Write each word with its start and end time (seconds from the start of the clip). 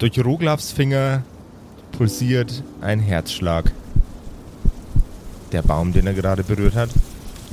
Durch 0.00 0.18
Roglavs 0.18 0.72
Finger 0.72 1.24
pulsiert 1.92 2.62
ein 2.80 3.00
Herzschlag. 3.00 3.70
Der 5.52 5.60
Baum, 5.60 5.92
den 5.92 6.06
er 6.06 6.14
gerade 6.14 6.42
berührt 6.42 6.74
hat, 6.74 6.88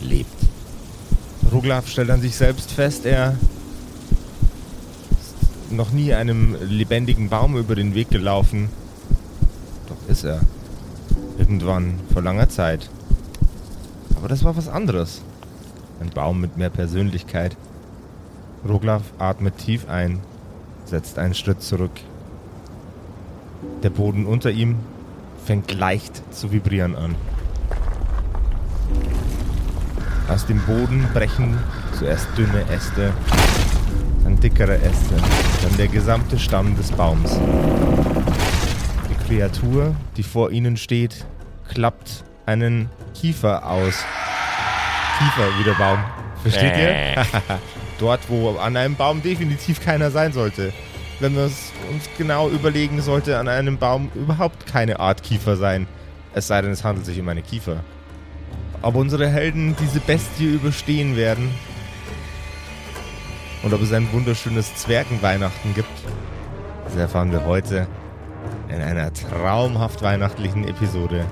lebt. 0.01 0.31
Roglav 1.51 1.89
stellt 1.89 2.09
an 2.09 2.21
sich 2.21 2.37
selbst 2.37 2.71
fest, 2.71 3.05
er 3.05 3.35
ist 5.11 5.73
noch 5.73 5.91
nie 5.91 6.13
einem 6.13 6.55
lebendigen 6.61 7.27
Baum 7.27 7.57
über 7.57 7.75
den 7.75 7.93
Weg 7.95 8.11
gelaufen. 8.11 8.69
Doch 9.89 10.09
ist 10.09 10.23
er. 10.23 10.39
Irgendwann, 11.37 11.99
vor 12.13 12.21
langer 12.21 12.47
Zeit. 12.47 12.89
Aber 14.15 14.29
das 14.29 14.45
war 14.45 14.55
was 14.55 14.69
anderes. 14.69 15.21
Ein 15.99 16.11
Baum 16.11 16.39
mit 16.39 16.55
mehr 16.55 16.69
Persönlichkeit. 16.69 17.57
Roglav 18.65 19.01
atmet 19.19 19.57
tief 19.57 19.89
ein, 19.89 20.21
setzt 20.85 21.19
einen 21.19 21.33
Schritt 21.33 21.61
zurück. 21.61 21.91
Der 23.83 23.89
Boden 23.89 24.25
unter 24.25 24.49
ihm 24.49 24.77
fängt 25.45 25.73
leicht 25.73 26.21
zu 26.33 26.51
vibrieren 26.51 26.95
an. 26.95 27.15
Aus 30.27 30.45
dem 30.45 30.59
Boden 30.65 31.07
brechen 31.13 31.57
zuerst 31.97 32.27
dünne 32.37 32.61
Äste, 32.69 33.13
dann 34.23 34.39
dickere 34.39 34.75
Äste, 34.75 35.15
dann 35.63 35.77
der 35.77 35.87
gesamte 35.87 36.37
Stamm 36.37 36.75
des 36.75 36.91
Baums. 36.91 37.39
Die 39.09 39.27
Kreatur, 39.27 39.95
die 40.17 40.23
vor 40.23 40.51
ihnen 40.51 40.75
steht, 40.75 41.25
klappt 41.69 42.23
einen 42.45 42.89
Kiefer 43.13 43.65
aus. 43.69 44.03
Kiefer 45.17 45.47
wie 45.59 45.63
der 45.63 45.73
Baum. 45.73 45.99
Versteht 46.41 46.77
ihr? 46.77 47.25
Dort, 47.99 48.21
wo 48.29 48.57
an 48.57 48.75
einem 48.75 48.95
Baum 48.95 49.21
definitiv 49.21 49.81
keiner 49.81 50.11
sein 50.11 50.33
sollte. 50.33 50.73
Wenn 51.19 51.35
wir 51.35 51.45
es 51.45 51.66
uns 51.89 52.09
genau 52.17 52.49
überlegen, 52.49 53.01
sollte 53.01 53.37
an 53.37 53.47
einem 53.47 53.77
Baum 53.77 54.11
überhaupt 54.15 54.67
keine 54.67 54.99
Art 54.99 55.23
Kiefer 55.23 55.55
sein. 55.55 55.87
Es 56.33 56.47
sei 56.47 56.61
denn, 56.61 56.71
es 56.71 56.83
handelt 56.83 57.05
sich 57.05 57.19
um 57.19 57.27
eine 57.29 57.41
Kiefer. 57.41 57.83
Ob 58.81 58.95
unsere 58.95 59.27
Helden 59.27 59.75
diese 59.79 59.99
Bestie 59.99 60.53
überstehen 60.53 61.15
werden 61.15 61.49
und 63.63 63.73
ob 63.73 63.81
es 63.81 63.91
ein 63.91 64.11
wunderschönes 64.13 64.75
Zwergenweihnachten 64.75 65.73
gibt, 65.73 65.89
das 66.85 66.95
erfahren 66.95 67.31
wir 67.31 67.45
heute 67.45 67.87
in 68.69 68.81
einer 68.81 69.11
traumhaft 69.13 70.01
weihnachtlichen 70.01 70.67
Episode 70.67 71.25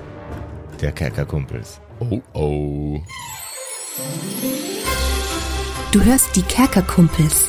der 0.80 0.92
Kerkerkumpels. 0.92 1.80
Oh 2.00 2.20
oh. 2.34 3.00
Du 5.92 6.04
hörst 6.04 6.36
die 6.36 6.42
Kerkerkumpels. 6.42 7.48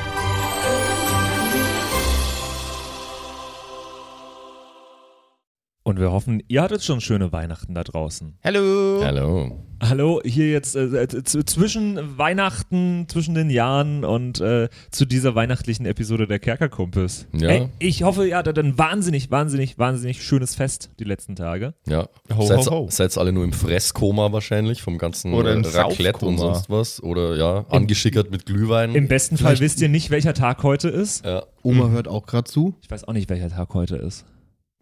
Und 5.91 5.99
wir 5.99 6.09
hoffen, 6.13 6.41
ihr 6.47 6.61
hattet 6.61 6.85
schon 6.85 7.01
schöne 7.01 7.33
Weihnachten 7.33 7.73
da 7.73 7.83
draußen. 7.83 8.35
Hallo! 8.45 9.01
Hallo. 9.03 9.59
Hallo, 9.81 10.21
hier 10.23 10.49
jetzt 10.49 10.73
äh, 10.77 11.05
z- 11.09 11.49
zwischen 11.49 12.17
Weihnachten, 12.17 13.07
zwischen 13.09 13.33
den 13.35 13.49
Jahren 13.49 14.05
und 14.05 14.39
äh, 14.39 14.69
zu 14.91 15.03
dieser 15.05 15.35
weihnachtlichen 15.35 15.85
Episode 15.85 16.27
der 16.27 16.39
Kerkerkumpels. 16.39 17.27
Ja. 17.33 17.49
Ey, 17.49 17.67
ich 17.79 18.03
hoffe, 18.03 18.25
ihr 18.25 18.37
hattet 18.37 18.57
ein 18.59 18.77
wahnsinnig, 18.77 19.31
wahnsinnig, 19.31 19.77
wahnsinnig 19.79 20.23
schönes 20.23 20.55
Fest 20.55 20.91
die 20.97 21.03
letzten 21.03 21.35
Tage. 21.35 21.73
Ja. 21.87 22.07
Ho, 22.33 22.45
seid, 22.45 22.59
ho, 22.67 22.71
ho. 22.71 22.87
seid 22.89 23.17
alle 23.17 23.33
nur 23.33 23.43
im 23.43 23.51
Fresskoma 23.51 24.31
wahrscheinlich 24.31 24.81
vom 24.81 24.97
ganzen 24.97 25.33
Oder 25.33 25.51
im 25.55 25.63
äh, 25.65 25.67
Raclette 25.67 26.25
und 26.25 26.37
sonst 26.37 26.69
was. 26.69 27.03
Oder 27.03 27.35
ja, 27.35 27.65
angeschickert 27.67 28.31
mit 28.31 28.45
Glühwein. 28.45 28.95
Im 28.95 29.09
besten 29.09 29.35
Fall 29.35 29.57
Vielleicht- 29.57 29.61
wisst 29.73 29.81
ihr 29.81 29.89
nicht, 29.89 30.09
welcher 30.09 30.33
Tag 30.33 30.63
heute 30.63 30.87
ist. 30.87 31.25
ja. 31.25 31.43
Oma 31.63 31.89
hört 31.89 32.07
auch 32.07 32.25
gerade 32.27 32.49
zu. 32.49 32.75
Ich 32.81 32.89
weiß 32.89 33.03
auch 33.09 33.13
nicht, 33.13 33.29
welcher 33.29 33.49
Tag 33.49 33.73
heute 33.73 33.97
ist. 33.97 34.23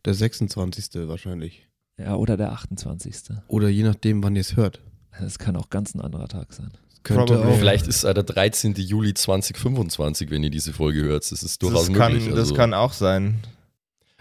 Der 0.06 0.14
26. 0.14 1.08
wahrscheinlich. 1.08 1.68
Ja, 1.98 2.16
oder 2.16 2.38
der 2.38 2.52
28. 2.54 3.16
Oder 3.48 3.70
je 3.70 3.84
nachdem, 3.84 4.24
wann 4.24 4.36
ihr 4.36 4.42
es 4.42 4.56
hört. 4.56 4.82
Das 5.20 5.38
kann 5.38 5.56
auch 5.58 5.70
ganz 5.70 5.94
ein 5.96 6.02
anderer 6.02 6.28
Tag 6.28 6.54
sein. 6.54 6.72
Könnte 7.04 7.40
auch. 7.40 7.58
Vielleicht 7.58 7.88
ist 7.88 8.04
es 8.04 8.14
der 8.14 8.24
13. 8.24 8.76
Juli 8.76 9.14
2025, 9.14 10.30
wenn 10.30 10.44
ihr 10.44 10.50
diese 10.50 10.74
Folge 10.74 11.02
hört. 11.04 11.30
Das 11.30 11.44
ist 11.44 11.62
durchaus 11.62 11.88
Das 11.88 11.96
kann, 11.96 12.14
möglich. 12.14 12.30
das 12.30 12.40
also. 12.40 12.54
kann 12.56 12.74
auch 12.74 12.94
sein. 12.94 13.40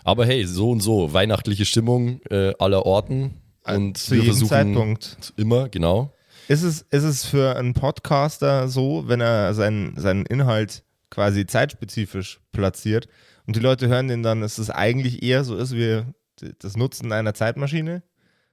Aber 0.04 0.24
hey, 0.24 0.44
so 0.44 0.70
und 0.70 0.80
so, 0.80 1.12
weihnachtliche 1.12 1.64
Stimmung 1.64 2.20
äh, 2.30 2.54
aller 2.58 2.86
Orten. 2.86 3.34
Und 3.64 3.98
Zu 3.98 4.12
wir 4.12 4.18
jedem 4.18 4.30
versuchen 4.30 4.48
Zeitpunkt. 4.48 5.32
immer, 5.36 5.68
genau. 5.68 6.14
Ist 6.48 6.62
es, 6.62 6.82
ist 6.90 7.04
es 7.04 7.26
für 7.26 7.56
einen 7.56 7.74
Podcaster 7.74 8.68
so, 8.68 9.04
wenn 9.06 9.20
er 9.20 9.52
seinen, 9.54 9.98
seinen 10.00 10.24
Inhalt 10.24 10.82
quasi 11.10 11.46
zeitspezifisch 11.46 12.40
platziert 12.52 13.08
und 13.48 13.56
die 13.56 13.60
Leute 13.60 13.88
hören 13.88 14.08
den 14.08 14.22
dann, 14.22 14.42
dass 14.42 14.58
es 14.58 14.68
eigentlich 14.68 15.22
eher 15.22 15.42
so 15.42 15.56
ist 15.56 15.74
wie 15.74 16.02
das 16.58 16.76
Nutzen 16.76 17.10
einer 17.12 17.32
Zeitmaschine? 17.32 18.02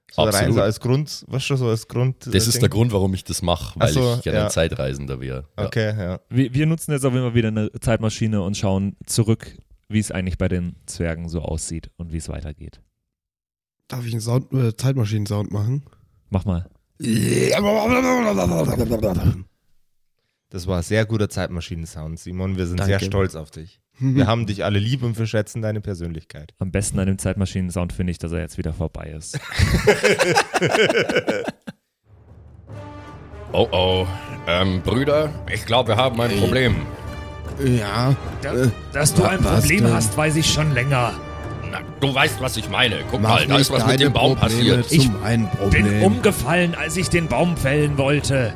So 0.10 0.22
rein 0.22 0.34
Absolut. 0.34 0.56
so 0.56 0.62
als 0.62 0.80
Grund, 0.80 1.26
was 1.28 1.44
schon 1.44 1.58
so 1.58 1.68
als 1.68 1.90
Grund. 1.90 2.34
Das 2.34 2.48
ist 2.48 2.62
der 2.62 2.70
Grund, 2.70 2.94
warum 2.94 3.14
ich 3.14 3.26
das 3.26 3.42
mache, 3.42 3.78
weil 3.78 3.92
so, 3.92 4.16
ich 4.16 4.22
gerne 4.22 4.40
ja. 4.40 4.46
ein 4.46 4.52
Zeitreisender 4.52 5.20
wäre. 5.20 5.50
Ja. 5.58 5.66
Okay, 5.66 5.94
ja. 5.98 6.22
Wir, 6.30 6.54
wir 6.54 6.66
nutzen 6.66 6.94
jetzt 6.94 7.04
jeden 7.04 7.18
Fall 7.18 7.34
wieder 7.34 7.50
eine 7.50 7.70
Zeitmaschine 7.74 8.42
und 8.42 8.56
schauen 8.56 8.96
zurück, 9.06 9.58
wie 9.90 10.00
es 10.00 10.12
eigentlich 10.12 10.38
bei 10.38 10.48
den 10.48 10.78
Zwergen 10.86 11.28
so 11.28 11.42
aussieht 11.42 11.92
und 11.98 12.14
wie 12.14 12.18
es 12.18 12.30
weitergeht. 12.30 12.80
Darf 13.90 14.06
ich 14.06 14.14
einen 14.14 14.22
Sound, 14.22 14.54
äh, 14.54 14.78
Zeitmaschinen-Sound 14.78 15.52
machen? 15.52 15.84
Mach 16.30 16.46
mal. 16.46 16.70
Das 20.50 20.68
war 20.68 20.84
sehr 20.84 21.06
guter 21.06 21.28
Zeitmaschinen-Sound, 21.28 22.18
Simon. 22.18 22.56
Wir 22.56 22.66
sind 22.66 22.80
Danke. 22.80 22.92
sehr 22.92 23.00
stolz 23.02 23.36
auf 23.36 23.52
dich. 23.52 23.82
Wir 24.00 24.28
haben 24.28 24.46
dich 24.46 24.66
alle 24.66 24.80
lieb 24.80 25.04
und 25.04 25.18
wir 25.18 25.26
schätzen 25.26 25.62
deine 25.62 25.80
Persönlichkeit. 25.82 26.54
Am 26.60 26.72
besten 26.72 27.00
an 27.00 27.08
dem 27.08 27.18
Zeitmaschinen-Sound 27.18 27.94
finde 27.94 28.12
ich, 28.12 28.18
dass 28.18 28.32
er 28.34 28.40
jetzt 28.40 28.58
wieder 28.58 28.74
vorbei 28.74 29.14
ist. 29.18 29.40
Oh 33.58 33.68
oh. 33.72 34.08
Ähm, 34.48 34.82
Brüder, 34.82 35.30
ich 35.50 35.66
glaube, 35.66 35.90
wir 35.90 35.96
haben 35.96 36.20
ein 36.20 36.38
Problem. 36.40 36.76
Ja. 37.64 38.10
äh, 38.44 38.68
Dass 38.92 39.14
du 39.14 39.24
ein 39.24 39.40
Problem 39.40 39.84
denn? 39.86 39.94
hast, 39.94 40.18
weiß 40.18 40.36
ich 40.36 40.52
schon 40.52 40.74
länger. 40.74 41.14
Na, 41.72 41.80
du 42.02 42.14
weißt, 42.14 42.42
was 42.42 42.58
ich 42.58 42.70
meine. 42.70 42.98
Guck 43.10 43.22
mach 43.22 43.30
mal, 43.30 43.48
da 43.48 43.58
ist 43.58 43.72
was 43.72 43.88
mit 43.88 44.02
dem 44.02 44.12
Baum 44.12 44.36
Probleme 44.36 44.78
passiert. 44.84 45.10
Problem. 45.58 45.84
Bin 45.86 46.02
umgefallen, 46.04 46.76
als 46.76 46.98
ich 46.98 47.10
den 47.10 47.28
Baum 47.28 47.56
fällen 47.56 47.98
wollte. 47.98 48.54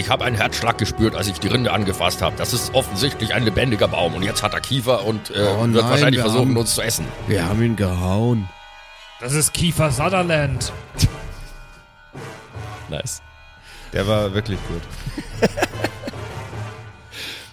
Ich 0.00 0.08
habe 0.08 0.24
einen 0.24 0.34
Herzschlag 0.36 0.78
gespürt, 0.78 1.14
als 1.14 1.28
ich 1.28 1.38
die 1.40 1.48
Rinde 1.48 1.72
angefasst 1.72 2.22
habe. 2.22 2.34
Das 2.38 2.54
ist 2.54 2.72
offensichtlich 2.74 3.34
ein 3.34 3.44
lebendiger 3.44 3.86
Baum. 3.86 4.14
Und 4.14 4.22
jetzt 4.22 4.42
hat 4.42 4.54
er 4.54 4.60
Kiefer 4.60 5.04
und 5.04 5.28
äh, 5.28 5.34
Oh 5.34 5.60
wird 5.60 5.72
nein, 5.72 5.74
wahrscheinlich 5.90 6.14
wir 6.16 6.22
versuchen, 6.22 6.48
haben- 6.48 6.56
uns 6.56 6.74
zu 6.74 6.80
essen. 6.80 7.04
Wir 7.26 7.44
haben 7.46 7.62
ihn 7.62 7.76
gehauen. 7.76 8.48
Das 9.20 9.34
ist 9.34 9.52
Kiefer 9.52 9.90
Sutherland. 9.90 10.72
Nice. 12.88 13.20
Der 13.92 14.06
war 14.08 14.32
wirklich 14.32 14.58
gut. 14.68 15.50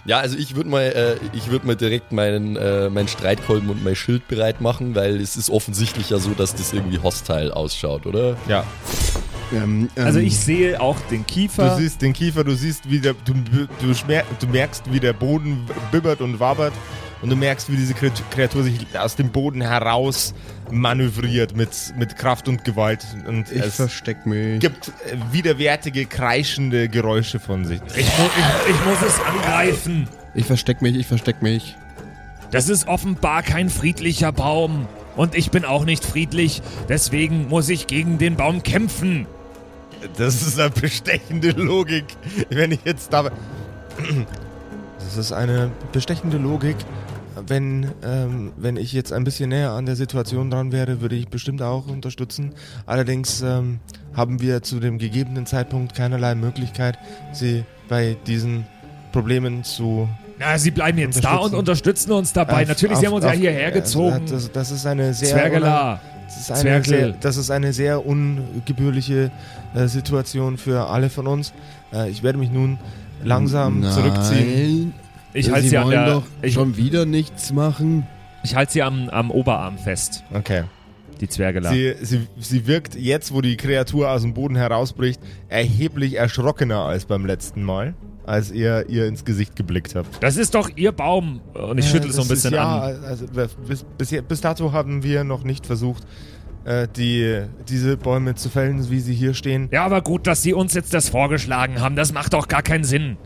Ja, 0.04 0.20
also 0.20 0.38
ich 0.38 0.56
würde 0.56 0.70
mal, 0.70 0.84
äh, 0.84 1.16
ich 1.36 1.50
würde 1.50 1.66
mal 1.66 1.76
direkt 1.76 2.12
meinen, 2.12 2.56
äh, 2.56 2.88
meinen 2.88 3.08
Streitkolben 3.08 3.68
und 3.68 3.84
mein 3.84 3.94
Schild 3.94 4.26
bereit 4.26 4.62
machen, 4.62 4.94
weil 4.94 5.20
es 5.20 5.36
ist 5.36 5.50
offensichtlich 5.50 6.08
ja 6.08 6.16
so, 6.18 6.30
dass 6.30 6.54
das 6.54 6.72
irgendwie 6.72 6.98
hostile 6.98 7.54
ausschaut, 7.54 8.06
oder? 8.06 8.34
Ja. 8.48 8.64
Ähm, 9.52 9.88
ähm, 9.96 10.04
Also 10.06 10.18
ich 10.18 10.36
sehe 10.38 10.80
auch 10.80 10.98
den 11.10 11.20
Du 11.20 11.24
Kiefer. 11.32 11.76
siehst 11.76 12.02
den 12.02 12.12
Kiefer, 12.12 12.44
du 12.44 12.54
siehst, 12.54 12.90
wie 12.90 13.00
der, 13.00 13.14
du, 13.24 13.32
du, 13.34 13.66
du 14.40 14.46
merkst, 14.48 14.82
wie 14.92 15.00
der 15.00 15.12
Boden 15.12 15.66
bibbert 15.90 16.20
und 16.20 16.38
wabert 16.40 16.72
und 17.22 17.30
du 17.30 17.36
merkst, 17.36 17.70
wie 17.72 17.76
diese 17.76 17.94
Kreat- 17.94 18.22
Kreatur 18.30 18.62
sich 18.62 18.78
aus 18.98 19.16
dem 19.16 19.30
Boden 19.30 19.60
heraus 19.60 20.34
manövriert 20.70 21.56
mit, 21.56 21.70
mit 21.98 22.16
Kraft 22.16 22.46
und 22.48 22.64
Gewalt 22.64 23.04
und 23.26 23.50
Ich 23.50 23.62
es 23.62 23.76
versteck 23.76 24.26
mich. 24.26 24.60
gibt 24.60 24.88
äh, 24.88 25.16
widerwärtige, 25.32 26.04
kreischende 26.04 26.88
Geräusche 26.88 27.40
von 27.40 27.64
sich. 27.64 27.80
Ich, 27.96 28.00
ich, 28.06 28.08
ich 28.68 28.84
muss 28.84 29.00
es 29.06 29.18
angreifen. 29.20 30.08
Ich 30.34 30.44
versteck 30.44 30.82
mich, 30.82 30.94
ich 30.94 31.06
versteck 31.06 31.40
mich. 31.42 31.74
Das 32.50 32.68
ist 32.68 32.86
offenbar 32.86 33.42
kein 33.42 33.70
friedlicher 33.70 34.30
Baum. 34.32 34.86
Und 35.16 35.34
ich 35.34 35.50
bin 35.50 35.64
auch 35.64 35.84
nicht 35.84 36.04
friedlich. 36.04 36.62
Deswegen 36.88 37.48
muss 37.48 37.68
ich 37.68 37.88
gegen 37.88 38.18
den 38.18 38.36
Baum 38.36 38.62
kämpfen. 38.62 39.26
Das 40.16 40.42
ist 40.42 40.58
eine 40.58 40.70
bestechende 40.70 41.50
Logik. 41.50 42.04
Wenn 42.50 42.72
ich 42.72 42.80
jetzt 42.84 43.12
da. 43.12 43.30
Das 44.98 45.16
ist 45.16 45.32
eine 45.32 45.70
bestechende 45.92 46.36
Logik. 46.38 46.76
Wenn, 47.46 47.92
ähm, 48.04 48.52
wenn 48.56 48.76
ich 48.76 48.92
jetzt 48.92 49.12
ein 49.12 49.22
bisschen 49.22 49.50
näher 49.50 49.70
an 49.70 49.86
der 49.86 49.94
Situation 49.94 50.50
dran 50.50 50.72
wäre, 50.72 51.00
würde 51.00 51.14
ich 51.14 51.28
bestimmt 51.28 51.62
auch 51.62 51.86
unterstützen. 51.86 52.52
Allerdings 52.84 53.42
ähm, 53.42 53.78
haben 54.14 54.40
wir 54.40 54.62
zu 54.62 54.80
dem 54.80 54.98
gegebenen 54.98 55.46
Zeitpunkt 55.46 55.94
keinerlei 55.94 56.34
Möglichkeit, 56.34 56.98
sie 57.32 57.64
bei 57.88 58.16
diesen 58.26 58.66
Problemen 59.12 59.62
zu. 59.62 60.08
Na, 60.40 60.58
sie 60.58 60.72
bleiben 60.72 60.98
jetzt 60.98 61.22
da 61.24 61.36
und 61.36 61.54
Unterstützen. 61.54 62.10
uns 62.10 62.32
dabei. 62.32 62.62
äh, 62.64 62.66
Natürlich, 62.66 62.94
auf- 62.96 63.00
sie 63.00 63.06
haben 63.06 63.14
uns 63.14 63.24
ja 63.24 63.30
auf- 63.30 63.36
hierher 63.36 63.68
äh, 63.68 63.72
gezogen. 63.72 64.22
Das, 64.28 64.50
das 64.50 64.70
ist 64.72 64.84
eine 64.84 65.14
sehr. 65.14 65.28
Zwergela. 65.28 66.00
Das 66.28 66.36
ist 66.38 66.50
eine 66.52 66.84
sehr, 66.84 67.12
das 67.12 67.36
ist 67.38 67.50
eine 67.50 67.72
sehr 67.72 68.04
ungebührliche 68.06 69.30
äh, 69.74 69.86
Situation 69.86 70.58
für 70.58 70.88
alle 70.88 71.08
von 71.10 71.26
uns. 71.26 71.52
Äh, 71.92 72.10
ich 72.10 72.22
werde 72.22 72.38
mich 72.38 72.50
nun 72.50 72.78
langsam 73.24 73.80
Nein. 73.80 73.92
zurückziehen. 73.92 74.94
Ich 75.32 75.50
halte 75.50 75.62
Sie 75.62 75.68
sie, 75.70 75.76
an 75.78 75.84
wollen 75.86 76.04
der, 76.04 76.14
doch 76.14 76.22
ich, 76.42 76.54
schon 76.54 76.76
wieder 76.76 77.06
nichts 77.06 77.52
machen. 77.52 78.06
ich 78.42 78.54
halt 78.54 78.70
sie 78.70 78.82
am, 78.82 79.08
am 79.08 79.30
Oberarm 79.30 79.78
fest, 79.78 80.22
Okay. 80.32 80.64
die 81.20 81.28
Zwergela. 81.28 81.70
Sie, 81.70 81.94
sie, 82.02 82.26
sie 82.38 82.66
wirkt 82.66 82.94
jetzt, 82.94 83.32
wo 83.32 83.40
die 83.40 83.56
Kreatur 83.56 84.10
aus 84.10 84.22
dem 84.22 84.34
Boden 84.34 84.56
herausbricht, 84.56 85.20
erheblich 85.48 86.14
erschrockener 86.16 86.80
als 86.84 87.04
beim 87.06 87.24
letzten 87.26 87.62
Mal, 87.62 87.94
als 88.28 88.50
ihr 88.50 88.84
ihr 88.88 89.06
ins 89.06 89.24
Gesicht 89.24 89.56
geblickt 89.56 89.94
habt. 89.94 90.22
Das 90.22 90.36
ist 90.36 90.54
doch 90.54 90.70
ihr 90.76 90.92
Baum. 90.92 91.40
Und 91.54 91.78
ich 91.78 91.88
schüttel 91.88 92.10
Äh, 92.10 92.12
so 92.12 92.22
ein 92.22 92.28
das 92.28 92.38
ist- 92.38 92.42
bisschen 92.44 92.54
ja, 92.54 92.78
an. 92.82 93.04
Also, 93.04 93.26
bis, 93.66 93.84
bis, 93.96 94.22
bis 94.22 94.40
dato 94.40 94.72
haben 94.72 95.02
wir 95.02 95.24
noch 95.24 95.44
nicht 95.44 95.66
versucht, 95.66 96.04
äh, 96.64 96.86
die, 96.96 97.42
diese 97.68 97.96
Bäume 97.96 98.34
zu 98.34 98.48
fällen, 98.50 98.90
wie 98.90 99.00
sie 99.00 99.14
hier 99.14 99.34
stehen. 99.34 99.68
Ja, 99.72 99.84
aber 99.84 100.02
gut, 100.02 100.26
dass 100.26 100.42
sie 100.42 100.52
uns 100.54 100.74
jetzt 100.74 100.92
das 100.94 101.08
vorgeschlagen 101.08 101.80
haben. 101.80 101.96
Das 101.96 102.12
macht 102.12 102.34
doch 102.34 102.48
gar 102.48 102.62
keinen 102.62 102.84
Sinn. 102.84 103.16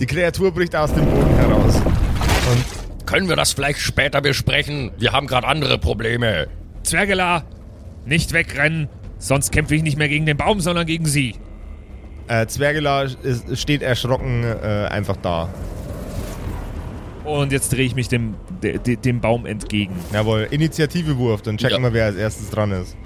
Die 0.00 0.06
Kreatur 0.06 0.52
bricht 0.52 0.74
aus 0.74 0.92
dem 0.94 1.04
Boden 1.06 1.34
heraus. 1.36 1.76
Und 1.76 3.06
Können 3.06 3.28
wir 3.28 3.36
das 3.36 3.52
vielleicht 3.52 3.80
später 3.80 4.20
besprechen? 4.20 4.90
Wir 4.98 5.12
haben 5.12 5.26
gerade 5.26 5.46
andere 5.46 5.78
Probleme. 5.78 6.46
Zwergela, 6.82 7.44
nicht 8.06 8.32
wegrennen. 8.32 8.88
Sonst 9.22 9.52
kämpfe 9.52 9.76
ich 9.76 9.84
nicht 9.84 9.96
mehr 9.96 10.08
gegen 10.08 10.26
den 10.26 10.36
Baum, 10.36 10.58
sondern 10.60 10.84
gegen 10.84 11.06
sie. 11.06 11.36
äh, 12.26 12.44
Zwergela 12.46 13.02
ist, 13.02 13.56
steht 13.56 13.80
erschrocken 13.82 14.42
äh, 14.42 14.88
einfach 14.90 15.16
da. 15.16 15.48
Und 17.24 17.52
jetzt 17.52 17.72
drehe 17.72 17.84
ich 17.86 17.94
mich 17.94 18.08
dem, 18.08 18.34
de, 18.64 18.78
de, 18.78 18.96
dem 18.96 19.20
Baum 19.20 19.46
entgegen. 19.46 19.94
Jawohl, 20.12 20.48
Initiativewurf, 20.50 21.40
dann 21.42 21.56
checken 21.56 21.76
Ja. 21.76 21.88
wir, 21.90 21.92
wer 21.92 22.04
als 22.06 22.16
erstes 22.16 22.50
dran 22.50 22.72
ist. 22.72 22.96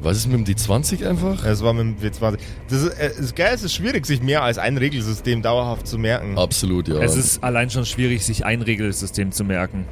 Was 0.00 0.16
ist 0.18 0.28
mit 0.28 0.46
dem 0.46 0.54
D20 0.54 1.04
einfach? 1.08 1.44
Es 1.44 1.60
war 1.60 1.72
mit 1.72 2.00
dem 2.00 2.10
W20. 2.12 2.38
Das 2.68 2.82
ist, 2.82 3.00
äh, 3.00 3.10
ist 3.18 3.34
geil, 3.34 3.50
es 3.52 3.64
ist 3.64 3.74
schwierig, 3.74 4.06
sich 4.06 4.22
mehr 4.22 4.44
als 4.44 4.58
ein 4.58 4.76
Regelsystem 4.76 5.42
dauerhaft 5.42 5.88
zu 5.88 5.98
merken. 5.98 6.38
Absolut, 6.38 6.86
ja. 6.86 7.00
Es 7.00 7.16
ist 7.16 7.42
allein 7.42 7.68
schon 7.68 7.84
schwierig, 7.84 8.24
sich 8.24 8.44
ein 8.44 8.62
Regelsystem 8.62 9.32
zu 9.32 9.42
merken. 9.42 9.86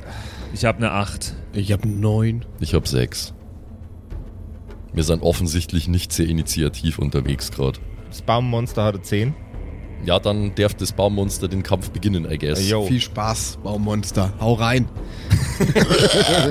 Ich 0.54 0.64
habe 0.64 0.78
eine 0.78 0.92
8. 0.92 1.34
Ich 1.54 1.72
habe 1.72 1.88
neun. 1.88 2.44
Ich 2.60 2.72
habe 2.72 2.86
sechs. 2.86 3.34
Wir 4.96 5.04
sind 5.04 5.22
offensichtlich 5.22 5.88
nicht 5.88 6.10
sehr 6.10 6.26
initiativ 6.26 6.98
unterwegs 6.98 7.52
gerade. 7.52 7.78
Das 8.08 8.22
Baummonster 8.22 8.82
hatte 8.82 9.02
10. 9.02 9.34
Ja, 10.06 10.18
dann 10.18 10.54
darf 10.54 10.72
das 10.72 10.92
Baummonster 10.92 11.48
den 11.48 11.62
Kampf 11.62 11.90
beginnen, 11.90 12.26
I 12.30 12.38
guess. 12.38 12.66
Yo. 12.66 12.86
Viel 12.86 13.02
Spaß, 13.02 13.58
Baummonster. 13.62 14.32
Hau 14.40 14.54
rein. 14.54 14.88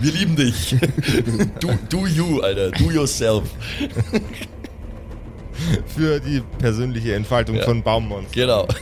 Wir 0.00 0.12
lieben 0.12 0.34
dich. 0.34 0.74
do, 1.60 1.68
do 1.88 2.06
you, 2.08 2.40
Alter. 2.40 2.72
Do 2.72 2.90
yourself. 2.90 3.44
Für 5.96 6.18
die 6.18 6.42
persönliche 6.58 7.14
Entfaltung 7.14 7.54
Ja. 7.56 7.64
von 7.64 7.82
Baummonster. 7.84 8.32
Genau. 8.34 8.66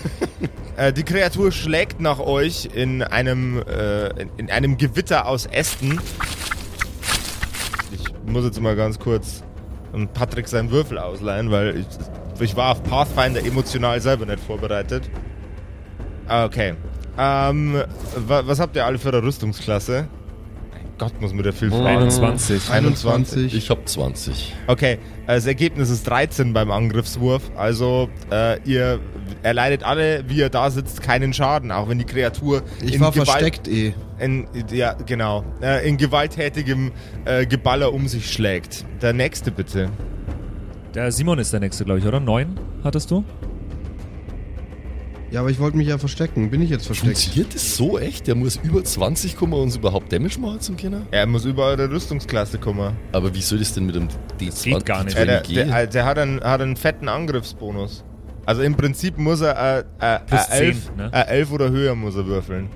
Äh, 0.79 0.93
die 0.93 1.05
Kreatur 1.05 1.53
schlägt 1.53 2.03
nach 2.03 2.19
euch 2.19 2.69
in 2.75 3.03
einem, 3.03 3.63
äh, 3.63 4.09
in, 4.21 4.29
in 4.37 4.51
einem 4.51 4.77
Gewitter 4.77 5.27
aus 5.27 5.47
Ästen. 5.47 5.99
Ich 8.27 8.33
muss 8.33 8.45
jetzt 8.45 8.61
mal 8.61 8.75
ganz 8.77 8.99
kurz 8.99 9.43
Patrick 10.13 10.49
seinen 10.49 10.71
Würfel 10.71 10.99
ausleihen, 10.99 11.51
weil 11.51 11.79
ich, 11.79 11.87
ich 12.41 12.57
war 12.57 12.73
auf 12.73 12.83
Pathfinder 12.83 13.41
emotional 13.45 14.01
selber 14.01 14.27
nicht 14.27 14.41
vorbereitet. 14.41 15.09
Ah, 16.29 16.45
Okay. 16.45 16.75
Ähm, 17.19 17.83
wa, 18.27 18.43
was 18.47 18.61
habt 18.61 18.77
ihr 18.77 18.85
alle 18.85 18.99
für 18.99 19.09
eine 19.09 19.23
Rüstungsklasse? 19.23 20.07
Mein 20.71 20.83
Gott, 20.99 21.19
muss 21.19 21.33
mir 21.33 21.43
der 21.45 21.55
viel 21.55 21.71
fragen. 21.71 21.87
21. 21.87 22.71
21. 22.71 23.55
Ich 23.55 23.71
habe 23.71 23.83
20. 23.83 24.55
Okay, 24.67 24.99
das 25.27 25.47
Ergebnis 25.47 25.89
ist 25.89 26.07
13 26.07 26.53
beim 26.53 26.71
Angriffswurf. 26.71 27.51
Also 27.57 28.11
äh, 28.31 28.61
ihr 28.69 29.01
erleidet 29.47 29.85
alle, 29.85 30.25
wie 30.29 30.39
ihr 30.39 30.49
da 30.51 30.71
sitzt, 30.71 31.03
keinen 31.03 31.33
Schaden, 31.33 31.71
auch 31.71 31.89
wenn 31.89 31.99
die 31.99 32.05
Kreatur 32.05 32.63
Ich 32.85 32.95
in 32.95 33.01
war 33.01 33.13
Gewalt- 33.13 33.29
versteckt 33.29 33.69
eh. 33.69 33.95
In, 34.19 34.49
ja, 34.73 34.95
genau. 34.95 35.45
Äh, 35.63 35.89
in 35.89 35.97
gewalttätigem 35.97 36.91
äh, 37.25 37.47
Geballer 37.47 37.93
um 37.93 38.09
sich 38.09 38.33
schlägt. 38.33 38.85
Der 39.03 39.13
nächste 39.13 39.53
bitte. 39.53 39.89
Der 40.95 41.13
Simon 41.13 41.39
ist 41.39 41.53
der 41.53 41.61
nächste, 41.61 41.85
glaube 41.85 42.01
ich, 42.01 42.07
oder? 42.07 42.19
9 42.19 42.59
hattest 42.83 43.11
du? 43.11 43.25
Ja, 45.31 45.41
aber 45.41 45.51
ich 45.51 45.59
wollte 45.61 45.77
mich 45.77 45.89
ja 45.89 45.99
verstecken. 45.99 46.51
Bin 46.51 46.63
ich 46.63 46.71
jetzt 46.71 46.87
versteckt? 46.87 47.19
Funktioniert 47.19 47.55
das 47.55 47.77
so 47.77 47.99
echt? 47.99 48.27
Der 48.27 48.35
muss 48.35 48.57
über 48.63 48.83
20 48.83 49.37
kommen, 49.37 49.53
um 49.53 49.61
uns 49.63 49.77
überhaupt 49.77 50.13
Damage 50.13 50.41
machen 50.41 50.61
zum 50.61 50.77
Kinder? 50.77 51.03
Er 51.11 51.27
muss 51.27 51.45
über 51.45 51.67
eure 51.67 51.91
Rüstungsklasse 51.91 52.59
kommen. 52.59 52.97
Aber 53.13 53.35
wie 53.35 53.43
soll 53.43 53.59
das 53.59 53.75
denn 53.75 53.87
mit 53.87 53.95
dem 53.97 54.09
D20 54.41 54.65
geht 54.65 54.87
gar 54.87 55.05
nicht. 55.05 55.17
Äh, 55.17 55.27
der, 55.27 55.41
gehen? 55.43 55.69
der, 55.69 55.87
der 55.87 56.05
hat, 56.05 56.19
einen, 56.19 56.41
hat 56.43 56.61
einen 56.61 56.77
fetten 56.77 57.09
Angriffsbonus. 57.09 58.05
Also 58.47 58.63
im 58.63 58.77
Prinzip 58.77 59.19
muss 59.19 59.41
er 59.41 59.81
äh, 59.81 59.85
äh, 60.01 60.19
äh, 60.31 60.51
11, 60.51 60.87
10, 60.87 60.97
ne? 60.97 61.11
äh, 61.13 61.27
11 61.27 61.53
oder 61.53 61.71
höher 61.71 61.95
muss 61.97 62.15
er 62.17 62.27
würfeln. 62.27 62.71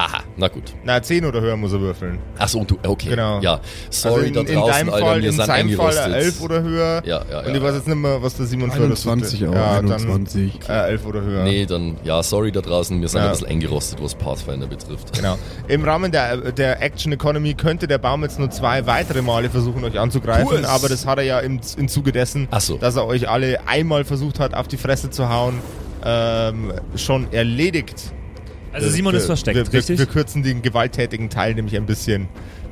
Aha, 0.00 0.22
na 0.38 0.48
gut. 0.48 0.72
Na, 0.82 1.02
10 1.02 1.26
oder 1.26 1.42
höher 1.42 1.56
muss 1.56 1.74
er 1.74 1.80
würfeln. 1.82 2.18
Achso, 2.38 2.58
und 2.60 2.70
du, 2.70 2.78
okay. 2.86 3.10
Genau. 3.10 3.38
Ja, 3.42 3.60
sorry 3.90 4.14
also 4.14 4.26
in, 4.28 4.32
da 4.34 4.40
in 4.40 4.46
draußen, 4.58 4.72
deinem 4.72 4.88
Alter, 4.94 5.06
Fall, 5.06 5.20
wir 5.22 5.28
in 5.28 5.36
sind 5.36 5.44
seinem 5.46 5.76
Fall 5.76 5.98
eingerostet. 5.98 6.14
äh, 6.14 6.24
11 6.24 6.40
oder 6.40 6.62
höher. 6.62 7.02
Ja, 7.04 7.22
ja, 7.30 7.38
Und 7.40 7.48
ja. 7.48 7.54
ich 7.54 7.62
weiß 7.62 7.74
jetzt 7.74 7.86
nicht 7.86 7.96
mehr, 7.98 8.22
was 8.22 8.34
der 8.36 8.46
Simon 8.46 8.70
für 8.70 8.88
das 8.88 9.06
21 9.06 9.46
auch, 9.48 9.54
ja, 9.54 9.78
21. 9.78 10.58
Dann, 10.66 10.76
äh, 10.76 10.88
11 10.92 11.06
oder 11.06 11.20
höher. 11.20 11.44
Nee, 11.44 11.66
dann, 11.66 11.96
ja, 12.02 12.22
sorry 12.22 12.50
da 12.50 12.62
draußen, 12.62 12.98
wir 12.98 13.08
sind 13.08 13.18
Ja. 13.20 13.26
ein 13.26 13.30
bisschen 13.32 13.48
eingerostet, 13.48 14.02
was 14.02 14.14
Pathfinder 14.14 14.66
betrifft. 14.66 15.12
Genau. 15.12 15.36
Im 15.68 15.84
Rahmen 15.84 16.10
der, 16.10 16.52
der 16.52 16.80
Action 16.80 17.12
Economy 17.12 17.52
könnte 17.52 17.86
der 17.86 17.98
Baum 17.98 18.22
jetzt 18.22 18.38
nur 18.38 18.50
zwei 18.50 18.86
weitere 18.86 19.20
Male 19.20 19.50
versuchen, 19.50 19.84
euch 19.84 19.98
anzugreifen, 19.98 20.64
aber 20.64 20.88
das 20.88 21.04
hat 21.04 21.18
er 21.18 21.24
ja 21.24 21.40
im, 21.40 21.60
im 21.76 21.88
Zuge 21.88 22.12
dessen, 22.12 22.48
so. 22.58 22.78
dass 22.78 22.96
er 22.96 23.06
euch 23.06 23.28
alle 23.28 23.58
einmal 23.68 24.04
versucht 24.04 24.40
hat, 24.40 24.54
auf 24.54 24.66
die 24.66 24.78
Fresse 24.78 25.10
zu 25.10 25.28
hauen, 25.28 25.58
ähm, 26.06 26.72
schon 26.96 27.30
erledigt. 27.32 28.14
Also 28.72 28.88
Simon 28.88 29.12
wir, 29.12 29.18
ist 29.18 29.26
versteckt, 29.26 29.56
wir, 29.56 29.72
richtig? 29.72 29.98
Wir, 29.98 30.06
wir 30.06 30.12
kürzen 30.12 30.42
den 30.42 30.62
gewalttätigen 30.62 31.28
Teil 31.30 31.54
nämlich 31.54 31.76
ein 31.76 31.86
bisschen 31.86 32.28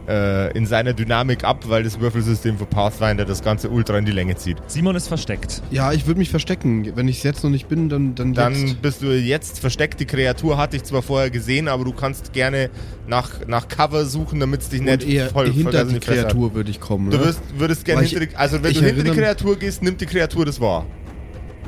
äh, 0.09 0.57
in 0.57 0.65
seiner 0.67 0.95
Dynamik 0.95 1.45
ab, 1.45 1.65
weil 1.69 1.83
das 1.83 2.01
Würfelsystem 2.01 2.57
für 2.57 2.67
Pathfinder 2.67 3.25
das 3.25 3.43
Ganze 3.43 3.69
ultra 3.69 3.99
in 3.99 4.05
die 4.05 4.13
Länge 4.13 4.37
zieht. 4.37 4.57
Simon 4.67 4.97
ist 4.97 5.09
versteckt. 5.09 5.63
Ja, 5.71 5.93
ich 5.93 6.07
würde 6.07 6.19
mich 6.19 6.31
verstecken. 6.31 6.93
Wenn 6.97 7.09
ich 7.09 7.19
es 7.19 7.23
jetzt 7.25 7.45
noch 7.45 7.51
nicht 7.51 7.69
bin, 7.69 7.89
dann, 7.89 8.15
dann, 8.15 8.33
Dann 8.33 8.55
jetzt. 8.55 8.83
bist 8.83 9.03
du 9.03 9.07
jetzt 9.15 9.61
versteckt. 9.61 10.01
Die 10.01 10.07
Kreatur 10.07 10.57
hatte 10.57 10.77
ich 10.77 10.85
zwar 10.85 11.03
vorher 11.03 11.31
gesehen, 11.31 11.69
aber 11.69 11.85
du 11.85 11.93
kannst 11.93 12.33
gerne 12.33 12.71
nach, 13.07 13.47
nach 13.47 13.69
Cover 13.69 14.07
suchen, 14.07 14.41
damit 14.41 14.63
es 14.63 14.69
dich 14.71 14.81
Und 14.81 14.87
nicht 14.87 15.07
eher 15.07 15.29
voll, 15.29 15.53
hinter 15.53 15.83
in 15.83 15.89
die. 15.91 16.01
Kreatur 16.01 16.55
würde 16.55 16.71
ich 16.71 16.81
kommen. 16.81 17.11
Du 17.11 17.19
wirst, 17.19 17.41
würdest 17.57 17.85
gerne 17.85 18.03
hinter 18.03 18.25
die, 18.25 18.37
also 18.37 18.63
wenn 18.63 18.73
du 18.73 18.81
hinter 18.81 19.03
die 19.03 19.11
Kreatur 19.11 19.59
gehst, 19.59 19.83
nimmt 19.83 20.01
die 20.01 20.07
Kreatur 20.07 20.47
das 20.47 20.61
wahr. 20.61 20.87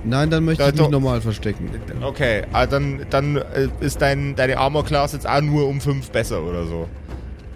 Nein, 0.04 0.30
dann 0.30 0.44
möchte 0.44 0.62
Da- 0.62 0.70
ich 0.70 0.80
mich 0.80 0.88
normal 0.88 1.20
verstecken. 1.20 1.70
Okay, 2.02 2.42
ah, 2.52 2.66
dann, 2.66 3.00
dann 3.10 3.36
äh, 3.36 3.68
ist 3.80 4.00
dein, 4.00 4.34
deine 4.34 4.58
Armor 4.58 4.84
Class 4.84 5.12
jetzt 5.12 5.28
auch 5.28 5.40
nur 5.42 5.66
um 5.68 5.80
5 5.80 6.10
besser 6.10 6.42
oder 6.42 6.66
so. 6.66 6.88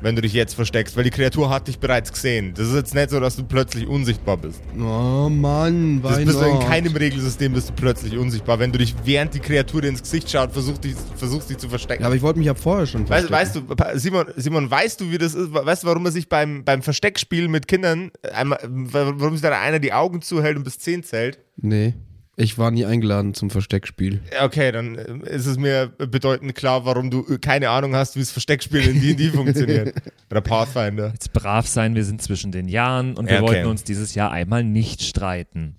Wenn 0.02 0.16
du 0.16 0.20
dich 0.20 0.34
jetzt 0.34 0.54
versteckst, 0.54 0.98
weil 0.98 1.04
die 1.04 1.10
Kreatur 1.10 1.48
hat 1.48 1.66
dich 1.66 1.78
bereits 1.78 2.12
gesehen. 2.12 2.52
Das 2.54 2.68
ist 2.68 2.74
jetzt 2.74 2.94
nicht 2.94 3.08
so, 3.08 3.20
dass 3.20 3.36
du 3.36 3.44
plötzlich 3.44 3.86
unsichtbar 3.86 4.36
bist. 4.36 4.60
Oh 4.78 5.30
Mann, 5.30 6.02
Das 6.02 6.22
bist 6.22 6.38
du 6.38 6.44
in 6.44 6.58
keinem 6.60 6.94
Regelsystem 6.94 7.54
bist 7.54 7.70
du 7.70 7.72
plötzlich 7.72 8.18
unsichtbar. 8.18 8.58
Wenn 8.58 8.70
du 8.70 8.76
dich 8.78 8.94
während 9.04 9.32
die 9.32 9.38
Kreatur 9.40 9.80
dir 9.80 9.88
ins 9.88 10.02
Gesicht 10.02 10.30
schaut, 10.30 10.52
versuchst, 10.52 10.84
dich, 10.84 10.94
versuchst 11.16 11.48
dich 11.48 11.56
zu 11.56 11.70
verstecken. 11.70 12.02
Ja, 12.02 12.08
aber 12.08 12.16
ich 12.16 12.20
wollte 12.20 12.38
mich 12.38 12.44
ja 12.48 12.54
vorher 12.54 12.86
schon 12.86 13.08
Weißt, 13.08 13.28
verstecken. 13.28 13.70
weißt 13.78 13.94
du, 13.94 13.98
Simon, 13.98 14.26
Simon, 14.36 14.70
weißt 14.70 15.00
du, 15.00 15.10
wie 15.10 15.16
das 15.16 15.34
ist? 15.34 15.54
Weißt 15.54 15.84
du, 15.84 15.86
warum 15.86 16.02
man 16.02 16.12
sich 16.12 16.28
beim, 16.28 16.64
beim 16.64 16.82
Versteckspiel 16.82 17.48
mit 17.48 17.66
Kindern, 17.66 18.10
äh, 18.20 18.28
einmal, 18.32 18.58
warum 18.68 19.32
sich 19.32 19.40
da 19.40 19.58
einer 19.58 19.78
die 19.78 19.94
Augen 19.94 20.20
zuhält 20.20 20.58
und 20.58 20.64
bis 20.64 20.78
10 20.80 21.02
zählt? 21.04 21.38
Nee, 21.56 21.94
ich 22.36 22.58
war 22.58 22.70
nie 22.70 22.84
eingeladen 22.84 23.34
zum 23.34 23.50
Versteckspiel. 23.50 24.20
Ja, 24.32 24.44
Okay, 24.44 24.72
dann 24.72 24.96
äh, 24.96 25.30
ist 25.34 25.46
es 25.46 25.56
mir 25.56 25.88
bedeutend 25.98 26.54
klar, 26.54 26.84
warum 26.84 27.10
du 27.10 27.24
äh, 27.28 27.38
keine 27.38 27.70
Ahnung 27.70 27.94
hast, 27.94 28.16
wie 28.16 28.20
das 28.20 28.30
Versteckspiel 28.30 28.86
in 28.88 29.00
D&D 29.00 29.30
funktioniert. 29.34 29.94
Oder 30.30 30.40
Pathfinder. 30.40 31.10
Jetzt 31.12 31.32
brav 31.32 31.66
sein, 31.66 31.94
wir 31.94 32.04
sind 32.04 32.20
zwischen 32.22 32.50
den 32.52 32.68
Jahren 32.68 33.16
und 33.16 33.26
wir 33.26 33.34
Ja, 33.36 33.42
okay. 33.42 33.50
wollten 33.54 33.68
uns 33.68 33.84
dieses 33.84 34.14
Jahr 34.14 34.30
einmal 34.32 34.64
nicht 34.64 35.02
streiten. 35.02 35.76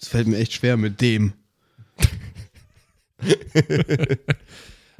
Es 0.00 0.08
fällt 0.08 0.26
mir 0.26 0.38
echt 0.38 0.52
schwer 0.54 0.76
mit 0.76 1.00
dem. 1.00 1.32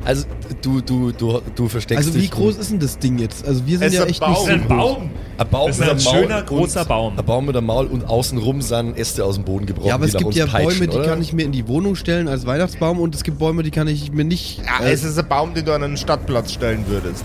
Also, 0.05 0.27
du, 0.63 0.81
du, 0.83 1.11
du, 1.11 1.41
du 1.55 1.69
versteckst 1.69 2.05
Also 2.07 2.15
wie 2.17 2.21
dich 2.23 2.31
groß 2.31 2.59
ist 2.59 2.71
denn 2.71 2.79
das 2.79 2.99
Ding 2.99 3.19
jetzt? 3.19 3.47
Also 3.47 3.67
wir 3.67 3.79
sind 3.79 3.89
Es 3.89 3.95
ja 3.95 4.01
ist 4.05 4.05
ein 4.05 4.11
echt 4.11 4.21
Baum. 4.21 4.31
nicht 4.31 4.41
so 4.47 4.53
Ein 4.53 4.61
groß. 4.61 4.69
Baum! 4.69 5.11
Ein 5.39 5.49
Baum 5.49 5.67
Das 5.67 5.77
ist 5.77 5.81
mit 5.81 5.89
ein 5.89 5.97
einem 5.97 6.05
Maul 6.05 6.15
schöner, 6.23 6.39
und- 6.39 6.47
großer 6.47 6.85
Baum. 6.85 7.19
Ein 7.19 7.25
Baum 7.25 7.47
mit 7.47 7.57
einem 7.57 7.67
Maul 7.67 7.87
und 7.87 8.05
außenrum 8.05 8.61
sind 8.63 8.97
Äste 8.99 9.25
aus 9.25 9.35
dem 9.37 9.45
Boden 9.45 9.67
gebrochen. 9.67 9.89
Ja, 9.89 9.95
aber 9.95 10.05
die 10.05 10.09
es 10.09 10.15
nach 10.15 10.19
gibt 10.21 10.27
uns 10.29 10.37
ja 10.37 10.47
peitschen, 10.47 10.79
Bäume, 10.81 10.89
die 10.93 10.97
oder? 10.99 11.07
kann 11.09 11.23
ich 11.23 11.33
mir 11.33 11.45
in 11.45 11.53
die 11.53 11.67
Wohnung 11.67 11.97
stellen 11.97 12.29
als 12.29 12.47
Weihnachtsbaum 12.47 13.01
und 13.01 13.15
es 13.15 13.25
gibt 13.25 13.39
Bäume, 13.39 13.63
die 13.63 13.71
kann 13.71 13.89
ich 13.89 14.13
mir 14.13 14.25
nicht. 14.25 14.59
Ja, 14.65 14.85
äh, 14.87 14.93
es 14.93 15.03
ist 15.03 15.19
ein 15.19 15.27
Baum, 15.29 15.55
den 15.55 15.65
du 15.65 15.73
an 15.75 15.83
einen 15.83 15.97
Stadtplatz 15.97 16.53
stellen 16.53 16.85
würdest. 16.87 17.25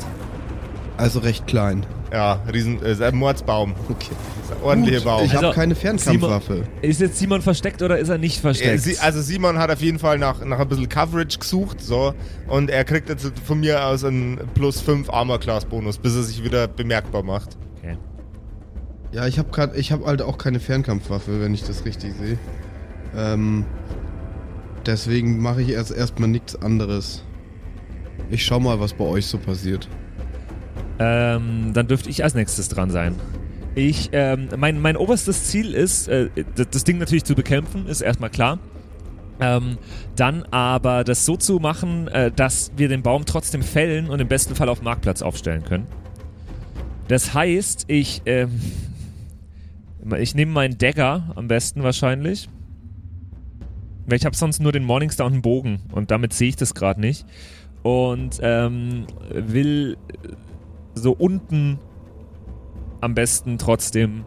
Also 0.98 1.20
recht 1.20 1.46
klein. 1.48 1.86
Ja, 2.12 2.42
riesen, 2.52 2.84
äh, 2.84 3.12
Mordsbaum. 3.12 3.74
Okay. 3.90 4.12
Ordentlicher 4.62 5.02
Baum. 5.02 5.24
Ich 5.24 5.32
Also, 5.34 5.48
habe 5.48 5.56
keine 5.56 5.76
Fernkampfwaffe. 5.76 6.64
Ist 6.82 7.00
jetzt 7.00 7.18
Simon 7.18 7.42
versteckt 7.42 7.82
oder 7.82 7.98
ist 8.00 8.10
er 8.10 8.18
nicht 8.18 8.40
Äh, 8.40 8.42
versteckt? 8.42 8.82
Sie, 8.82 8.98
also 9.00 9.22
Simon 9.22 9.58
hat 9.58 9.72
auf 9.72 9.82
jeden 9.82 9.98
Fall 9.98 10.18
nach, 10.18 10.44
nach 10.44 10.60
ein 10.60 10.68
bisschen 10.68 10.90
Coverage 10.90 11.40
gesucht, 11.40 11.80
so, 11.82 12.14
und 12.48 12.70
er 12.70 12.84
kriegt 12.84 13.08
jetzt 13.08 13.32
von 13.46 13.62
mir 13.62 13.86
aus 13.86 14.04
einen 14.04 14.40
plus 14.56 14.82
5 14.82 15.10
Armor 15.10 15.40
Class 15.40 15.64
Bonus, 15.66 15.98
bis 15.98 16.16
er 16.16 16.24
sich 16.24 16.44
wieder 16.44 16.68
bemerkbar 16.68 17.24
macht. 17.24 17.58
okay. 17.82 17.98
Ja, 19.14 19.26
ich 19.28 19.40
habe 19.40 19.72
ich 19.78 19.92
habe 19.94 20.06
halt 20.06 20.22
auch 20.22 20.38
keine 20.38 20.60
Fernkampfwaffe, 20.60 21.42
wenn 21.42 21.54
ich 21.54 21.64
das 21.64 21.86
richtig 21.86 22.14
sehe. 22.16 22.38
Ähm, 23.16 23.66
deswegen 24.86 25.42
mache 25.42 25.62
ich 25.62 25.70
erst 25.70 25.92
erstmal 25.92 26.30
nichts 26.30 26.62
anderes. 26.62 27.24
Ich 28.30 28.46
schau 28.46 28.60
mal, 28.60 28.80
was 28.80 28.94
bei 28.94 29.04
euch 29.06 29.26
so 29.28 29.38
passiert. 29.38 29.88
Ähm, 31.04 31.72
dann 31.74 31.88
dürfte 31.88 32.12
ich 32.12 32.24
als 32.24 32.36
nächstes 32.36 32.70
dran 32.70 32.92
sein. 32.92 33.16
Ich, 33.74 34.10
ähm, 34.12 34.50
mein, 34.56 34.80
mein 34.80 34.96
oberstes 34.96 35.46
Ziel 35.46 35.74
ist, 35.74 36.08
äh, 36.08 36.30
das, 36.56 36.84
Ding 36.84 37.00
natürlich 37.00 37.24
zu 37.24 37.34
bekämpfen, 37.34 37.88
ist 37.88 38.02
erstmal 38.02 38.30
klar. 38.30 38.60
Ähm, 39.40 39.80
dann 40.16 40.44
aber 40.52 41.04
das 41.04 41.26
so 41.26 41.38
zu 41.38 41.58
machen, 41.58 42.08
äh, 42.10 42.32
dass 42.32 42.72
wir 42.78 42.88
den 42.88 43.02
Baum 43.02 43.26
trotzdem 43.26 43.64
fällen 43.64 44.12
und 44.12 44.22
im 44.22 44.28
besten 44.28 44.54
Fall 44.54 44.70
auf 44.70 44.82
dem 44.82 44.86
Marktplatz 44.86 45.24
aufstellen 45.24 45.64
können. 45.64 45.88
Das 47.08 47.34
heißt, 47.34 47.86
ich, 47.88 48.22
ähm, 48.28 48.62
ich 50.20 50.36
nehme 50.36 50.52
meinen 50.52 50.78
Dagger 50.78 51.34
am 51.36 51.48
besten 51.48 51.82
wahrscheinlich. 51.82 52.48
Weil 54.06 54.18
ich 54.18 54.26
habe 54.26 54.36
sonst 54.36 54.62
nur 54.62 54.72
den 54.72 54.84
Morningstar 54.84 55.26
und 55.26 55.34
einen 55.34 55.42
Bogen 55.42 55.80
und 55.94 56.12
damit 56.12 56.34
sehe 56.34 56.50
ich 56.50 56.58
das 56.58 56.76
gerade 56.76 57.02
nicht. 57.02 57.26
Und 57.82 58.40
ähm, 58.44 59.08
will 59.32 59.98
so 60.96 61.12
unten 61.14 61.80
am 63.00 63.16
besten 63.16 63.58
trotzdem 63.58 64.26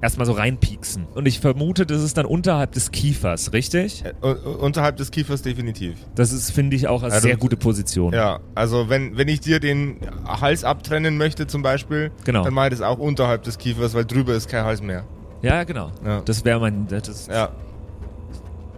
erstmal 0.00 0.26
so 0.26 0.32
reinpieksen. 0.32 1.06
Und 1.14 1.26
ich 1.26 1.40
vermute, 1.40 1.84
das 1.84 2.02
ist 2.04 2.16
dann 2.16 2.26
unterhalb 2.26 2.70
des 2.72 2.92
Kiefers, 2.92 3.52
richtig? 3.52 4.04
Äh, 4.04 4.12
u- 4.24 4.50
unterhalb 4.64 4.96
des 4.96 5.10
Kiefers 5.10 5.42
definitiv. 5.42 5.96
Das 6.14 6.30
ist, 6.32 6.52
finde 6.52 6.76
ich, 6.76 6.86
auch 6.86 7.02
als 7.02 7.14
Also, 7.14 7.26
sehr 7.28 7.36
gute 7.36 7.56
Position. 7.56 8.12
Ja, 8.12 8.38
also 8.54 8.88
wenn, 8.88 9.16
wenn 9.16 9.26
ich 9.26 9.40
dir 9.40 9.58
den 9.58 9.96
Hals 10.24 10.62
abtrennen 10.62 11.18
möchte 11.18 11.48
zum 11.48 11.62
Beispiel, 11.62 12.12
Genau. 12.24 12.44
dann 12.44 12.54
mache 12.54 12.66
ich 12.68 12.72
das 12.74 12.82
auch 12.82 12.98
unterhalb 12.98 13.42
des 13.42 13.58
Kiefers, 13.58 13.94
weil 13.94 14.04
drüber 14.04 14.34
ist 14.34 14.48
kein 14.48 14.64
Hals 14.64 14.80
mehr. 14.80 15.02
Ja, 15.42 15.64
genau. 15.64 15.90
Ja. 16.04 16.20
Das 16.24 16.44
wäre 16.44 16.60
mein. 16.60 16.86
Das, 16.86 17.26
Ja, 17.26 17.48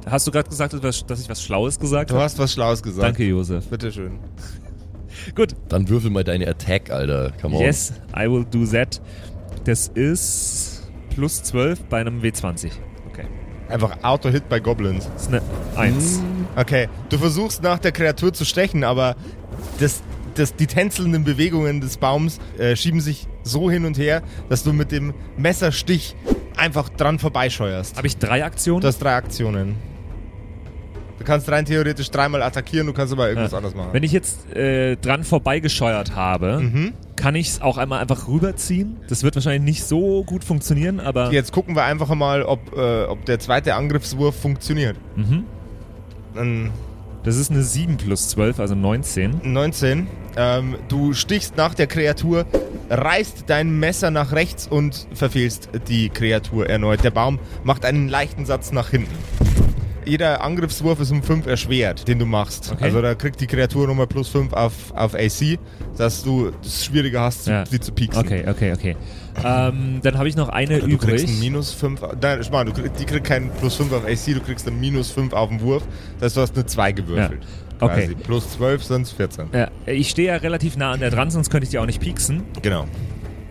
Hast 0.07 0.27
du 0.27 0.31
gerade 0.31 0.49
gesagt, 0.49 0.73
dass 0.83 1.21
ich 1.21 1.29
was 1.29 1.43
Schlaues 1.43 1.79
gesagt 1.79 2.09
du 2.11 2.15
habe? 2.15 2.25
hast 2.25 2.39
was 2.39 2.55
Schlaues 2.55 2.83
gesagt. 2.83 3.07
Danke, 3.07 3.25
Josef. 3.25 3.67
Bitteschön. 3.69 4.13
Gut. 5.35 5.55
Dann 5.69 5.89
würfel 5.89 6.11
mal 6.11 6.25
deine 6.25 6.49
Attack, 6.49 6.91
Alter. 6.91 7.33
Come 7.41 7.57
on. 7.57 7.63
Yes, 7.63 7.93
I 8.17 8.31
will 8.31 8.45
do 8.45 8.65
that. 8.67 9.01
Das 9.65 9.89
ist 9.89 10.91
plus 11.15 11.43
12 11.43 11.85
bei 11.85 12.01
einem 12.01 12.21
W20. 12.21 12.71
Okay. 13.09 13.27
Einfach 13.69 14.03
Auto-Hit 14.03 14.49
bei 14.49 14.61
Goblins. 14.61 15.09
Das 15.13 15.23
ist 15.23 15.29
eine 15.29 15.43
1. 15.77 16.23
Okay, 16.57 16.89
du 17.09 17.19
versuchst 17.19 17.63
nach 17.63 17.79
der 17.79 17.93
Kreatur 17.93 18.33
zu 18.33 18.45
stechen, 18.45 18.85
aber 18.85 19.17
das, 19.79 20.03
das, 20.35 20.57
die 20.57 20.67
tänzelnden 20.67 21.25
Bewegungen 21.25 21.81
des 21.81 21.97
Baums 21.97 22.39
äh, 22.59 22.75
schieben 22.75 23.01
sich 23.01 23.29
so 23.43 23.71
hin 23.71 23.85
und 23.85 23.99
her, 23.99 24.23
dass 24.49 24.65
du 24.65 24.73
mit 24.73 24.93
dem 24.93 25.15
Messerstich 25.37 26.17
einfach 26.57 26.89
dran 26.89 27.19
vorbeischeuerst. 27.19 27.97
Habe 27.97 28.07
ich 28.07 28.17
drei 28.17 28.45
Aktionen? 28.45 28.81
Du 28.81 28.89
hast 28.89 28.99
drei 28.99 29.15
Aktionen. 29.15 29.77
Du 31.21 31.27
kannst 31.27 31.51
rein 31.51 31.67
theoretisch 31.67 32.11
dreimal 32.11 32.43
attackieren, 32.43 32.87
du 32.87 32.93
kannst 32.95 33.13
aber 33.13 33.29
irgendwas 33.29 33.53
Ja. 33.53 33.59
anderes 33.59 33.77
machen. 33.77 33.91
Wenn 33.93 34.03
ich 34.03 34.11
jetzt 34.11 34.51
äh, 34.57 34.97
dran 34.97 35.23
vorbeigescheuert 35.23 36.17
habe, 36.17 36.61
Mhm. 36.61 36.95
kann 37.15 37.35
ich 37.35 37.49
es 37.51 37.61
auch 37.63 37.77
einmal 37.77 38.01
einfach 38.01 38.27
rüberziehen. 38.27 38.97
Das 39.09 39.23
wird 39.23 39.35
wahrscheinlich 39.35 39.63
nicht 39.63 39.85
so 39.85 40.25
gut 40.25 40.43
funktionieren, 40.45 40.99
aber. 40.99 41.31
Jetzt 41.31 41.53
gucken 41.53 41.77
wir 41.77 41.85
einfach 41.85 42.09
mal, 42.15 42.43
ob, 42.43 42.75
äh, 42.75 43.05
ob 43.05 43.25
der 43.27 43.39
zweite 43.39 43.75
Angriffswurf 43.75 44.35
funktioniert. 44.35 44.97
Mhm. 45.15 45.45
Dann 46.35 46.71
Das 47.23 47.37
ist 47.37 47.51
eine 47.51 47.63
7 47.65 47.99
plus 47.99 48.31
12, 48.31 48.59
also 48.59 48.75
19. 48.75 49.43
19. 49.45 50.07
Ähm, 50.39 50.77
du 50.89 51.13
stichst 51.13 51.55
nach 51.59 51.75
der 51.75 51.87
Kreatur, 51.87 52.47
reißt 52.89 53.45
dein 53.47 53.79
Messer 53.79 54.11
nach 54.11 54.33
rechts 54.33 54.67
und 54.67 55.07
verfehlst 55.13 55.69
die 55.87 56.09
Kreatur 56.09 56.67
erneut. 56.71 57.05
Der 57.05 57.11
Baum 57.11 57.39
macht 57.63 57.85
einen 57.85 58.09
leichten 58.09 58.47
Satz 58.47 58.73
nach 58.73 58.89
hinten. 58.89 59.13
Jeder 60.11 60.43
Angriffswurf 60.43 60.99
ist 60.99 61.13
um 61.13 61.23
5 61.23 61.47
erschwert, 61.47 62.09
den 62.09 62.19
du 62.19 62.27
machst. 62.27 62.73
Okay. 62.73 62.83
Also 62.83 63.01
da 63.01 63.15
kriegt 63.15 63.41
die 63.41 63.47
Kreatur 63.47 63.87
nochmal 63.87 64.09
plus 64.09 64.29
5 64.29 64.53
auf, 64.53 64.73
auf 64.93 65.15
AC, 65.15 65.57
dass 65.97 66.25
du 66.25 66.51
es 66.65 66.85
schwieriger 66.85 67.21
hast, 67.21 67.47
Ja. 67.47 67.65
sie 67.65 67.79
zu 67.79 67.93
pieksen. 67.93 68.21
Okay, 68.21 68.45
okay, 68.49 68.73
okay. 68.73 68.97
Ähm, 69.45 70.01
dann 70.03 70.19
habe 70.19 70.29
ich 70.29 70.35
noch 70.35 70.49
eine 70.49 70.81
Du 70.81 70.99
kriegst 70.99 71.25
übrig. 71.25 71.29
ein 71.29 71.39
minus 71.39 71.73
5. 71.73 72.01
Nein, 72.21 72.41
du 72.67 72.73
krieg, 72.73 72.93
die 72.99 73.05
kriegt 73.05 73.25
keinen 73.25 73.51
plus 73.51 73.77
5 73.77 73.93
auf 73.93 74.05
AC, 74.05 74.35
du 74.35 74.41
kriegst 74.41 74.67
ein 74.67 74.81
minus 74.81 75.13
5 75.13 75.33
auf 75.33 75.49
den 75.49 75.61
Wurf. 75.61 75.85
Das 76.19 76.27
heißt, 76.33 76.37
du 76.37 76.41
hast 76.41 76.55
eine 76.57 76.67
2 76.67 76.93
gewürfelt. 76.93 77.43
Ja. 77.45 77.87
Okay. 77.87 78.01
Quasi. 78.03 78.15
Plus 78.17 78.51
12 78.51 78.83
sind 78.83 79.03
es 79.03 79.13
14. 79.13 79.47
Ja, 79.55 79.69
ich 79.87 80.11
stehe 80.11 80.29
ja 80.29 80.37
relativ 80.37 80.77
nah 80.77 80.91
an 80.91 80.99
der 81.01 81.11
dran, 81.11 81.31
sonst 81.31 81.51
könnte 81.51 81.65
ich 81.65 81.71
die 81.71 81.79
auch 81.79 81.87
nicht 81.87 82.01
pieksen. 82.01 82.43
Genau. 82.63 82.87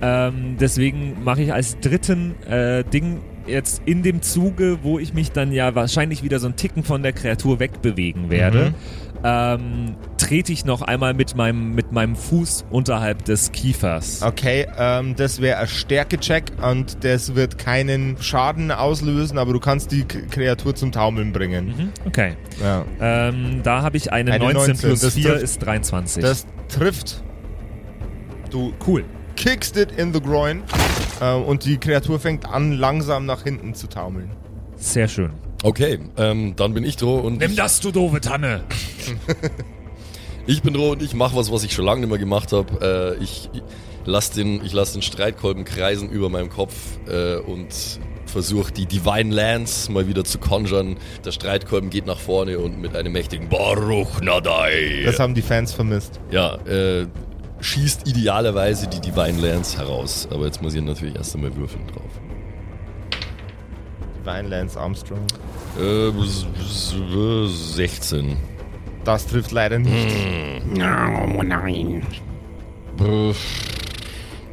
Ähm, 0.01 0.55
deswegen 0.59 1.23
mache 1.23 1.41
ich 1.41 1.51
als 1.53 1.79
dritten 1.79 2.35
äh, 2.43 2.83
Ding 2.83 3.19
jetzt 3.49 3.81
in 3.85 4.03
dem 4.03 4.21
Zuge, 4.21 4.79
wo 4.83 4.99
ich 4.99 5.13
mich 5.13 5.31
dann 5.31 5.51
ja 5.51 5.75
wahrscheinlich 5.75 6.23
wieder 6.23 6.39
so 6.39 6.47
einen 6.47 6.55
Ticken 6.55 6.83
von 6.83 7.03
der 7.03 7.13
Kreatur 7.13 7.59
wegbewegen 7.59 8.29
werde, 8.29 8.69
Mhm. 8.69 8.75
ähm, 9.23 9.95
trete 10.17 10.51
ich 10.53 10.63
noch 10.65 10.81
einmal 10.81 11.13
mit 11.13 11.35
meinem, 11.35 11.73
mit 11.75 11.91
meinem 11.91 12.15
Fuß 12.15 12.65
unterhalb 12.69 13.25
des 13.25 13.51
Kiefers. 13.51 14.21
Okay, 14.23 14.65
ähm, 14.77 15.15
das 15.15 15.41
wäre 15.41 15.59
ein 15.59 15.67
Stärke-Check 15.67 16.51
und 16.61 17.03
das 17.03 17.35
wird 17.35 17.57
keinen 17.57 18.15
Schaden 18.21 18.71
auslösen, 18.71 19.37
aber 19.37 19.51
du 19.53 19.59
kannst 19.59 19.91
die 19.91 20.03
K 20.05 20.19
Kreatur 20.29 20.75
zum 20.75 20.91
Taumeln 20.91 21.33
bringen. 21.33 21.67
Mhm, 21.67 21.89
Okay. 22.05 22.33
Ja. 22.61 22.85
Ähm, 23.01 23.61
da 23.63 23.81
habe 23.81 23.97
ich 23.97 24.11
eine, 24.13 24.31
Eine 24.31 24.43
19, 24.45 24.57
19, 24.73 24.89
plus 24.89 24.99
das 25.01 25.13
4 25.15 25.29
trifft. 25.31 25.43
ist 25.43 25.57
23. 25.65 26.23
Das 26.23 26.45
trifft. 26.69 27.23
Du 28.51 28.73
cool. 28.87 29.03
Kickst 29.39 29.77
it 29.77 29.91
in 29.93 30.13
the 30.13 30.19
groin 30.21 30.63
äh, 31.21 31.33
und 31.33 31.63
die 31.63 31.77
Kreatur 31.77 32.19
fängt 32.19 32.45
an, 32.45 32.73
langsam 32.73 33.25
nach 33.25 33.43
hinten 33.43 33.73
zu 33.73 33.87
taumeln. 33.87 34.31
Sehr 34.75 35.07
schön. 35.07 35.31
Okay, 35.63 35.99
ähm, 36.17 36.55
dann 36.57 36.73
bin 36.73 36.83
ich 36.83 36.97
droh 36.97 37.19
und 37.19 37.39
Nimm 37.39 37.55
das, 37.55 37.79
du 37.79 37.91
doofe 37.91 38.19
Tanne. 38.19 38.65
ich 40.45 40.61
bin 40.61 40.73
droh 40.73 40.91
und 40.91 41.01
ich 41.01 41.13
mache 41.13 41.37
was, 41.37 41.51
was 41.51 41.63
ich 41.63 41.73
schon 41.73 41.85
lange 41.85 42.01
nicht 42.01 42.09
mehr 42.09 42.19
gemacht 42.19 42.51
habe. 42.51 43.15
Äh, 43.19 43.23
ich 43.23 43.49
ich 43.53 43.61
lass 44.05 44.31
den, 44.31 44.63
ich 44.65 44.73
lass 44.73 44.91
den 44.91 45.01
Streitkolben 45.01 45.63
kreisen 45.63 46.09
über 46.09 46.29
meinem 46.29 46.49
Kopf 46.49 46.73
äh, 47.07 47.37
und 47.37 47.67
versuche 48.25 48.73
die 48.73 48.85
Divine 48.85 49.33
Lance 49.33 49.91
mal 49.91 50.07
wieder 50.07 50.25
zu 50.25 50.37
conjuren. 50.39 50.97
Der 51.25 51.31
Streitkolben 51.31 51.89
geht 51.89 52.05
nach 52.05 52.19
vorne 52.19 52.59
und 52.59 52.79
mit 52.79 52.95
einem 52.95 53.13
mächtigen 53.13 53.47
Baruch 53.47 54.21
Nadai. 54.21 55.03
Das 55.05 55.19
haben 55.19 55.33
die 55.33 55.41
Fans 55.41 55.73
vermisst. 55.73 56.19
Ja, 56.29 56.55
äh, 56.65 57.07
schießt 57.61 58.07
idealerweise 58.07 58.87
die 58.87 58.99
Divine 59.01 59.39
Lance 59.39 59.77
heraus. 59.77 60.27
Aber 60.31 60.45
jetzt 60.45 60.61
muss 60.61 60.73
ich 60.73 60.81
natürlich 60.81 61.15
erst 61.15 61.35
einmal 61.35 61.55
würfeln 61.55 61.85
drauf. 61.87 62.11
Divine 64.23 64.47
Lance 64.49 64.79
Armstrong. 64.79 65.25
Äh, 65.79 66.09
s- 66.23 66.45
s- 66.59 67.75
16. 67.75 68.37
Das 69.03 69.25
trifft 69.27 69.51
leider 69.51 69.79
nicht. 69.79 69.93
Äh, 72.99 73.33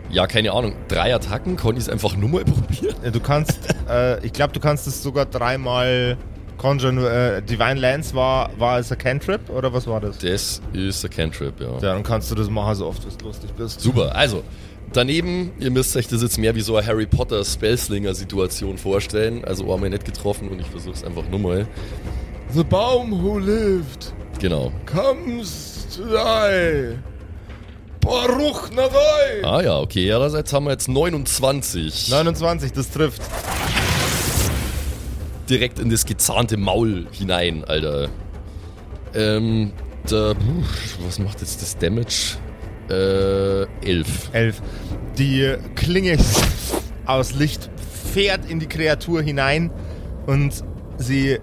Ja, 0.09 0.27
keine 0.29 0.53
Ahnung. 0.53 0.75
Drei 0.89 1.13
Attacken, 1.15 1.57
ich 1.79 1.85
es 1.85 1.91
einfach 1.91 2.17
nur 2.17 2.29
mal 2.29 2.45
probieren. 2.45 2.95
Äh, 3.03 3.11
Du 3.11 3.21
kannst, 3.21 3.59
äh, 3.89 4.25
ich 4.25 4.33
glaube, 4.33 4.53
du 4.53 4.61
kannst 4.61 4.87
es 4.87 5.03
sogar 5.03 5.27
dreimal 5.27 6.17
conjuren. 6.57 6.99
Äh, 7.05 7.43
Divine 7.43 7.75
Lance 7.75 8.15
war, 8.15 8.51
war 8.59 8.79
es 8.79 8.91
ein 8.93 8.99
Cantrip 8.99 9.49
oder 9.51 9.73
was 9.73 9.87
war 9.87 10.01
das? 10.01 10.19
Das 10.19 10.61
ist 10.73 11.05
ein 11.05 11.11
Cantrip, 11.11 11.61
ja. 11.61 11.73
Ja, 11.75 11.79
dann 11.81 12.03
kannst 12.03 12.31
du 12.31 12.35
das 12.35 12.49
machen, 12.51 12.75
so 12.75 12.87
oft 12.87 13.03
du 13.05 13.25
lustig 13.27 13.51
bist. 13.57 13.81
Super, 13.81 14.15
also. 14.15 14.43
Daneben, 14.93 15.51
ihr 15.59 15.73
müsst 15.73 15.97
euch 15.97 16.07
das 16.07 16.23
jetzt 16.23 16.39
mehr 16.39 16.55
wie 16.55 16.61
so 16.61 16.77
eine 16.77 16.87
Harry 16.87 17.07
Potter 17.07 17.45
Spellslinger-Situation 17.45 18.79
vorstellen. 18.79 19.45
Also 19.45 19.73
einmal 19.75 19.91
nicht 19.91 20.05
getroffen 20.05 20.49
und 20.49 20.61
ich 20.61 20.67
versuch's 20.69 21.03
einfach 21.03 21.25
nur 21.29 21.41
mal. 21.41 21.67
The 22.53 22.63
baum 22.63 23.11
who 23.11 23.39
lived 23.41 24.13
Genau. 24.39 24.71
comes 24.87 25.89
to 25.97 26.05
die. 26.05 26.97
Baruch 28.01 28.71
Nadai. 28.71 29.43
Ah 29.43 29.61
ja, 29.63 29.79
okay, 29.81 30.07
ja, 30.07 30.21
das 30.21 30.35
jetzt 30.35 30.53
haben 30.53 30.67
wir 30.67 30.71
jetzt 30.71 30.89
29. 30.89 32.09
29, 32.11 32.73
das 32.73 32.89
trifft. 32.91 33.21
Direkt 35.49 35.79
in 35.79 35.91
das 35.91 36.07
gezahnte 36.07 36.57
Maul 36.57 37.07
hinein, 37.13 37.65
Alter. 37.65 38.09
Ähm, 39.15 39.73
da, 40.09 40.35
was 41.05 41.19
macht 41.19 41.41
jetzt 41.41 41.63
das 41.63 41.77
Damage? 41.79 42.37
Äh, 42.89 43.67
11. 43.87 44.31
11. 44.33 44.63
Die 45.19 45.57
Klinge 45.75 46.19
aus 47.07 47.33
Licht 47.35 47.71
fährt 48.13 48.49
in 48.49 48.61
die 48.61 48.67
Kreatur 48.67 49.23
hinein 49.23 49.71
und 50.27 50.65
sie 50.99 51.39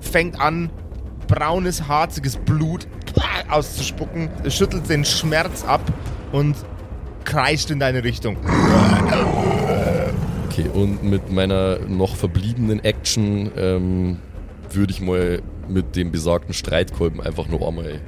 fängt 0.00 0.40
an, 0.40 0.70
braunes, 1.26 1.88
harziges 1.88 2.36
Blut 2.36 2.86
auszuspucken, 3.50 4.30
schüttelt 4.48 4.88
den 4.88 5.04
Schmerz 5.04 5.64
ab 5.64 5.82
und 6.32 6.56
kreischt 7.24 7.70
in 7.70 7.78
deine 7.78 8.04
Richtung. 8.04 8.36
Okay, 10.50 10.68
und 10.68 11.04
mit 11.04 11.30
meiner 11.30 11.78
noch 11.86 12.16
verbliebenen 12.16 12.82
Action 12.82 13.52
ähm, 13.56 14.18
würde 14.72 14.92
ich 14.92 15.00
mal 15.00 15.42
mit 15.68 15.94
dem 15.94 16.10
besagten 16.10 16.52
Streitkolben 16.52 17.20
einfach 17.20 17.46
noch 17.46 17.66
einmal 17.66 18.00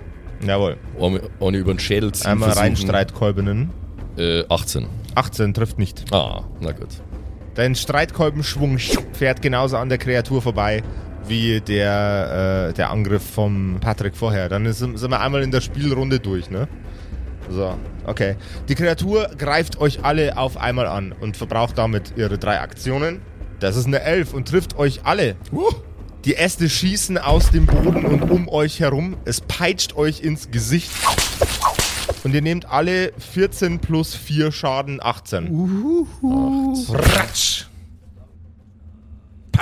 Jawohl. 0.45 0.77
eine, 1.01 1.21
eine 1.41 1.57
über 1.59 1.73
den 1.73 1.79
Schädel 1.79 2.11
ziehen. 2.11 2.33
Einmal 2.33 2.51
rein 2.51 2.73
versuchen. 2.73 2.89
Streitkolbenen. 2.89 3.71
Äh, 4.19 4.43
18. 4.49 4.87
18 5.15 5.55
trifft 5.55 5.79
nicht. 5.79 6.13
Ah, 6.13 6.43
na 6.61 6.73
gut. 6.73 6.89
Dein 7.55 7.77
Streitkolbenschwung 7.77 8.79
fährt 9.13 9.41
genauso 9.41 9.77
an 9.77 9.89
der 9.89 9.99
Kreatur 9.99 10.43
vorbei 10.43 10.83
wie 11.29 11.61
der, 11.61 12.71
äh, 12.71 12.73
der 12.75 12.91
Angriff 12.91 13.23
vom 13.23 13.77
Patrick 13.81 14.17
vorher. 14.17 14.49
Dann 14.49 14.71
sind 14.73 15.01
wir 15.01 15.21
einmal 15.21 15.43
in 15.43 15.53
der 15.53 15.61
Spielrunde 15.61 16.19
durch, 16.19 16.51
ne? 16.51 16.67
So, 17.51 17.77
okay. 18.07 18.37
Die 18.69 18.75
Kreatur 18.75 19.31
greift 19.37 19.79
euch 19.81 20.05
alle 20.05 20.37
auf 20.37 20.57
einmal 20.57 20.87
an 20.87 21.13
und 21.13 21.37
verbraucht 21.37 21.79
damit 21.79 22.15
ihre 22.17 22.39
drei 22.39 22.61
Aktionen. 22.61 23.21
Das 23.61 23.77
ist 23.77 23.87
eine 23.87 24.01
Elf 24.03 24.35
und 24.35 24.49
trifft 24.49 24.77
euch 24.79 25.01
alle. 25.05 25.37
Die 26.25 26.37
Äste 26.37 26.69
schießen 26.69 27.19
aus 27.19 27.51
dem 27.51 27.67
Boden 27.67 28.05
und 28.07 28.31
um 28.31 28.49
euch 28.49 28.81
herum. 28.81 29.17
Es 29.25 29.41
peitscht 29.41 29.97
euch 29.97 30.21
ins 30.21 30.51
Gesicht. 30.51 30.91
Und 32.25 32.35
ihr 32.35 32.43
nehmt 32.43 32.71
alle 32.71 33.13
14 33.19 33.81
plus 33.81 34.15
4 34.15 34.53
Schaden, 34.53 35.01
18. 35.03 35.49
Ratsch. 36.89 37.67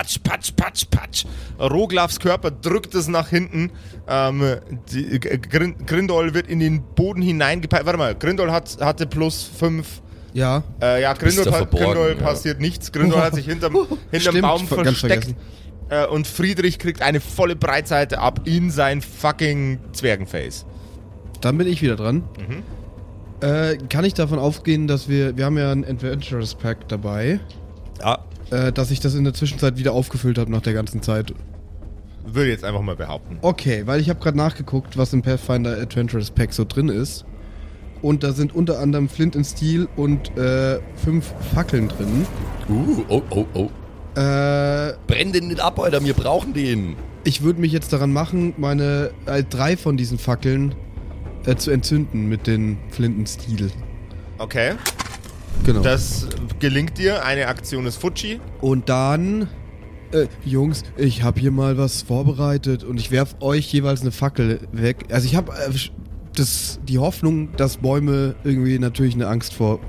Patsch, 0.01 0.19
patsch, 0.23 0.53
patsch, 0.57 0.85
patsch. 0.91 1.25
Roglavs 1.59 2.21
Körper 2.21 2.51
drückt 2.51 2.95
es 2.95 3.07
nach 3.07 3.29
hinten. 3.29 3.71
Ähm, 4.09 4.57
die, 4.91 5.21
Grin, 5.21 5.75
Grindol 5.85 6.33
wird 6.33 6.49
in 6.49 6.59
den 6.59 6.83
Boden 6.95 7.21
hineingepeitscht. 7.21 7.85
Warte 7.85 7.99
mal, 7.99 8.15
Grindol 8.15 8.51
hat, 8.51 8.79
hatte 8.81 9.07
plus 9.07 9.43
5. 9.59 10.01
Ja. 10.33 10.63
Äh, 10.81 11.03
ja, 11.03 11.13
Grindol, 11.13 11.45
pa 11.45 11.65
Grindol 11.65 12.17
ja. 12.19 12.25
passiert 12.25 12.61
nichts. 12.61 12.93
Grindol 12.93 13.21
hat 13.21 13.35
sich 13.35 13.45
hinterm, 13.45 13.75
hinterm 14.11 14.21
Stimmt, 14.21 14.41
Baum 14.41 14.67
versteckt. 14.67 15.35
Äh, 15.91 16.07
und 16.07 16.27
Friedrich 16.27 16.79
kriegt 16.79 17.03
eine 17.03 17.21
volle 17.21 17.55
Breitseite 17.55 18.21
ab 18.21 18.41
in 18.47 18.71
sein 18.71 19.03
fucking 19.03 19.81
Zwergenface. 19.93 20.65
Dann 21.43 21.59
bin 21.59 21.67
ich 21.67 21.83
wieder 21.83 21.97
dran. 21.97 22.25
Mhm. 22.39 23.47
Äh, 23.47 23.77
kann 23.91 24.07
ich 24.07 24.15
davon 24.15 24.39
aufgehen, 24.39 24.87
dass 24.87 25.11
wir, 25.11 25.37
wir 25.37 25.45
haben 25.45 25.59
ja 25.59 25.71
ein 25.71 25.85
Adventures 25.85 26.55
Pack 26.55 26.89
dabei, 26.89 27.39
Ja. 28.01 28.25
Äh, 28.51 28.73
dass 28.73 28.91
ich 28.91 29.01
das 29.01 29.15
in 29.15 29.25
der 29.25 29.35
Zwischenzeit 29.35 29.77
wieder 29.79 29.93
aufgefüllt 29.93 30.39
habe 30.39 30.51
nach 30.51 30.63
der 30.63 30.73
ganzen 30.73 31.03
Zeit. 31.03 31.35
Würde 32.25 32.51
jetzt 32.51 32.65
einfach 32.65 32.83
mal 32.83 32.97
behaupten. 32.97 33.39
Okay, 33.43 33.83
weil 33.87 34.01
ich 34.01 34.09
habe 34.11 34.21
gerade 34.21 34.37
nachgeguckt, 34.37 34.97
was 34.97 35.13
im 35.13 35.23
Pathfinder 35.23 35.79
Adventures 35.81 36.31
Pack 36.31 36.53
so 36.53 36.65
drin 36.65 36.89
ist. 36.89 37.25
Und 38.03 38.23
da 38.23 38.33
sind 38.33 38.55
unter 38.55 38.79
anderem 38.79 39.09
Flint 39.09 39.37
and 39.37 39.47
Steel 39.47 39.89
und 39.97 40.37
äh, 40.39 40.79
fünf 40.97 41.35
Fackeln 41.55 41.89
drin. 41.89 42.27
Uh, 42.69 43.03
oh, 43.09 43.23
oh, 43.31 43.47
oh. 43.55 43.71
Äh, 44.19 44.95
Brenn 45.07 45.33
den 45.33 45.49
nicht 45.49 45.61
ab, 45.61 45.79
Alter, 45.79 46.03
wir 46.05 46.15
brauchen 46.15 46.53
den. 46.53 46.97
ich 47.25 47.43
würde 47.43 47.61
mich 47.61 47.73
jetzt 47.73 47.93
daran 47.93 48.13
machen, 48.13 48.55
meine 48.57 49.11
äh, 49.27 49.43
drei 49.43 49.77
von 49.77 49.97
diesen 49.97 50.19
Fackeln 50.19 50.75
äh, 51.47 51.57
zu 51.57 51.71
entzünden 51.71 52.29
mit 52.29 52.47
den 52.47 52.79
Flint 52.91 53.19
and 53.19 53.29
Steel. 53.29 53.71
Okay. 54.39 54.73
Genau. 55.65 55.83
Das 55.83 56.27
gelingt 56.59 56.99
dir. 56.99 57.25
Eine 57.25 57.49
Aktion 57.49 57.87
ist 57.87 57.97
Fuji. 57.97 58.41
Und 58.61 58.89
dann, 58.89 59.49
äh, 60.13 60.27
Jungs, 60.45 60.83
ich 60.97 61.23
habe 61.23 61.41
hier 61.41 61.51
mal 61.51 61.79
was 61.79 62.03
vorbereitet 62.03 62.85
und 62.85 62.99
ich 62.99 63.11
werf 63.11 63.37
euch 63.41 63.73
jeweils 63.73 64.01
eine 64.01 64.13
Fackel 64.13 64.61
weg. 64.73 65.07
Also 65.11 65.27
ich 65.27 65.37
habe 65.37 65.53
äh, 65.53 65.73
das, 66.35 66.81
die 66.89 66.99
Hoffnung, 66.99 67.51
dass 67.57 67.79
Bäume 67.79 68.35
irgendwie 68.45 68.79
natürlich 68.79 69.15
eine 69.15 69.27
Angst 69.29 69.55
vor, 69.55 69.81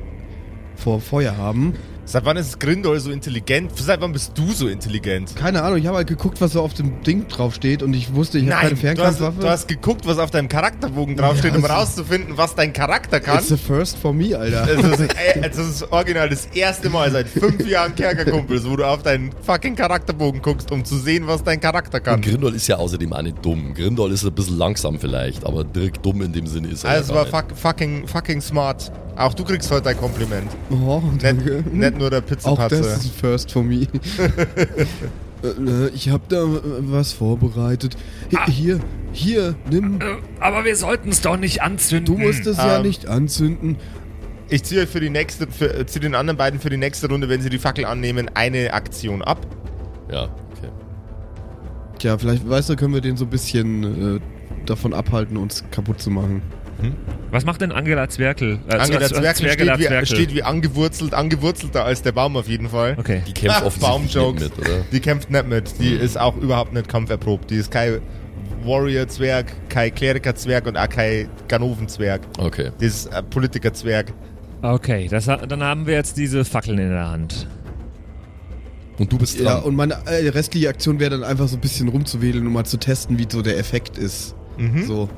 vor 0.76 1.00
Feuer 1.00 1.38
haben. 1.38 1.74
Seit 2.12 2.26
wann 2.26 2.36
ist 2.36 2.60
Grindol 2.60 3.00
so 3.00 3.10
intelligent? 3.10 3.72
Seit 3.78 4.02
wann 4.02 4.12
bist 4.12 4.38
du 4.38 4.52
so 4.52 4.68
intelligent? 4.68 5.34
Keine 5.34 5.64
Ahnung, 5.64 5.80
ich 5.80 5.88
habe 5.88 5.96
halt 5.96 6.10
geguckt, 6.10 6.42
was 6.42 6.52
so 6.52 6.62
auf 6.62 6.74
dem 6.74 7.02
Ding 7.04 7.30
drauf 7.30 7.56
steht 7.56 7.82
und 7.82 7.94
ich 7.94 8.14
wusste, 8.14 8.38
ich 8.38 8.52
habe 8.52 8.54
keine 8.54 8.70
du 8.70 8.76
hast, 8.76 8.82
Fernkampfwaffe. 8.82 9.40
du 9.40 9.50
hast 9.50 9.68
geguckt, 9.70 10.06
was 10.06 10.18
auf 10.18 10.30
deinem 10.30 10.50
Charakterbogen 10.50 11.16
draufsteht, 11.16 11.54
Ja, 11.54 11.60
um 11.60 11.64
rauszufinden, 11.64 12.36
was 12.36 12.54
dein 12.54 12.74
Charakter 12.74 13.22
kann. 13.22 13.38
It's 13.38 13.48
the 13.48 13.56
first 13.56 13.98
for 13.98 14.12
me, 14.14 14.38
Alter. 14.38 14.68
Das 14.82 15.00
ist, 15.00 15.16
ey, 15.16 15.42
das 15.42 15.58
ist 15.58 15.90
original 15.90 16.28
das 16.28 16.48
erste 16.48 16.90
Mal 16.90 17.10
seit 17.12 17.30
fünf 17.30 17.66
Jahren 17.66 17.96
Kerkerkumpels, 17.96 18.70
wo 18.70 18.76
du 18.76 18.86
auf 18.86 19.04
deinen 19.04 19.32
fucking 19.44 19.78
Charakterbogen 19.78 20.42
guckst, 20.42 20.70
um 20.70 20.84
zu 20.84 20.98
sehen, 20.98 21.28
was 21.28 21.46
dein 21.46 21.62
Charakter 21.62 22.02
kann. 22.02 22.16
Und 22.16 22.26
Grindol 22.26 22.56
ist 22.56 22.68
ja 22.68 22.76
außerdem 22.76 23.14
auch 23.14 23.22
nicht 23.22 23.38
dumm. 23.42 23.74
Grindol 23.74 24.12
ist 24.12 24.26
ein 24.26 24.34
bisschen 24.34 24.58
langsam 24.58 25.00
vielleicht, 25.00 25.46
aber 25.46 25.64
direkt 25.64 26.06
dumm 26.06 26.24
in 26.24 26.34
dem 26.34 26.46
Sinne 26.46 26.68
ist 26.68 26.84
er. 26.84 26.90
Also 26.90 27.16
war 27.16 27.26
fuck, 27.26 27.46
fucking, 27.56 28.06
fucking 28.06 28.42
smart. 28.42 28.92
Auch 29.22 29.34
du 29.34 29.44
kriegst 29.44 29.70
heute 29.72 29.90
ein 29.90 29.98
Kompliment. 29.98 30.50
Oh, 30.70 31.02
danke. 31.22 31.58
Nicht, 31.64 31.74
nicht 31.74 31.98
nur 31.98 32.10
der 32.10 32.20
Auch 32.20 32.26
Pizzapatze. 32.26 32.78
das 32.78 32.88
ist 32.98 33.06
ein 33.06 33.12
first 33.20 33.52
for 33.52 33.64
me. 33.64 33.88
Äh, 35.44 35.88
ich 35.96 36.10
habe 36.10 36.22
da 36.30 36.44
äh, 36.44 36.60
was 36.82 37.14
vorbereitet. 37.14 37.98
Hi- 38.36 38.52
Hier, 38.52 38.80
hier, 39.12 39.56
nimm. 39.72 40.00
Äh, 40.00 40.04
Aber 40.40 40.66
wir 40.66 40.76
sollten 40.76 41.10
es 41.10 41.22
doch 41.22 41.36
nicht 41.36 41.64
anzünden. 41.64 42.06
Du 42.16 42.22
musst 42.22 42.46
es 42.46 42.58
ja 42.58 42.76
Ähm, 42.78 42.84
nicht 42.84 43.08
anzünden. 43.08 43.78
Ich 44.50 44.62
ziehe 44.64 44.86
für 44.86 45.00
die 45.00 45.10
nächste, 45.10 45.48
für, 45.48 45.74
äh, 45.74 45.88
ziehe 45.88 46.02
den 46.02 46.14
anderen 46.14 46.38
beiden 46.38 46.60
für 46.60 46.70
die 46.70 46.78
nächste 46.78 47.08
Runde, 47.10 47.28
wenn 47.28 47.42
sie 47.42 47.50
die 47.50 47.58
Fackel 47.58 47.86
annehmen, 47.86 48.30
eine 48.36 48.72
Aktion 48.74 49.24
ab. 49.24 49.48
Ja, 50.12 50.26
okay. 50.26 50.70
Tja, 51.98 52.20
vielleicht, 52.20 52.48
weißt 52.48 52.70
du, 52.70 52.76
können 52.76 52.94
wir 52.94 53.02
den 53.02 53.18
so 53.18 53.26
ein 53.26 53.32
bisschen 53.32 54.18
äh, 54.18 54.20
davon 54.68 54.94
abhalten, 54.94 55.38
uns 55.38 55.64
kaputt 55.72 56.00
zu 56.00 56.12
machen. 56.12 56.44
Was 57.32 57.46
macht 57.46 57.62
denn 57.62 57.72
Angela 57.72 58.10
Zwerkel? 58.10 58.60
Äh, 58.68 58.76
Angela 58.76 59.08
Z- 59.08 59.16
Zwerkel 59.18 59.36
Zwergela 59.46 59.74
steht 59.76 59.80
wie, 59.80 59.88
Zwerkel. 59.88 60.06
steht 60.16 60.36
wie 60.36 60.44
angewurzelt, 60.44 61.14
angewurzelter 61.14 61.86
als 61.86 62.02
der 62.02 62.12
Baum 62.12 62.36
auf 62.38 62.48
jeden 62.48 62.70
Fall. 62.70 62.96
Okay. 63.00 63.22
Die 63.28 63.34
kämpft 63.34 63.64
offensichtlich 63.64 64.14
Baumjokes. 64.14 64.42
nicht 64.44 64.58
mit, 64.58 64.68
oder? 64.68 64.80
Die 64.92 65.00
kämpft 65.00 65.30
nicht 65.32 65.48
mit. 65.48 65.80
Die 65.80 65.94
ist 65.94 66.20
auch 66.20 66.36
überhaupt 66.38 66.74
nicht 66.74 66.90
kampferprobt. 66.90 67.50
Die 67.52 67.56
ist 67.56 67.72
kein 67.72 68.00
Warrior-Zwerg, 68.66 69.46
kein 69.70 69.94
Kleriker-Zwerg 69.96 70.68
und 70.68 70.78
auch 70.78 70.90
kein 70.90 71.30
Ganoven-Zwerg. 71.48 72.22
Okay. 72.38 72.72
Die 72.80 72.86
ist 72.86 73.12
ein 73.14 73.28
Politiker-Zwerg. 73.30 74.14
Okay, 74.62 75.08
das, 75.10 75.26
dann 75.26 75.64
haben 75.64 75.88
wir 75.88 75.96
jetzt 75.96 76.18
diese 76.18 76.46
Fackeln 76.46 76.78
in 76.78 76.90
der 76.90 77.10
Hand. 77.10 77.48
Und 79.00 79.12
du 79.12 79.18
bist 79.18 79.40
Ja, 79.40 79.56
dran. 79.56 79.64
und 79.64 79.76
meine 79.76 79.96
äh, 80.06 80.30
restliche 80.30 80.70
Aktion 80.70 81.00
wäre 81.00 81.10
dann 81.12 81.24
einfach 81.24 81.48
so 81.48 81.58
ein 81.58 81.62
bisschen 81.62 81.88
rumzuwedeln, 81.88 82.46
um 82.46 82.54
mal 82.54 82.66
zu 82.66 82.78
testen, 82.78 83.18
wie 83.18 83.26
so 83.28 83.42
der 83.42 83.58
Effekt 83.58 83.98
ist. 83.98 84.36
Mhm. 84.60 84.86
So. 84.86 85.10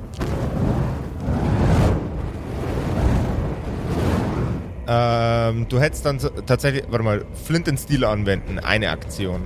Ähm, 4.86 5.66
du 5.68 5.80
hättest 5.80 6.04
dann 6.04 6.18
tatsächlich, 6.46 6.84
warte 6.90 7.04
mal, 7.04 7.24
Flint 7.44 7.68
and 7.68 7.80
Steel 7.80 8.04
anwenden, 8.04 8.58
eine 8.58 8.90
Aktion. 8.90 9.42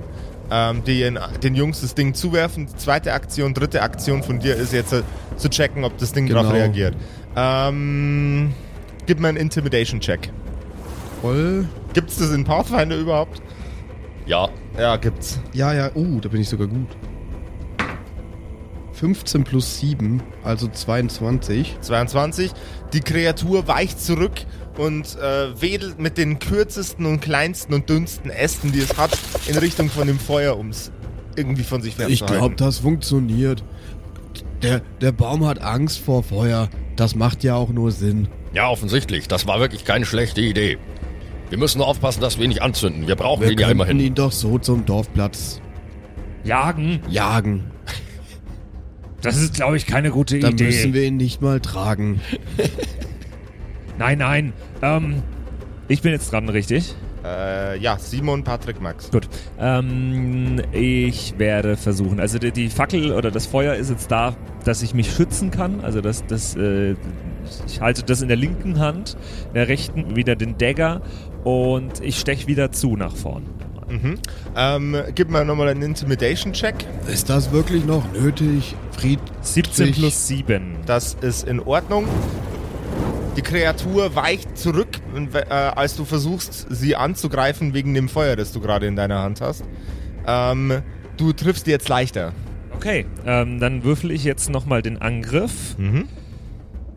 Ähm, 0.51 0.83
die 0.83 1.03
in, 1.03 1.19
den 1.43 1.53
Jungs 1.55 1.81
das 1.81 1.93
Ding 1.93 2.13
zuwerfen, 2.15 2.65
die 2.65 2.75
zweite 2.75 3.13
Aktion, 3.13 3.53
dritte 3.53 3.81
Aktion 3.83 4.23
von 4.23 4.39
dir 4.39 4.55
ist 4.55 4.73
jetzt 4.73 4.93
äh, 4.93 5.03
zu 5.37 5.47
checken, 5.49 5.83
ob 5.83 5.97
das 5.99 6.11
Ding 6.11 6.25
Genau. 6.25 6.41
darauf 6.41 6.55
reagiert. 6.55 6.95
Ähm, 7.35 8.51
gib 9.05 9.19
mir 9.19 9.27
einen 9.27 9.37
Intimidation-Check. 9.37 10.31
Voll. 11.21 11.67
Gibt's 11.93 12.17
das 12.17 12.31
in 12.31 12.43
Pathfinder 12.45 12.95
überhaupt? 12.97 13.41
Ja, 14.25 14.49
Ja, 14.77 14.95
gibt's. 14.97 15.39
Ja, 15.53 15.73
ja, 15.73 15.91
uh, 15.95 16.19
da 16.19 16.29
bin 16.29 16.41
ich 16.41 16.49
sogar 16.49 16.67
gut. 16.67 16.87
15 18.93 19.43
plus 19.43 19.79
7, 19.79 20.21
also 20.43 20.67
22. 20.67 21.77
22. 21.81 22.51
Die 22.93 22.99
Kreatur 22.99 23.67
weicht 23.67 24.01
zurück 24.01 24.33
und 24.79 25.17
äh, 25.17 25.61
wedelt 25.61 25.99
mit 25.99 26.17
den 26.17 26.39
kürzesten 26.39 27.05
und 27.05 27.19
kleinsten 27.21 27.73
und 27.73 27.89
dünnsten 27.89 28.31
Ästen, 28.31 28.71
die 28.71 28.79
es 28.79 28.97
hat, 28.97 29.11
in 29.47 29.57
Richtung 29.57 29.89
von 29.89 30.07
dem 30.07 30.17
Feuer, 30.19 30.57
um 30.57 30.69
es 30.69 30.91
irgendwie 31.35 31.63
von 31.63 31.81
sich 31.81 31.91
Ich 31.91 31.97
fernzuhalten. 31.97 32.37
glaube, 32.37 32.55
das 32.55 32.79
funktioniert. 32.79 33.63
Der, 34.61 34.81
der 35.01 35.11
Baum 35.11 35.45
hat 35.45 35.61
Angst 35.61 35.99
vor 35.99 36.23
Feuer. 36.23 36.69
Das 36.95 37.15
macht 37.15 37.43
ja 37.43 37.55
auch 37.55 37.69
nur 37.69 37.91
Sinn. 37.91 38.27
ja, 38.53 38.67
offensichtlich. 38.69 39.27
Das 39.27 39.47
war 39.47 39.59
wirklich 39.59 39.85
keine 39.85 40.05
schlechte 40.05 40.41
Idee. 40.41 40.77
Wir 41.49 41.57
müssen 41.57 41.79
nur 41.79 41.87
aufpassen, 41.87 42.21
dass 42.21 42.37
wir 42.37 42.43
ihn 42.45 42.49
nicht 42.49 42.61
anzünden. 42.61 43.07
Wir 43.07 43.15
brauchen 43.15 43.41
Wir 43.43 43.51
ihn 43.51 43.57
ja 43.57 43.69
immerhin. 43.69 43.99
ihn 43.99 44.15
doch 44.15 44.31
so 44.31 44.59
zum 44.59 44.85
Dorfplatz 44.85 45.61
Jagen? 46.43 47.01
jagen. 47.09 47.71
Das 49.21 49.35
ist, 49.35 49.55
glaube 49.55 49.75
ich, 49.75 49.85
keine 49.85 50.11
gute 50.11 50.39
Dann 50.39 50.53
Idee. 50.53 50.65
müssen 50.65 50.93
wir 50.93 51.03
ihn 51.03 51.17
nicht 51.17 51.41
mal 51.41 51.59
tragen. 51.59 52.21
nein, 53.99 54.17
nein. 54.17 54.53
Ähm, 54.81 55.21
Ich 55.87 56.01
bin 56.01 56.11
jetzt 56.11 56.31
dran, 56.31 56.49
richtig? 56.49 56.95
Äh, 57.23 57.77
ja, 57.79 57.97
Simon, 57.97 58.43
Patrick, 58.43 58.79
Max. 58.81 59.11
Gut. 59.11 59.27
Ähm, 59.59 60.61
ich 60.71 61.33
werde 61.37 61.75
versuchen. 61.77 62.19
Also 62.19 62.39
die, 62.39 62.51
die 62.51 62.69
Fackel 62.69 63.11
oder 63.11 63.29
das 63.29 63.45
Feuer 63.45 63.75
ist 63.75 63.89
jetzt 63.89 64.09
da, 64.09 64.35
dass 64.63 64.81
ich 64.81 64.93
mich 64.93 65.11
schützen 65.11 65.51
kann. 65.51 65.81
Also 65.81 65.99
das, 65.99 66.25
das, 66.25 66.55
äh, 66.55 66.95
ich 67.67 67.81
halte 67.81 68.03
das 68.03 68.21
in 68.21 68.27
der 68.29 68.37
linken 68.37 68.79
Hand, 68.79 69.17
in 69.49 69.55
der 69.55 69.67
rechten 69.67 70.15
wieder 70.15 70.35
den 70.35 70.57
Dagger 70.57 71.01
und 71.43 72.01
ich 72.01 72.19
steche 72.19 72.47
wieder 72.47 72.71
zu 72.71 72.95
nach 72.95 73.15
vorn. 73.15 73.43
Ähm, 74.55 74.95
gib 75.15 75.31
mir 75.31 75.43
nochmal 75.43 75.69
einen 75.69 75.81
Intimidation-Check. 75.81 76.75
Ist 77.11 77.29
das 77.29 77.51
wirklich 77.51 77.85
noch 77.85 78.03
nötig? 78.13 78.75
Fried 78.91 79.19
17 79.41 79.93
plus 79.93 80.27
7. 80.27 80.75
Das 80.85 81.15
ist 81.21 81.47
in 81.47 81.59
Ordnung. 81.59 82.05
Die 83.39 83.43
Kreatur 83.43 84.17
weicht 84.17 84.57
zurück, 84.57 84.89
äh, 85.33 85.53
als 85.53 85.95
du 85.95 86.03
versuchst, 86.03 86.67
sie 86.69 86.97
anzugreifen 86.97 87.73
wegen 87.73 87.93
dem 87.93 88.09
Feuer, 88.09 88.35
das 88.35 88.51
du 88.51 88.59
gerade 88.59 88.85
in 88.85 88.97
deiner 88.97 89.21
Hand 89.21 89.39
hast. 89.39 89.63
Ähm, 90.27 90.81
du 91.15 91.31
triffst 91.31 91.65
jetzt 91.67 91.87
leichter. 91.87 92.33
Okay, 92.75 93.05
ähm, 93.25 93.61
dann 93.61 93.85
würfel 93.85 94.11
ich 94.11 94.25
jetzt 94.25 94.49
nochmal 94.49 94.81
den 94.81 95.01
Angriff. 95.01 95.77
Mhm. 95.77 96.09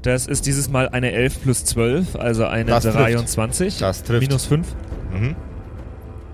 Das 0.03 0.27
ist 0.27 0.45
dieses 0.47 0.69
Mal 0.69 0.89
eine 0.89 1.13
11 1.13 1.43
plus 1.45 1.65
12, 1.65 2.17
also 2.17 2.45
eine 2.45 2.65
Das 2.65 2.83
trifft. 2.83 2.99
23. 2.99 3.79
Das 3.79 4.03
trifft. 4.03 4.27
Minus 4.27 4.47
5. 4.47 4.67
Mhm. 5.13 5.37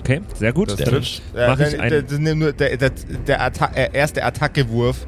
Okay, 0.00 0.22
sehr 0.36 0.54
gut. 0.54 0.70
Das 0.70 0.78
trifft. 0.80 1.20
Äh, 1.36 1.48
Mach 1.48 1.58
ich 1.60 1.68
der, 1.72 1.80
einen- 1.82 2.06
der, 2.08 2.52
der, 2.54 2.54
der, 2.54 2.76
der, 2.78 2.90
der 3.26 3.42
Atta 3.42 3.66
äh, 3.74 3.90
erste 3.92 4.24
Attackewurf, 4.24 5.06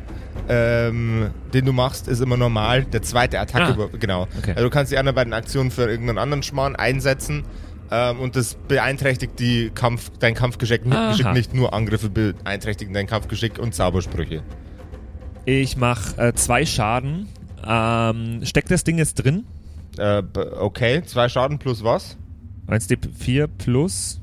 ähm, 0.50 1.30
den 1.54 1.64
du 1.64 1.72
machst, 1.72 2.08
ist 2.08 2.20
immer 2.20 2.36
normal. 2.36 2.84
Der 2.84 3.02
zweite 3.02 3.38
Attackewurf, 3.38 3.92
genau. 4.00 4.26
Okay. 4.38 4.50
Also 4.56 4.64
du 4.64 4.70
kannst 4.70 4.90
die 4.90 4.98
anderen 4.98 5.14
beiden 5.14 5.32
Aktionen 5.32 5.70
für 5.70 5.88
irgendeinen 5.88 6.18
anderen 6.18 6.42
Schmarrn 6.42 6.74
einsetzen. 6.74 7.44
Ähm, 7.92 8.20
und 8.20 8.34
das 8.34 8.56
beeinträchtigt 8.68 9.38
die 9.38 9.70
Kampf, 9.74 10.10
dein 10.18 10.34
Kampfgeschick 10.34 10.82
nicht 11.32 11.54
nur 11.54 11.72
Angriffe 11.72 12.10
beeinträchtigen 12.10 12.92
dein 12.94 13.06
Kampfgeschick 13.06 13.58
und 13.58 13.74
Zaubersprüche. 13.74 14.42
Ich 15.44 15.76
mache 15.76 16.20
äh, 16.28 16.32
zwei 16.34 16.66
Schaden. 16.66 17.28
Ähm, 17.64 18.40
steckt 18.44 18.70
das 18.70 18.84
Ding 18.84 18.98
jetzt 18.98 19.14
drin? 19.14 19.44
Äh, 19.98 20.22
okay, 20.58 21.02
zwei 21.04 21.28
Schaden 21.28 21.58
plus 21.58 21.84
was? 21.84 22.16
1d4 22.68 23.48
plus. 23.58 24.20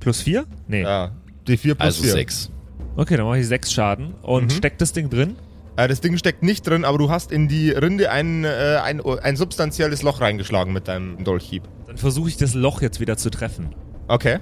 Plus 0.00 0.22
4? 0.22 0.44
Nee. 0.66 0.82
Ja, 0.82 1.12
die 1.46 1.56
4 1.56 1.74
plus 1.74 1.86
Also 1.86 2.02
4. 2.02 2.12
6. 2.12 2.50
Okay, 2.96 3.16
dann 3.16 3.26
mache 3.26 3.38
ich 3.38 3.46
6 3.48 3.72
Schaden. 3.72 4.14
Und 4.22 4.44
Mhm. 4.44 4.50
steckt 4.50 4.80
das 4.80 4.92
Ding 4.92 5.08
drin? 5.10 5.36
Äh, 5.76 5.88
das 5.88 6.00
Ding 6.00 6.16
steckt 6.18 6.42
nicht 6.42 6.66
drin, 6.66 6.84
aber 6.84 6.98
du 6.98 7.08
hast 7.10 7.32
in 7.32 7.48
die 7.48 7.70
Rinde 7.70 8.10
ein, 8.10 8.44
äh, 8.44 8.78
ein, 8.82 9.00
ein 9.00 9.36
substanzielles 9.36 10.02
Loch 10.02 10.20
reingeschlagen 10.20 10.72
mit 10.72 10.88
deinem 10.88 11.24
Dolchhieb. 11.24 11.62
Dann 11.86 11.96
versuche 11.96 12.28
ich 12.28 12.36
das 12.36 12.52
Loch 12.54 12.82
jetzt 12.82 13.00
wieder 13.00 13.16
zu 13.16 13.30
treffen. 13.30 13.74
Okay. 14.08 14.38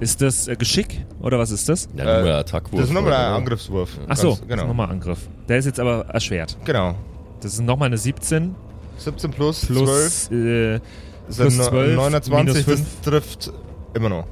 Ist 0.00 0.20
das 0.22 0.48
äh, 0.48 0.56
Geschick 0.56 1.04
oder 1.20 1.38
was 1.38 1.50
ist 1.50 1.68
das? 1.68 1.88
Ja, 1.96 2.04
Äh, 2.04 2.22
nur 2.22 2.30
ein 2.32 2.36
Attackwurf. 2.40 2.80
Das 2.80 2.88
ist 2.90 2.94
nochmal 2.94 3.12
ein? 3.14 3.32
Angriffswurf. 3.32 3.98
Ach 4.08 4.16
so, 4.16 4.28
Ganz- 4.28 4.40
das 4.40 4.48
genau. 4.48 4.62
ist 4.62 4.68
nochmal 4.68 4.90
Angriff. 4.90 5.28
Der 5.48 5.58
ist 5.58 5.64
jetzt 5.66 5.80
aber 5.80 6.06
erschwert. 6.06 6.56
Genau. 6.64 6.94
Das 7.40 7.54
ist 7.54 7.60
nochmal 7.62 7.86
eine 7.86 7.96
17 7.98 8.54
17 8.98 9.30
plus, 9.30 9.64
plus, 9.64 10.26
12 10.26 10.30
äh, 10.30 10.80
sind 11.28 11.46
plus 11.46 11.56
no- 11.56 11.64
12, 11.68 11.96
29, 11.96 12.32
minus 12.34 12.54
das 12.54 12.64
5. 12.64 12.86
trifft 13.02 13.52
immer 13.94 14.08
noch. 14.10 14.26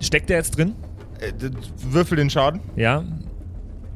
Steckt 0.00 0.30
der 0.30 0.38
jetzt 0.38 0.56
drin? 0.56 0.74
Äh, 1.20 1.32
Würfel 1.90 2.16
den 2.16 2.30
Schaden. 2.30 2.60
Ja. 2.76 3.04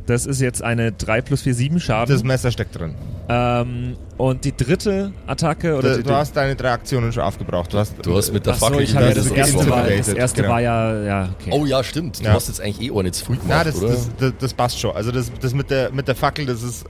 Das 0.07 0.24
ist 0.24 0.40
jetzt 0.40 0.62
eine 0.62 0.90
3 0.92 1.20
plus 1.20 1.42
4, 1.42 1.54
7 1.54 1.81
Schaden. 1.81 2.14
Das 2.14 2.24
Messer 2.24 2.50
steckt 2.50 2.78
drin. 2.78 2.94
ähm, 3.28 3.94
und 4.16 4.42
die 4.44 4.57
dritte 4.57 5.12
Attacke 5.26 5.76
oder 5.76 5.90
Du, 5.90 5.96
die, 5.98 6.02
du 6.04 6.14
hast 6.14 6.35
deine 6.35 6.57
drei 6.57 6.72
Aktionen 6.72 7.12
schon 7.12 7.22
aufgebracht. 7.22 7.70
Du 7.72 7.78
hast, 7.78 7.94
Du 8.02 8.16
hast 8.16 8.33
mit 8.33 8.46
der 8.46 8.54
Ach 8.54 8.59
so, 8.59 8.66
Fackel 8.66 8.83
ich 8.83 8.94
habe 8.96 9.04
ja 9.09 9.14
das 9.14 9.24
das 9.28 9.33
erste, 9.37 9.59
ist 9.59 9.68
war, 9.70 9.87
das 9.87 10.09
erste 10.09 10.40
genau. 10.42 10.54
war 10.54 10.61
ja, 10.62 11.02
ja, 11.04 11.28
okay. 11.38 11.50
Oh 11.52 11.66
ja, 11.66 11.85
stimmt. 11.85 12.20
Du 12.20 12.24
Ja. 12.24 12.33
hast 12.33 12.48
jetzt 12.48 12.61
eigentlich 12.62 12.88
eh 12.88 12.90
auch 12.90 13.02
nicht 13.02 13.16
früh 13.16 13.35
gemacht, 13.37 13.48
Na, 13.50 13.64
das, 13.64 13.76
oder? 13.83 13.88
das, 13.90 14.09
das, 14.18 14.33
das 14.38 14.54
passt 14.54 14.81
schon. 14.81 14.96
Also 14.96 15.12
das, 15.12 15.31
das 15.40 15.52
mit, 15.52 15.68
der, 15.70 15.92
mit 15.92 16.09
der 16.09 16.14
Fackel, 16.14 16.46
das 16.46 16.62
ist. 16.62 16.87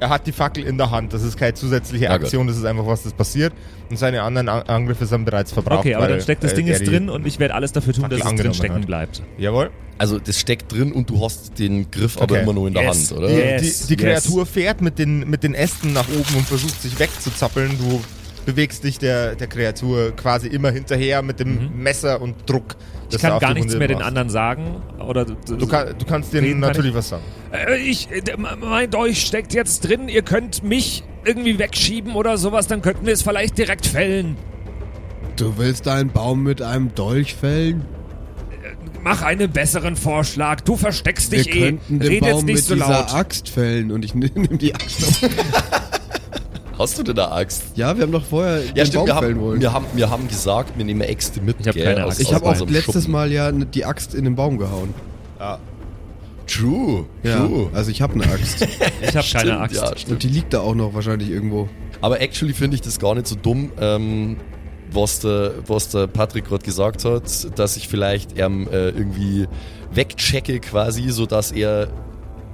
Er 0.00 0.10
hat 0.10 0.26
die 0.26 0.32
Fackel 0.32 0.64
in 0.64 0.78
der 0.78 0.90
Hand. 0.90 1.12
Das 1.12 1.22
ist 1.22 1.36
keine 1.36 1.54
zusätzliche. 1.54 2.10
Aktion, 2.10 2.46
das 2.46 2.56
ist 2.56 2.64
einfach 2.64 2.86
was, 2.86 3.02
das 3.02 3.12
passiert. 3.12 3.52
Und 3.90 3.98
seine 3.98 4.22
anderen 4.22 4.48
An- 4.48 4.62
Angriffe 4.62 5.06
sind 5.06 5.24
bereits 5.24 5.50
verbraucht. 5.52 5.80
okay, 5.80 5.94
aber 5.94 6.04
weil, 6.04 6.10
dann 6.12 6.20
steckt 6.20 6.44
das 6.44 6.52
äh, 6.52 6.56
Ding 6.56 6.66
jetzt 6.66 6.86
drin 6.86 7.08
und 7.10 7.26
ich 7.26 7.38
werde 7.40 7.54
alles 7.54 7.72
dafür 7.72 7.92
tun, 7.94 8.02
Fackel 8.02 8.18
dass 8.18 8.32
es 8.32 8.40
drin 8.40 8.54
stecken 8.54 8.74
hat. 8.76 8.86
bleibt. 8.86 9.22
Jawohl. 9.38 9.70
also 9.98 10.18
das 10.18 10.38
steckt 10.38 10.70
drin 10.72 10.92
und 10.92 11.10
du 11.10 11.24
hast 11.24 11.58
den 11.58 11.90
Griff 11.90 12.16
aber 12.16 12.34
Okay. 12.34 12.42
immer 12.42 12.52
nur 12.52 12.68
in 12.68 12.74
der 12.74 12.84
Yes. 12.84 13.10
Hand, 13.10 13.18
oder? 13.18 13.28
Die, 13.28 13.34
Yes, 13.34 13.86
die, 13.86 13.96
die 13.96 14.02
yes. 14.04 14.22
Kreatur 14.24 14.46
fährt 14.46 14.80
mit 14.82 14.98
den, 14.98 15.28
mit 15.28 15.42
den 15.42 15.54
Ästen 15.54 15.92
nach 15.92 16.08
oben 16.08 16.36
und 16.36 16.46
versucht 16.46 16.80
sich 16.80 16.98
wegzuzappeln. 16.98 17.76
Du 17.78 18.00
bewegst 18.46 18.84
dich 18.84 18.98
der, 18.98 19.34
der 19.34 19.46
Kreatur 19.46 20.12
quasi 20.14 20.46
immer 20.48 20.70
hinterher 20.70 21.22
mit 21.22 21.40
dem 21.40 21.82
Messer 21.82 22.20
und 22.22 22.34
Druck. 22.46 22.76
Ich 23.10 23.18
kann 23.18 23.38
gar 23.38 23.54
nichts 23.54 23.74
mehr 23.76 23.88
den 23.88 24.02
anderen 24.02 24.28
sagen. 24.28 24.82
Oder 24.98 25.24
Du, 25.24 25.66
kann, 25.66 25.94
du 25.98 26.04
kannst 26.04 26.32
denen 26.32 26.46
Reden 26.46 26.60
kann 26.60 26.70
natürlich 26.70 26.94
was 26.94 27.08
sagen. 27.08 27.22
Äh, 27.52 27.76
ich, 27.78 28.10
äh, 28.10 28.22
mein 28.60 28.90
Dolch 28.90 29.22
steckt 29.22 29.54
jetzt 29.54 29.80
drin. 29.88 30.08
Ihr 30.08 30.22
könnt 30.22 30.62
mich 30.62 31.04
irgendwie 31.24 31.58
wegschieben 31.58 32.14
oder 32.14 32.36
sowas. 32.38 32.66
Dann 32.66 32.82
könnten 32.82 33.06
wir 33.06 33.12
es 33.14 33.22
vielleicht 33.22 33.56
direkt 33.56 33.86
fällen. 33.86 34.36
Du 35.36 35.56
willst 35.56 35.88
einen 35.88 36.10
Baum 36.10 36.42
mit 36.42 36.60
einem 36.62 36.94
Dolch 36.94 37.34
fällen? 37.34 37.84
Mach 39.02 39.22
einen 39.22 39.50
besseren 39.50 39.96
Vorschlag. 39.96 40.60
Du 40.62 40.76
versteckst 40.76 41.30
Wir 41.30 41.44
dich 41.44 41.54
eh. 41.54 41.60
könnten 41.60 42.00
den 42.00 42.08
Red 42.08 42.22
jetzt 42.24 42.32
Baum 42.32 42.44
nicht 42.44 42.54
mit 42.56 42.64
so 42.64 42.74
dieser 42.74 42.88
laut. 42.88 43.14
Axt 43.14 43.48
fällen 43.48 43.90
und 43.92 44.04
ich 44.04 44.14
nehme 44.16 44.48
die 44.48 44.74
Axt 44.74 45.04
auf. 45.04 45.30
Hast 46.78 46.96
du 46.98 47.02
denn 47.02 47.18
eine 47.18 47.32
Axt? 47.32 47.64
Ja, 47.74 47.96
wir 47.96 48.04
haben 48.04 48.12
doch 48.12 48.24
vorher 48.24 48.64
Ja, 48.64 48.72
den 48.72 48.86
stimmt, 48.86 49.06
wir 49.06 49.12
Baum 49.14 49.22
fällen 49.22 49.34
haben, 49.36 49.42
wollen. 49.44 49.60
wir, 49.60 49.72
haben, 49.72 49.86
wir 49.94 50.10
haben 50.10 50.28
gesagt, 50.28 50.78
wir 50.78 50.84
nehmen 50.84 51.00
Äxte 51.00 51.40
mit. 51.40 51.56
Ich 51.60 51.66
hab 51.68 51.74
gell, 51.74 51.84
keine 51.84 52.04
aus- 52.04 52.12
Axt. 52.12 52.20
ich 52.22 52.32
habe 52.32 52.46
auch 52.46 52.70
letztes 52.70 52.94
Schuppen. 52.94 53.12
Mal 53.12 53.32
ja 53.32 53.50
die 53.50 53.84
Axt 53.84 54.14
in 54.14 54.24
den 54.24 54.36
Baum 54.36 54.58
gehauen. 54.58 54.94
True, 56.46 57.04
Ja, 57.22 57.46
true. 57.46 57.68
also 57.74 57.90
ich 57.90 58.00
habe 58.00 58.14
eine 58.14 58.24
Axt. 58.32 58.62
ich 59.02 59.16
habe 59.16 59.26
keine 59.32 59.58
Axt. 59.60 59.76
Ja, 59.76 59.88
stimmt. 59.96 60.12
und 60.12 60.22
die 60.22 60.28
liegt 60.28 60.54
da 60.54 60.60
auch 60.60 60.74
noch 60.74 60.94
wahrscheinlich 60.94 61.28
irgendwo. 61.30 61.68
Aber 62.00 62.20
actually 62.22 62.54
finde 62.54 62.76
ich 62.76 62.80
das 62.80 62.98
gar 62.98 63.14
nicht 63.14 63.26
so 63.26 63.34
dumm, 63.36 63.70
ähm, 63.78 64.36
was, 64.90 65.20
der, 65.20 65.52
was 65.66 65.90
der 65.90 66.06
Patrick 66.06 66.46
gerade 66.46 66.64
gesagt 66.64 67.04
hat, 67.04 67.58
dass 67.58 67.76
ich 67.76 67.86
vielleicht 67.88 68.38
ähm, 68.38 68.66
äh, 68.72 68.88
irgendwie 68.88 69.46
wegchecke 69.92 70.60
quasi, 70.60 71.10
sodass 71.10 71.52
er 71.52 71.88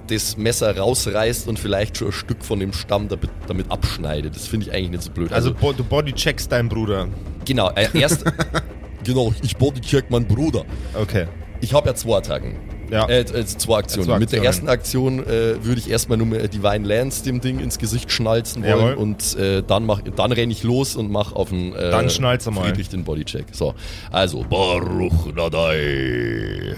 das 0.06 0.36
Messer 0.36 0.76
rausreißt 0.76 1.48
und 1.48 1.58
vielleicht 1.58 1.96
schon 1.98 2.08
ein 2.08 2.12
Stück 2.12 2.44
von 2.44 2.60
dem 2.60 2.72
Stamm 2.72 3.08
damit, 3.08 3.30
damit 3.46 3.70
abschneidet. 3.70 4.34
Das 4.36 4.46
finde 4.46 4.66
ich 4.66 4.72
eigentlich 4.72 4.90
nicht 4.90 5.02
so 5.02 5.10
blöd. 5.10 5.32
Also, 5.32 5.54
bo 5.54 5.72
du 5.72 5.84
bodycheckst 5.84 6.50
deinen 6.50 6.68
Bruder. 6.68 7.08
genau, 7.44 7.70
äh, 7.70 7.88
erst 7.98 8.24
genau, 9.04 9.32
ich 9.42 9.56
bodycheck 9.56 10.10
meinen 10.10 10.26
Bruder. 10.26 10.64
Okay. 10.94 11.26
Ich 11.60 11.72
habe 11.72 11.88
ja 11.88 11.94
zwei 11.94 12.18
Attacken. 12.18 12.56
Ja. 12.90 13.06
Äh, 13.06 13.20
äh, 13.20 13.46
zwei 13.46 13.78
Aktionen. 13.78 14.06
Zwei 14.08 14.18
Mit 14.18 14.32
der 14.32 14.40
Aktionen. 14.40 14.44
ersten 14.46 14.68
Aktion 14.68 15.18
äh, 15.26 15.64
würde 15.64 15.80
ich 15.80 15.88
erstmal 15.90 16.18
nur 16.18 16.26
mal 16.26 16.46
Divine 16.48 16.86
Lance 16.86 17.24
dem 17.24 17.40
Ding 17.40 17.58
ins 17.58 17.78
Gesicht 17.78 18.12
schnalzen 18.12 18.62
wollen 18.62 18.78
Jawohl. 18.78 18.94
und 18.94 19.36
äh, 19.36 19.62
dann 19.62 19.86
mach, 19.86 20.02
dann 20.02 20.32
renne 20.32 20.52
ich 20.52 20.62
los 20.62 20.94
und 20.94 21.10
mach 21.10 21.32
auf 21.32 21.48
den 21.48 21.72
äh, 21.74 21.90
Dann 21.90 22.10
schnall's 22.10 22.44
mal. 22.50 22.66
Friedrich 22.66 22.90
den 22.90 23.02
Bodycheck. 23.04 23.46
So, 23.52 23.74
also 24.12 24.44
Baruch 24.48 25.34
Nadai. 25.34 26.76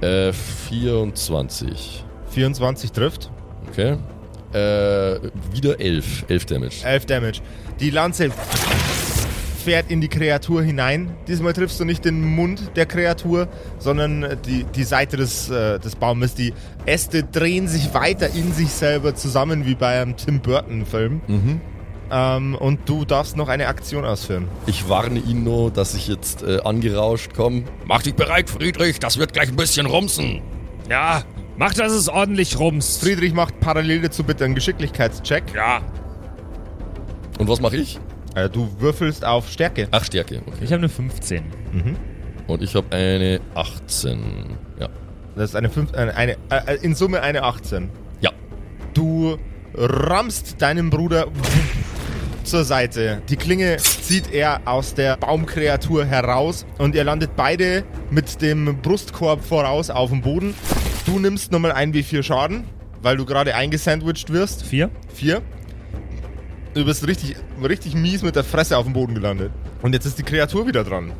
Äh, 0.00 0.32
24. 0.32 2.04
24 2.30 2.92
trifft. 2.92 3.30
Okay. 3.68 3.96
Äh, 4.52 5.20
wieder 5.52 5.80
11. 5.80 6.24
11 6.28 6.46
Damage. 6.46 6.76
11 6.84 7.06
Damage. 7.06 7.40
Die 7.80 7.90
Lanze 7.90 8.30
fährt 9.64 9.90
in 9.90 10.00
die 10.00 10.08
Kreatur 10.08 10.62
hinein. 10.62 11.10
Diesmal 11.26 11.52
triffst 11.52 11.80
du 11.80 11.84
nicht 11.84 12.04
den 12.04 12.22
Mund 12.22 12.70
der 12.76 12.86
Kreatur, 12.86 13.48
sondern 13.78 14.38
die, 14.46 14.64
die 14.64 14.84
Seite 14.84 15.16
des, 15.16 15.50
äh, 15.50 15.80
des 15.80 15.96
Baumes. 15.96 16.34
Die 16.34 16.54
Äste 16.86 17.24
drehen 17.24 17.66
sich 17.66 17.92
weiter 17.92 18.28
in 18.32 18.52
sich 18.52 18.68
selber 18.68 19.16
zusammen, 19.16 19.66
wie 19.66 19.74
bei 19.74 20.00
einem 20.00 20.16
Tim 20.16 20.40
Burton-Film. 20.40 21.20
Mhm. 21.26 21.60
Ähm, 22.10 22.54
und 22.54 22.88
du 22.88 23.04
darfst 23.04 23.36
noch 23.36 23.48
eine 23.48 23.66
Aktion 23.68 24.04
ausführen. 24.04 24.48
Ich 24.66 24.88
warne 24.88 25.18
ihn 25.18 25.44
nur, 25.44 25.70
dass 25.70 25.94
ich 25.94 26.08
jetzt 26.08 26.42
äh, 26.42 26.60
angerauscht 26.64 27.34
komme. 27.34 27.64
Mach 27.84 28.02
dich 28.02 28.14
bereit, 28.14 28.48
Friedrich. 28.48 28.98
Das 28.98 29.18
wird 29.18 29.32
gleich 29.32 29.48
ein 29.48 29.56
bisschen 29.56 29.86
rumsen. 29.86 30.42
Ja, 30.88 31.22
mach, 31.56 31.74
dass 31.74 31.92
es 31.92 32.08
ordentlich 32.08 32.58
rumst. 32.58 33.00
Friedrich 33.00 33.34
macht 33.34 33.58
parallel 33.60 34.02
dazu 34.02 34.22
bitte 34.22 34.44
einen 34.44 34.54
Geschicklichkeitscheck. 34.54 35.44
Ja. 35.54 35.80
Und 37.38 37.48
was 37.48 37.60
mache 37.60 37.76
ich? 37.76 37.98
Äh, 38.34 38.48
du 38.48 38.68
würfelst 38.78 39.24
auf 39.24 39.48
Stärke. 39.48 39.88
Ach, 39.90 40.04
Stärke. 40.04 40.42
Okay. 40.46 40.58
Ich 40.60 40.72
habe 40.72 40.80
eine 40.80 40.88
15. 40.88 41.42
Und 42.46 42.62
ich 42.62 42.74
habe 42.74 42.94
eine 42.94 43.40
18. 43.54 44.56
Ja. 44.78 44.88
Das 45.34 45.50
ist 45.50 45.56
eine, 45.56 45.68
fünf, 45.68 45.92
eine, 45.94 46.14
eine 46.14 46.36
äh, 46.50 46.76
in 46.82 46.94
Summe 46.94 47.20
eine 47.20 47.42
18. 47.42 47.90
Ja. 48.20 48.30
Du 48.94 49.36
rammst 49.74 50.62
deinem 50.62 50.90
Bruder 50.90 51.26
zur 52.46 52.64
Seite. 52.64 53.22
Die 53.28 53.36
Klinge 53.36 53.76
zieht 53.76 54.32
er 54.32 54.60
aus 54.64 54.94
der 54.94 55.16
Baumkreatur 55.16 56.04
heraus 56.04 56.64
und 56.78 56.94
ihr 56.94 57.04
landet 57.04 57.32
beide 57.36 57.84
mit 58.10 58.40
dem 58.40 58.80
Brustkorb 58.80 59.44
voraus 59.44 59.90
auf 59.90 60.10
dem 60.10 60.22
Boden. 60.22 60.54
Du 61.04 61.18
nimmst 61.18 61.52
nochmal 61.52 61.72
ein 61.72 61.92
W4 61.92 62.22
Schaden, 62.22 62.64
weil 63.02 63.16
du 63.16 63.24
gerade 63.24 63.54
eingesandwiched 63.54 64.32
wirst. 64.32 64.64
4? 64.64 64.90
Vier. 65.12 65.42
Du 66.74 66.84
bist 66.84 67.06
richtig, 67.06 67.36
richtig 67.62 67.94
mies 67.94 68.22
mit 68.22 68.36
der 68.36 68.44
Fresse 68.44 68.78
auf 68.78 68.84
dem 68.84 68.92
Boden 68.92 69.14
gelandet. 69.14 69.50
Und 69.82 69.92
jetzt 69.92 70.06
ist 70.06 70.18
die 70.18 70.22
Kreatur 70.22 70.66
wieder 70.66 70.84
dran. 70.84 71.12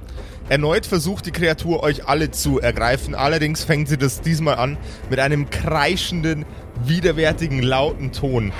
Erneut 0.48 0.86
versucht 0.86 1.26
die 1.26 1.32
Kreatur 1.32 1.82
euch 1.82 2.06
alle 2.06 2.30
zu 2.30 2.60
ergreifen. 2.60 3.16
Allerdings 3.16 3.64
fängt 3.64 3.88
sie 3.88 3.98
das 3.98 4.20
diesmal 4.20 4.56
an 4.56 4.76
mit 5.10 5.18
einem 5.18 5.50
kreischenden, 5.50 6.44
widerwärtigen, 6.84 7.62
lauten 7.62 8.12
Ton. 8.12 8.52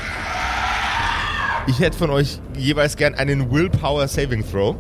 Ich 1.67 1.81
hätte 1.81 1.97
von 1.99 2.11
euch 2.11 2.41
jeweils 2.57 2.97
gern 2.97 3.15
einen 3.15 3.51
Willpower 3.51 4.07
Saving 4.09 4.45
Throw. 4.49 4.77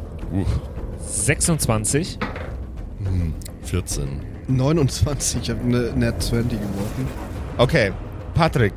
26. 1.06 2.18
14. 3.62 4.08
29, 4.48 5.40
ich 5.42 5.50
habe 5.50 5.60
eine 5.62 5.92
Net 5.92 6.22
20 6.22 6.50
geworfen. 6.60 7.08
Okay, 7.58 7.92
Patrick, 8.34 8.74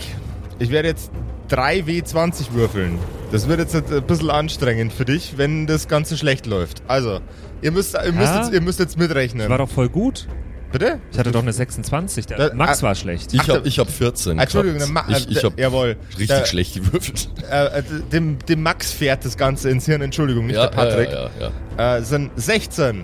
ich 0.58 0.72
werde 0.72 0.88
jetzt 0.88 1.12
3W20 1.50 2.54
würfeln. 2.54 2.98
Das 3.32 3.48
wird 3.48 3.60
jetzt 3.60 3.76
ein 3.76 4.04
bisschen 4.04 4.32
anstrengend 4.32 4.92
für 4.92 5.06
dich, 5.06 5.38
wenn 5.38 5.68
das 5.68 5.88
Ganze 5.88 6.18
schlecht 6.18 6.48
läuft. 6.48 6.82
Also, 6.88 7.20
ihr 7.62 7.72
müsst, 7.72 7.94
ihr 7.94 8.12
müsst, 8.12 8.34
Ja? 8.34 8.42
jetzt, 8.42 8.54
ihr 8.54 8.62
müsst 8.62 8.80
jetzt 8.80 8.98
mitrechnen. 8.98 9.50
War 9.50 9.60
doch 9.60 9.70
voll 9.70 9.90
gut. 9.90 10.28
Bitte? 10.72 11.00
Ich 11.12 11.18
hatte 11.18 11.32
doch 11.32 11.42
eine 11.42 11.52
26. 11.54 12.28
Der 12.28 12.38
Da- 12.50 12.54
Max 12.56 12.80
ah, 12.80 12.88
war 12.88 12.96
schlecht. 12.96 13.34
Ich 13.34 13.40
habe 13.42 13.62
da- 13.62 13.66
ich 13.66 13.80
hab 13.80 13.90
14. 13.90 14.38
Ah, 14.40 14.44
Entschuldigung, 14.44 14.94
Ma 14.94 15.04
ich, 15.08 15.28
ich 15.30 15.38
äh, 15.38 15.44
habe 15.44 15.60
jawohl. 15.62 15.96
richtig 16.10 16.28
Der- 16.28 16.46
schlecht 16.46 16.76
gewürfelt. 16.76 17.30
Äh, 17.50 17.82
dem, 18.12 18.38
dem 18.46 18.62
Max 18.62 18.92
fährt 18.92 19.26
das 19.26 19.36
Ganze 19.36 19.72
ins 19.72 19.86
Hirn, 19.88 20.02
Entschuldigung, 20.04 20.46
nicht 20.46 20.60
der 20.60 20.68
Patrick. 20.68 21.10
Ja, 21.12 21.30
ja, 21.40 21.52
ja, 21.78 21.98
Äh, 21.98 22.04
sind 22.04 22.30
16. 22.36 23.04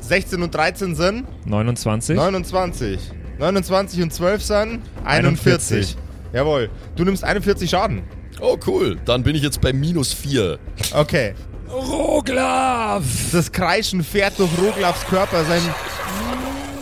16 0.00 0.42
und 0.42 0.54
13 0.54 0.94
sind 0.94 1.24
29. 1.46 2.14
29. 2.16 3.00
29 3.38 4.02
und 4.02 4.12
12 4.12 4.42
sind 4.42 4.80
41. 5.04 5.96
41. 5.96 5.96
Jawohl. 6.34 6.68
Du 6.96 7.04
nimmst 7.04 7.24
41 7.24 7.70
Schaden. 7.70 8.02
Oh, 8.40 8.58
cool. 8.66 8.96
Dann 9.06 9.22
bin 9.22 9.34
ich 9.34 9.42
jetzt 9.42 9.60
bei 9.62 9.72
minus 9.72 10.12
4. 10.12 10.58
Okay. 10.92 11.34
Roglaf! 11.70 13.02
Das 13.32 13.50
Kreischen 13.52 14.02
fährt 14.04 14.38
durch 14.38 14.50
Roglafs 14.60 15.04
Körper. 15.06 15.44
Sein 15.44 15.62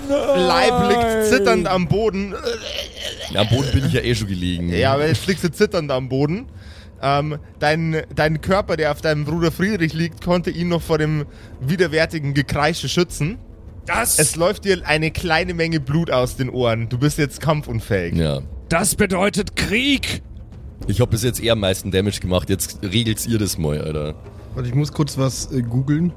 Leib 0.09 0.89
liegt 0.89 1.27
zitternd 1.27 1.67
am 1.69 1.89
Boden. 1.89 2.35
Ja, 3.31 3.41
am 3.43 3.49
Boden 3.49 3.71
bin 3.73 3.87
ich 3.87 3.93
ja 3.93 4.01
eh 4.03 4.15
schon 4.15 4.29
gelegen. 4.29 4.73
Ja, 4.73 4.95
aber 4.95 5.07
jetzt 5.07 5.27
liegst 5.27 5.45
du 5.45 5.51
zitternd 5.51 5.91
am 5.91 6.09
Boden. 6.09 6.47
Ähm, 7.03 7.39
dein, 7.59 8.03
dein 8.15 8.41
Körper, 8.41 8.77
der 8.77 8.91
auf 8.93 9.01
deinem 9.01 9.25
Bruder 9.25 9.53
Friedrich 9.53 9.93
liegt, 9.93 10.25
konnte 10.25 10.51
ihn 10.51 10.69
noch 10.69 10.81
vor 10.83 10.99
dem 10.99 11.27
widerwärtigen 11.61 12.33
Gekreische 12.35 12.89
schützen. 12.89 13.39
Das, 13.85 14.19
Es 14.19 14.35
läuft 14.37 14.65
dir 14.65 14.81
eine 14.87 15.11
kleine 15.11 15.55
Menge 15.55 15.79
Blut 15.79 16.11
aus 16.11 16.37
den 16.37 16.49
Ohren. 16.51 16.89
Du 16.89 16.99
bist 16.99 17.19
jetzt 17.19 17.41
kampfunfähig. 17.41 18.15
Ja. 18.15 18.41
das 18.69 18.95
bedeutet 18.97 19.55
Krieg! 19.57 20.23
Ich 20.89 21.01
habe 21.01 21.11
bis 21.11 21.23
jetzt 21.23 21.41
eher 21.41 21.53
am 21.53 21.61
meisten 21.61 21.91
Damage 21.91 22.21
gemacht. 22.21 22.49
Jetzt 22.51 22.79
regelt's 22.83 23.27
ihr 23.27 23.39
das 23.39 23.59
mal, 23.59 23.81
Alter. 23.81 24.15
Warte, 24.55 24.69
ich 24.69 24.75
muss 24.75 24.93
kurz 24.93 25.17
was 25.19 25.53
äh, 25.53 25.63
googeln. 25.63 26.13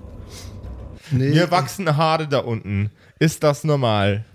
Nee, 1.11 1.29
Mir 1.29 1.51
wachsen 1.51 1.95
Haare 1.97 2.27
da 2.27 2.39
unten. 2.39 2.91
Ist 3.19 3.43
das 3.43 3.63
normal? 3.63 4.25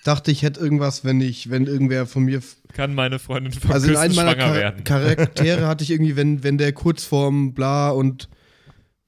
ich 0.00 0.04
dachte, 0.04 0.30
ich 0.30 0.42
hätte 0.42 0.60
irgendwas, 0.60 1.04
wenn 1.04 1.20
ich, 1.20 1.50
wenn 1.50 1.66
irgendwer 1.66 2.06
von 2.06 2.24
mir. 2.24 2.40
Kann 2.72 2.94
meine 2.94 3.18
Freundin 3.18 3.52
von 3.52 3.70
Also 3.70 3.88
in 3.88 3.96
einem 3.96 4.14
meiner 4.14 4.30
schwanger 4.30 4.46
Char 4.46 4.54
werden. 4.54 4.84
Charaktere 4.84 5.66
hatte 5.66 5.84
ich 5.84 5.90
irgendwie, 5.90 6.16
wenn, 6.16 6.42
wenn 6.42 6.56
der 6.56 6.72
kurz 6.72 7.04
vorm 7.04 7.52
Bla 7.52 7.90
und 7.90 8.30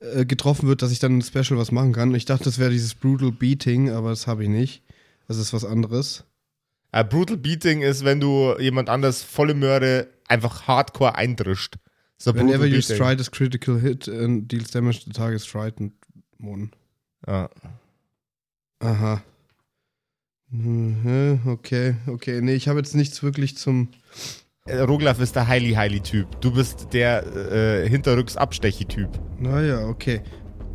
äh, 0.00 0.26
getroffen 0.26 0.68
wird, 0.68 0.82
dass 0.82 0.92
ich 0.92 0.98
dann 0.98 1.16
ein 1.16 1.22
Special 1.22 1.58
was 1.58 1.72
machen 1.72 1.94
kann. 1.94 2.14
Ich 2.14 2.26
dachte, 2.26 2.44
das 2.44 2.58
wäre 2.58 2.70
dieses 2.70 2.94
Brutal 2.94 3.32
Beating, 3.32 3.88
aber 3.88 4.10
das 4.10 4.26
habe 4.26 4.42
ich 4.42 4.50
nicht. 4.50 4.82
Das 5.28 5.38
ist 5.38 5.54
was 5.54 5.64
anderes. 5.64 6.24
Äh, 6.92 7.04
Brutal 7.04 7.38
Beating 7.38 7.80
ist, 7.80 8.04
wenn 8.04 8.20
du 8.20 8.54
jemand 8.58 8.90
anders 8.90 9.22
volle 9.22 9.54
Möhre 9.54 10.08
einfach 10.28 10.66
hardcore 10.66 11.14
eindrischt. 11.14 11.76
So 12.18 12.34
Whenever 12.34 12.66
you 12.66 12.82
stride 12.82 13.18
is 13.18 13.30
critical 13.30 13.80
hit 13.80 14.10
and 14.10 14.52
deals 14.52 14.70
damage 14.72 14.98
to 14.98 15.04
the 15.06 15.12
target 15.12 15.40
stride 15.40 15.76
and 15.80 15.92
one. 16.38 16.70
Ja. 17.26 17.48
Aha. 18.82 19.22
Mhm, 20.50 21.40
Okay, 21.46 21.94
okay. 22.06 22.40
Nee, 22.42 22.54
ich 22.54 22.68
habe 22.68 22.78
jetzt 22.78 22.94
nichts 22.94 23.22
wirklich 23.22 23.56
zum. 23.56 23.88
Äh, 24.66 24.78
Roglaf 24.80 25.18
ist 25.20 25.34
der 25.34 25.48
Heili-Heili-Typ. 25.48 26.40
Du 26.40 26.52
bist 26.52 26.88
der 26.92 27.24
äh, 27.26 27.88
Hinterrücks-Abstechi-Typ. 27.88 29.08
Naja, 29.40 29.86
okay. 29.88 30.20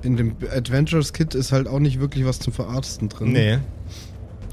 In 0.03 0.17
dem 0.17 0.35
Adventures 0.51 1.13
Kit 1.13 1.35
ist 1.35 1.51
halt 1.51 1.67
auch 1.67 1.79
nicht 1.79 1.99
wirklich 1.99 2.25
was 2.25 2.39
zum 2.39 2.53
Verarzten 2.53 3.07
drin. 3.09 3.31
Nee. 3.31 3.59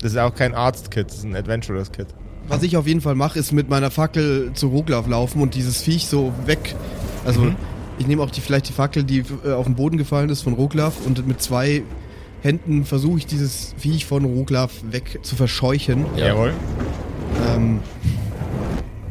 Das 0.00 0.12
ist 0.12 0.18
auch 0.18 0.34
kein 0.34 0.54
Arzt-Kit, 0.54 1.08
das 1.08 1.18
ist 1.18 1.24
ein 1.24 1.34
Adventurers-Kit. 1.34 2.08
Was 2.48 2.62
ich 2.62 2.76
auf 2.76 2.86
jeden 2.86 3.00
Fall 3.00 3.14
mache, 3.14 3.38
ist 3.38 3.52
mit 3.52 3.70
meiner 3.70 3.90
Fackel 3.90 4.52
zu 4.52 4.68
Roglaf 4.68 5.06
laufen 5.08 5.40
und 5.40 5.54
dieses 5.54 5.80
Viech 5.82 6.06
so 6.06 6.32
weg. 6.44 6.76
Also, 7.24 7.54
ich 7.98 8.06
nehme 8.06 8.22
auch 8.22 8.30
die, 8.30 8.42
vielleicht 8.42 8.68
die 8.68 8.74
Fackel, 8.74 9.02
die 9.02 9.24
äh, 9.44 9.52
auf 9.52 9.64
den 9.64 9.74
Boden 9.76 9.96
gefallen 9.96 10.28
ist 10.28 10.42
von 10.42 10.52
Roglaf 10.52 10.94
und 11.06 11.26
mit 11.26 11.40
zwei 11.40 11.82
Händen 12.44 12.84
versuche 12.84 13.18
ich 13.18 13.26
dieses 13.26 13.74
Viech 13.78 14.04
von 14.04 14.24
Roglaf 14.26 14.70
weg 14.90 15.20
zu 15.22 15.34
verscheuchen, 15.34 16.04
Ja. 16.14 16.26
Jawohl. 16.26 16.52
ähm, 17.48 17.80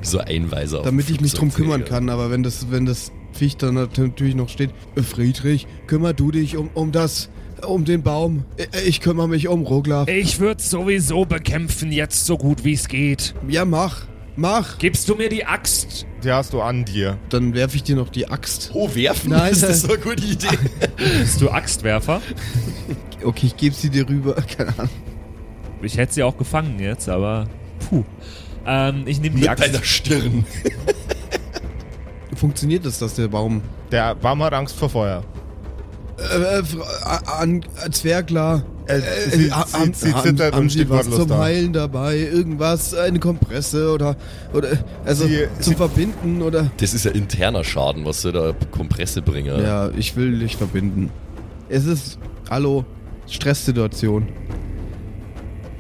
so 0.03 0.19
Einweiser. 0.19 0.79
auf 0.79 0.85
damit 0.85 1.09
ich 1.09 1.19
mich 1.19 1.33
drum 1.33 1.51
kümmern 1.51 1.83
kann. 1.83 2.09
Aber 2.09 2.29
wenn 2.29 2.43
das, 2.43 2.67
wenn 2.69 2.85
das 2.85 3.11
Viech 3.33 3.57
dann 3.57 3.73
natürlich 3.73 4.35
noch 4.35 4.49
steht, 4.49 4.69
"Äh, 4.95 5.01
Friedrich, 5.01 5.65
kümmer 5.87 6.13
du 6.13 6.29
dich 6.29 6.57
um, 6.57 6.69
um 6.75 6.91
das, 6.91 7.29
um 7.65 7.85
den 7.85 8.03
Baum. 8.03 8.45
Äh, 8.57 8.67
Ich 8.85 9.01
kümmere 9.01 9.27
mich 9.27 9.47
um 9.47 9.63
Roglaf. 9.63 10.07
Ich 10.09 10.39
würde 10.39 10.61
sowieso 10.61 11.25
bekämpfen, 11.25 11.91
jetzt 11.91 12.27
so 12.27 12.37
gut 12.37 12.63
wie 12.63 12.73
es 12.73 12.87
geht. 12.87 13.33
Ja, 13.47 13.65
mach, 13.65 14.01
mach. 14.35 14.77
Gibst 14.77 15.09
du 15.09 15.15
mir 15.15 15.29
die 15.29 15.43
Axt? 15.45 16.05
Die 16.23 16.31
hast 16.31 16.53
du 16.53 16.61
an 16.61 16.85
dir. 16.85 17.17
Dann 17.29 17.55
werfe 17.55 17.77
ich 17.77 17.83
dir 17.83 17.95
noch 17.95 18.09
die 18.09 18.27
Axt. 18.29 18.69
Oh, 18.75 18.93
werfen? 18.93 19.31
Nein, 19.31 19.51
ist 19.53 19.63
das 19.63 19.81
so 19.81 19.87
eine 19.87 19.97
gute 19.97 20.23
Idee? 20.23 20.47
Bist 21.19 21.41
du 21.41 21.49
Axtwerfer? 21.49 22.21
Okay, 23.23 23.47
ich 23.47 23.57
gebe 23.57 23.75
sie 23.75 23.89
dir 23.89 24.07
rüber. 24.07 24.33
Keine 24.57 24.69
Ahnung. 24.77 24.89
Ich 25.81 25.97
hätte 25.97 26.13
sie 26.13 26.23
auch 26.23 26.37
gefangen 26.37 26.79
jetzt, 26.79 27.09
aber 27.09 27.47
puh. 27.89 28.03
Ähm, 28.65 29.03
ich 29.05 29.19
nehme 29.19 29.35
die 29.35 29.41
Mit 29.41 29.49
Axt. 29.49 29.63
deiner 29.65 29.83
Stirn. 29.83 30.45
Funktioniert 32.35 32.85
das, 32.85 32.99
dass 32.99 33.15
der 33.15 33.27
Baum. 33.27 33.61
Der 33.91 34.15
Baum 34.15 34.41
hat 34.43 34.53
Angst 34.53 34.75
vor 34.75 34.89
Feuer. 34.89 35.23
Äh, 36.17 36.59
äh, 36.59 36.63
an, 37.39 37.61
äh, 37.85 37.89
Zwergler. 37.91 38.63
Äh, 38.85 38.97
Äh, 38.97 39.01
sie- 39.29 39.43
sie- 39.45 39.51
haben, 39.51 39.93
sie 39.93 40.13
haben, 40.13 40.23
zittert 40.23 40.53
haben 40.55 40.63
und 40.63 40.69
Sie 40.69 40.89
was 40.89 41.09
zum 41.09 41.27
da. 41.29 41.39
Heilen 41.39 41.73
dabei? 41.73 42.17
Irgendwas? 42.17 42.93
Eine 42.93 43.19
Kompresse 43.19 43.91
oder. 43.93 44.15
oder 44.53 44.69
also 45.05 45.25
Sie- 45.25 45.47
zum 45.59 45.73
sie- 45.73 45.75
Verbinden 45.75 46.41
oder. 46.41 46.69
Das 46.77 46.93
ist 46.93 47.05
ja 47.05 47.11
interner 47.11 47.63
Schaden, 47.63 48.03
was 48.05 48.21
sie 48.23 48.31
da 48.31 48.53
Kompresse 48.71 49.21
bringen. 49.21 49.61
Ja, 49.61 49.89
ich 49.95 50.15
will 50.15 50.39
dich 50.39 50.57
verbinden. 50.57 51.11
Es 51.69 51.85
ist. 51.85 52.17
Hallo. 52.49 52.83
Stresssituation. 53.27 54.27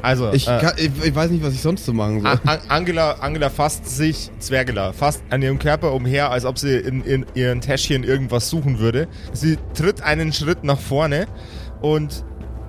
Also, 0.01 0.33
Ich, 0.33 0.47
äh, 0.49 0.59
kann, 0.59 0.73
ich, 0.77 0.91
ich 1.01 1.15
weiß 1.15 1.31
nicht, 1.31 1.43
was 1.43 1.53
ich 1.53 1.61
sonst 1.61 1.85
so 1.85 1.93
machen 1.93 2.19
soll. 2.21 2.29
An- 2.31 2.39
An- 2.43 2.59
Angela, 2.67 3.11
Angela 3.21 3.49
fasst 3.49 3.87
sich, 3.87 4.29
Zwergela, 4.39 4.91
fasst 4.91 5.23
an 5.29 5.41
ihrem 5.41 5.59
Körper 5.59 5.93
umher, 5.93 6.29
als 6.29 6.43
ob 6.43 6.59
sie 6.59 6.75
in, 6.77 7.03
in 7.03 7.25
ihren 7.35 7.61
Täschchen 7.61 8.03
irgendwas 8.03 8.49
suchen 8.49 8.79
würde. 8.79 9.07
Sie 9.31 9.57
tritt 9.73 10.01
einen 10.01 10.33
Schritt 10.33 10.65
nach 10.65 10.79
vorne 10.79 11.25
und 11.81 12.25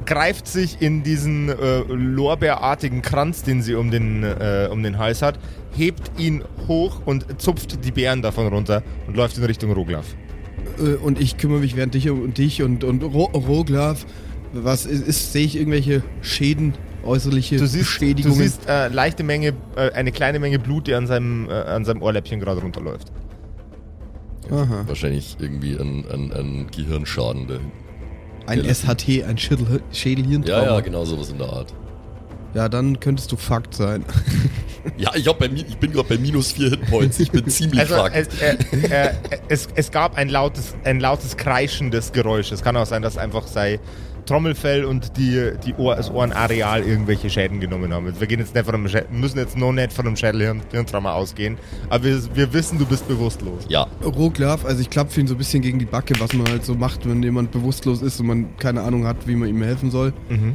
greift 0.07 0.47
sich 0.47 0.81
in 0.81 1.03
diesen 1.03 1.49
äh, 1.49 1.81
lorbeerartigen 1.89 3.03
Kranz, 3.03 3.43
den 3.43 3.63
sie 3.63 3.75
um 3.75 3.91
den, 3.91 4.23
äh, 4.23 4.69
um 4.71 4.83
den 4.85 4.99
Hals 4.99 5.21
hat, 5.23 5.39
hebt 5.75 6.13
ihn 6.21 6.45
hoch 6.69 7.01
und 7.05 7.41
zupft 7.41 7.85
die 7.85 7.91
Beeren 7.91 8.23
davon 8.23 8.47
runter 8.47 8.85
und 9.09 9.17
läuft 9.17 9.39
in 9.39 9.45
Richtung 9.45 9.73
Roglaf. 9.73 10.05
Äh, 10.79 10.95
und 11.03 11.19
ich 11.21 11.37
kümmere 11.37 11.59
mich 11.61 11.75
während 11.75 11.95
dich 11.95 12.11
um 12.11 12.33
dich 12.33 12.63
und, 12.63 12.85
und 12.85 13.03
Ro 13.03 13.25
Roglaf. 13.35 14.07
Was 14.55 14.87
ist, 14.87 15.07
ist 15.07 15.33
sehe 15.33 15.45
ich 15.45 15.57
irgendwelche 15.57 16.03
Schäden, 16.23 16.75
äußerliche 17.05 17.57
Du 17.57 17.67
siehst, 17.67 17.75
du 17.75 17.79
Beschädigungen? 17.81 18.39
siehst 18.39 18.69
äh, 18.69 18.89
leichte 18.89 19.23
Menge, 19.25 19.53
äh, 19.77 19.91
eine 19.93 20.13
kleine 20.13 20.39
Menge 20.39 20.59
Blut, 20.59 20.87
die 20.87 20.95
an 20.95 21.07
seinem, 21.07 21.49
äh, 21.51 21.53
an 21.53 21.85
seinem 21.85 22.03
Ohrläppchen 22.03 22.41
gerade 22.41 22.61
runterläuft. 22.61 23.11
Aha. 24.51 24.85
Wahrscheinlich 24.87 25.37
irgendwie 25.41 25.75
ein, 25.77 26.05
ein, 26.11 26.33
ein 26.33 26.67
Gehirnschaden. 26.75 27.49
Der, 27.49 27.61
Ein. 28.47 28.63
SHT, 28.65 29.25
ein 29.25 29.39
Schädel 29.39 29.83
Schädelhirntrauma. 29.91 30.63
ja, 30.63 30.75
ja, 30.75 30.81
genau 30.81 31.05
sowas 31.05 31.31
in 31.31 31.39
der 31.39 31.49
Art. 31.49 31.75
Ja, 32.53 32.69
dann 32.69 33.01
könntest 33.01 33.33
du 33.33 33.37
fucked 33.37 33.75
sein. 33.75 34.05
Ja, 34.99 35.13
ich, 35.15 35.27
hab 35.27 35.39
bei, 35.39 35.47
ich 35.47 35.79
bin 35.79 35.93
gerade 35.93 36.11
bei 36.11 36.19
minus 36.19 36.53
4 36.53 36.69
Hitpoints. 36.69 37.19
Ich 37.19 37.31
bin 37.31 37.49
ziemlich 37.49 37.81
Also 37.81 37.95
fucked. 37.97 38.15
es, 38.15 38.29
äh, 38.43 38.57
äh, 39.07 39.15
es, 39.49 39.67
es 39.75 39.91
gab 39.91 40.15
ein 40.19 40.29
lautes, 40.29 40.75
ein 40.85 41.01
lautes 41.01 41.39
kreischendes 41.39 42.13
Geräusch. 42.13 42.53
Es 42.53 42.63
kann 42.63 42.77
auch 42.77 42.85
sein, 42.85 43.01
dass 43.01 43.17
einfach 43.17 43.47
sei 43.47 43.81
Trommelfell 44.27 44.85
und 44.85 45.17
die, 45.17 45.53
die 45.65 45.75
Ohr, 45.75 45.97
das 45.97 46.11
Ohrenareal 46.11 46.83
irgendwelche 46.83 47.29
Schäden 47.31 47.61
genommen 47.61 47.93
haben. 47.93 48.13
Wir 48.19 48.27
gehen 48.27 48.41
jetzt 48.41 48.55
nicht 48.55 48.65
von 48.65 48.75
einem 48.75 48.87
Schä- 48.87 49.05
müssen 49.11 49.39
jetzt 49.39 49.57
noch 49.57 49.73
nicht 49.73 49.93
von 49.93 50.07
einem 50.07 50.17
Schädelhirntrauma 50.17 51.13
ausgehen, 51.13 51.59
aber 51.91 52.05
wir, 52.05 52.21
wir 52.37 52.53
wissen, 52.53 52.79
du 52.79 52.87
bist 52.87 53.07
bewusstlos. 53.09 53.65
ja, 53.69 53.87
Roglaf, 54.05 54.65
also 54.65 54.81
ich 54.81 54.91
klapfe 54.91 55.21
ihn 55.21 55.27
so 55.27 55.35
ein 55.35 55.39
bisschen 55.39 55.63
gegen 55.63 55.79
die 55.79 55.85
Backe, 55.87 56.15
was 56.21 56.33
man 56.33 56.47
halt 56.49 56.65
so 56.65 56.75
macht, 56.75 57.09
wenn 57.09 57.23
jemand 57.23 57.51
bewusstlos 57.53 58.03
ist 58.03 58.21
und 58.21 58.27
man 58.27 58.57
keine 58.59 58.83
Ahnung 58.83 59.07
hat, 59.07 59.27
wie 59.27 59.37
man 59.37 59.49
ihm 59.49 59.63
helfen 59.63 59.91
soll. 59.91 60.13
Mhm. 60.29 60.55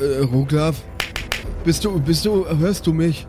Äh, 0.00 0.22
Roglaf, 0.24 0.82
bist 1.64 1.84
du, 1.84 1.98
bist 2.00 2.24
du, 2.24 2.46
hörst 2.58 2.86
du 2.86 2.92
mich? 2.92 3.26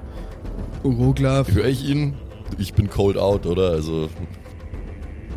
Roglaf, 0.83 1.51
höre 1.51 1.65
ich 1.65 1.88
ihn? 1.89 2.13
Ich 2.59 2.73
bin 2.73 2.89
cold 2.89 3.17
out, 3.17 3.45
oder? 3.45 3.71
Also, 3.71 4.07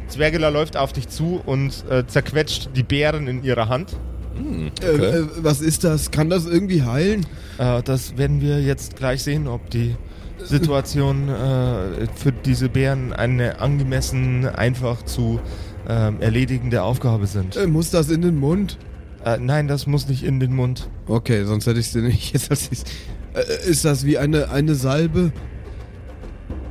Zwergela 0.08 0.48
läuft 0.48 0.76
auf 0.76 0.92
dich 0.92 1.08
zu 1.08 1.40
und 1.44 1.84
äh, 1.90 2.06
zerquetscht 2.06 2.70
die 2.74 2.82
Beeren 2.82 3.28
in 3.28 3.44
ihrer 3.44 3.68
Hand. 3.68 3.96
hm, 4.36 4.70
äh, 4.82 4.94
okay. 4.94 5.04
äh, 5.04 5.26
was 5.38 5.60
ist 5.60 5.84
das? 5.84 6.10
Kann 6.10 6.30
das 6.30 6.46
irgendwie 6.46 6.82
heilen? 6.82 7.26
Äh, 7.58 7.82
das 7.82 8.16
werden 8.16 8.40
wir 8.40 8.60
jetzt 8.60 8.96
gleich 8.96 9.22
sehen, 9.22 9.46
ob 9.46 9.70
die 9.70 9.96
Situation 10.44 11.28
äh, 11.28 12.06
für 12.14 12.32
diese 12.32 12.68
Bären 12.68 13.12
eine 13.12 13.60
angemessen 13.60 14.46
einfach 14.46 15.04
zu 15.04 15.40
ähm, 15.88 16.20
erledigende 16.20 16.82
Aufgabe 16.82 17.26
sind. 17.26 17.56
Äh, 17.56 17.66
muss 17.66 17.90
das 17.90 18.10
in 18.10 18.22
den 18.22 18.36
Mund? 18.36 18.78
Äh, 19.24 19.38
nein, 19.38 19.68
das 19.68 19.86
muss 19.86 20.08
nicht 20.08 20.22
in 20.22 20.40
den 20.40 20.54
Mund. 20.54 20.88
Okay, 21.06 21.44
sonst 21.44 21.66
hätte 21.66 21.80
ich 21.80 21.86
es 21.86 21.92
dir 21.92 22.02
nicht 22.02 22.32
jetzt 22.32 22.50
als 22.50 22.68
äh, 22.68 23.68
Ist 23.68 23.84
das 23.84 24.04
wie 24.04 24.18
eine, 24.18 24.50
eine 24.50 24.74
Salbe? 24.74 25.32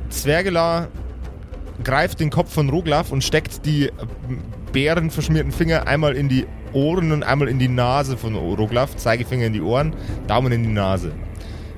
Zwergelar 0.08 0.88
greift 1.84 2.20
den 2.20 2.30
Kopf 2.30 2.52
von 2.52 2.68
Roglaf 2.70 3.12
und 3.12 3.22
steckt 3.24 3.64
die 3.66 3.90
bärenverschmierten 4.72 5.52
Finger 5.52 5.86
einmal 5.86 6.14
in 6.14 6.28
die 6.28 6.46
Ohren 6.72 7.12
und 7.12 7.22
einmal 7.22 7.48
in 7.48 7.58
die 7.58 7.68
Nase 7.68 8.16
von 8.16 8.34
Roglaf. 8.34 8.96
Zeigefinger 8.96 9.46
in 9.46 9.52
die 9.52 9.62
Ohren, 9.62 9.94
Daumen 10.26 10.52
in 10.52 10.62
die 10.62 10.72
Nase. 10.72 11.12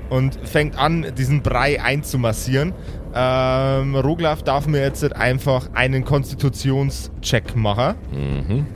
Und 0.08 0.34
fängt 0.42 0.76
an, 0.76 1.06
diesen 1.16 1.42
Brei 1.42 1.80
einzumassieren. 1.80 2.72
Ähm, 3.14 3.94
Roglaf 3.94 4.42
darf 4.42 4.66
mir 4.66 4.80
jetzt 4.80 5.04
einfach 5.14 5.70
einen 5.74 6.04
Konstitutionscheck 6.04 7.54
machen. 7.54 7.94
Mhm. 8.12 8.66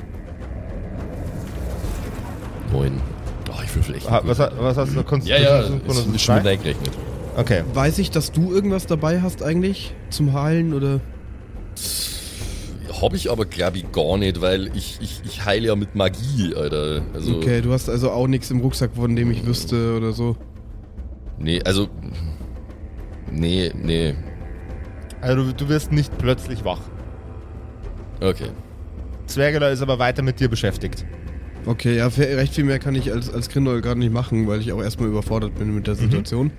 Neun. 2.73 3.01
Oh, 3.51 3.61
ich 3.65 3.75
würfel 3.75 3.97
echt. 3.97 4.11
Ha, 4.11 4.21
was, 4.25 4.39
was 4.39 4.77
hast 4.77 4.95
du? 4.95 5.01
ja, 5.25 5.39
ja, 5.39 5.63
Konstitution- 5.63 6.15
ist, 6.15 6.23
schon 6.23 6.39
reingerechnet. 6.39 6.91
Okay. 7.37 7.63
Weiß 7.73 7.99
ich, 7.99 8.11
dass 8.11 8.31
du 8.31 8.53
irgendwas 8.53 8.87
dabei 8.87 9.21
hast 9.21 9.43
eigentlich 9.43 9.95
zum 10.11 10.33
Heilen 10.33 10.73
oder? 10.73 11.01
Hab 13.01 13.15
ich 13.15 13.31
aber, 13.31 13.45
glaube 13.45 13.79
ich, 13.79 13.91
gar 13.93 14.17
nicht, 14.19 14.41
weil 14.41 14.71
ich, 14.77 14.99
ich, 15.01 15.21
ich 15.25 15.45
heile 15.45 15.69
ja 15.69 15.77
mit 15.77 15.95
Magie, 15.95 16.55
Alter. 16.55 17.03
Also, 17.13 17.37
Okay, 17.37 17.61
du 17.61 17.73
hast 17.73 17.89
also 17.89 18.11
auch 18.11 18.27
nichts 18.29 18.51
im 18.51 18.61
Rucksack, 18.61 18.93
von 18.95 19.17
dem 19.17 19.31
ich 19.31 19.45
wüsste 19.45 19.97
oder 19.97 20.13
so. 20.13 20.37
Nee, 21.39 21.61
also. 21.65 21.89
Nee, 23.31 23.73
nee. 23.75 24.15
Also 25.21 25.45
du, 25.45 25.55
du 25.55 25.69
wirst 25.69 25.91
nicht 25.91 26.17
plötzlich 26.19 26.65
wach. 26.65 26.81
Okay. 28.21 28.51
Zwergeler 29.27 29.71
ist 29.71 29.83
aber 29.83 29.99
weiter 29.99 30.23
mit 30.23 30.39
dir 30.39 30.49
beschäftigt. 30.49 31.05
Okay, 31.67 31.97
ja, 31.97 32.07
recht 32.09 32.55
viel 32.55 32.65
mehr 32.65 32.79
kann 32.79 32.95
ich 32.95 33.11
als, 33.11 33.33
als 33.33 33.49
Grindel 33.49 33.81
gerade 33.81 33.99
nicht 33.99 34.13
machen, 34.13 34.47
weil 34.47 34.61
ich 34.61 34.73
auch 34.73 34.83
erstmal 34.83 35.09
überfordert 35.09 35.55
bin 35.55 35.75
mit 35.75 35.87
der 35.87 35.95
Situation. 35.95 36.53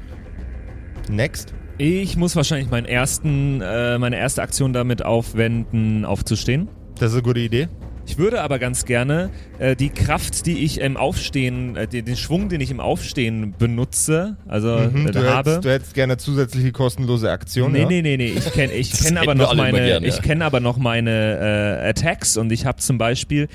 Next. 1.10 1.54
Ich 1.78 2.16
muss 2.16 2.36
wahrscheinlich 2.36 2.70
meinen 2.70 2.86
ersten, 2.86 3.62
äh, 3.62 3.98
meine 3.98 4.18
erste 4.18 4.42
Aktion 4.42 4.72
damit 4.72 5.04
aufwenden, 5.04 6.06
aufzustehen. 6.06 6.70
Das 7.00 7.10
ist 7.10 7.16
eine 7.16 7.24
gute 7.24 7.42
Idee. 7.42 7.68
Ich 8.08 8.18
würde 8.18 8.42
aber 8.42 8.60
ganz 8.60 8.86
gerne 8.86 9.32
äh, 9.58 9.76
die 9.76 9.90
Kraft, 9.90 10.46
die 10.46 10.60
ich 10.64 10.80
im 10.80 10.96
Aufstehen, 10.96 11.76
äh, 11.76 11.88
den, 11.88 12.06
den 12.06 12.16
Schwung, 12.16 12.50
den 12.50 12.62
ich 12.62 12.72
im 12.72 12.80
Aufstehen 12.80 13.56
benutze, 13.58 14.38
also 14.48 14.78
Mhm, 14.78 15.08
äh, 15.08 15.12
du, 15.12 15.20
habe. 15.26 15.50
hättest, 15.50 15.66
du 15.66 15.70
hättest 15.72 15.94
gerne 15.96 16.18
zusätzliche 16.18 16.72
kostenlose 16.72 17.30
Aktion. 17.32 17.72
Nee, 17.72 17.82
ja? 17.82 17.88
nee, 17.88 18.02
nee, 18.02 18.16
nee, 18.16 18.28
ich 18.28 18.54
kenne 18.54 18.72
ich 18.74 18.94
kenn 18.94 19.18
aber 19.18 19.36
noch 19.36 19.54
meine 19.56 19.78
gern, 19.80 20.04
ja. 20.04 20.10
ich 20.10 20.22
kenne 20.22 20.46
aber 20.46 20.60
noch 20.60 20.78
meine 20.78 21.82
äh, 21.82 21.90
Attacks 21.90 22.38
und 22.38 22.52
ich 22.52 22.66
habe 22.66 22.78
zum 22.78 22.98
Beispiel 22.98 23.48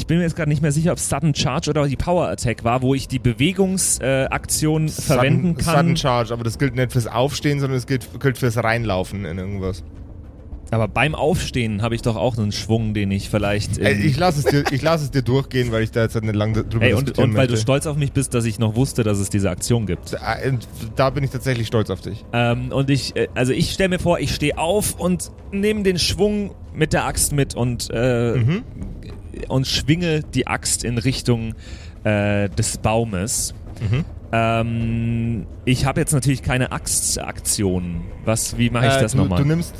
ich 0.00 0.06
bin 0.06 0.16
mir 0.18 0.24
jetzt 0.24 0.34
gerade 0.36 0.48
nicht 0.48 0.62
mehr 0.62 0.72
sicher, 0.72 0.92
ob 0.92 0.98
Sudden 0.98 1.34
Charge 1.34 1.70
oder 1.70 1.86
die 1.86 1.96
Power 1.96 2.28
Attack 2.28 2.64
war, 2.64 2.82
wo 2.82 2.94
ich 2.94 3.06
die 3.08 3.18
Bewegungsaktion 3.18 4.86
äh, 4.86 4.90
verwenden 4.90 5.56
kann. 5.56 5.76
Sudden 5.76 5.96
Charge, 5.96 6.32
aber 6.32 6.44
das 6.44 6.58
gilt 6.58 6.74
nicht 6.74 6.92
fürs 6.92 7.06
Aufstehen, 7.06 7.60
sondern 7.60 7.78
es 7.78 7.86
gilt, 7.86 8.08
gilt 8.20 8.38
fürs 8.38 8.56
Reinlaufen 8.56 9.24
in 9.24 9.38
irgendwas. 9.38 9.84
aber 10.70 10.86
beim 10.88 11.14
Aufstehen 11.14 11.82
habe 11.82 11.94
ich 11.96 12.02
doch 12.02 12.16
auch 12.16 12.38
einen 12.38 12.52
Schwung, 12.52 12.94
den 12.94 13.10
ich 13.10 13.28
vielleicht. 13.28 13.78
Ey, 13.78 13.94
ich 13.94 14.16
lasse 14.16 14.38
es, 14.40 14.44
dir- 14.46 14.64
ich 14.72 14.82
lass 14.82 15.02
es 15.02 15.10
dir 15.10 15.22
durchgehen, 15.22 15.72
weil 15.72 15.82
ich 15.82 15.90
da 15.90 16.02
jetzt 16.02 16.20
nicht 16.20 16.34
lange 16.34 16.62
drüber 16.64 16.84
Ey, 16.86 16.94
und, 16.94 17.18
und 17.18 17.34
weil 17.34 17.46
du 17.48 17.56
stolz 17.56 17.86
auf 17.86 17.96
mich 17.96 18.12
bist, 18.12 18.34
dass 18.34 18.44
ich 18.44 18.58
noch 18.58 18.76
wusste, 18.76 19.02
dass 19.02 19.18
es 19.18 19.28
diese 19.30 19.50
Aktion 19.50 19.84
gibt. 19.86 20.12
Da- 20.14 20.36
und 20.48 20.66
Da 20.96 21.10
bin 21.10 21.24
ich 21.24 21.30
tatsächlich 21.30 21.66
stolz 21.66 21.90
auf 21.90 22.00
dich. 22.00 22.24
Ähm, 22.32 22.70
und 22.72 22.88
ich, 22.88 23.16
äh, 23.16 23.28
also 23.34 23.52
ich 23.52 23.70
stelle 23.72 23.88
mir 23.90 23.98
vor, 23.98 24.18
ich 24.20 24.34
stehe 24.34 24.56
auf 24.58 24.98
und 24.98 25.30
nehme 25.52 25.82
den 25.82 25.98
Schwung 25.98 26.54
mit 26.72 26.92
der 26.92 27.04
Axt 27.04 27.32
mit 27.32 27.54
und, 27.56 27.88
äh, 27.92 28.36
Mhm. 28.36 28.62
Und 29.48 29.66
schwinge 29.66 30.22
die 30.22 30.46
Axt 30.46 30.84
in 30.84 30.98
Richtung 30.98 31.54
äh, 32.04 32.48
des 32.50 32.78
Baumes. 32.78 33.54
Mhm. 33.80 34.04
Ähm, 34.32 35.46
ich 35.64 35.86
habe 35.86 36.00
jetzt 36.00 36.12
natürlich 36.12 36.42
keine 36.42 36.70
Axtaktion. 36.70 38.02
Was, 38.24 38.56
wie 38.58 38.70
mache 38.70 38.86
ich 38.86 38.92
Äh, 38.94 39.00
das 39.00 39.12
du, 39.12 39.18
nochmal? 39.18 39.42
du 39.42 39.48
nimmst, 39.48 39.74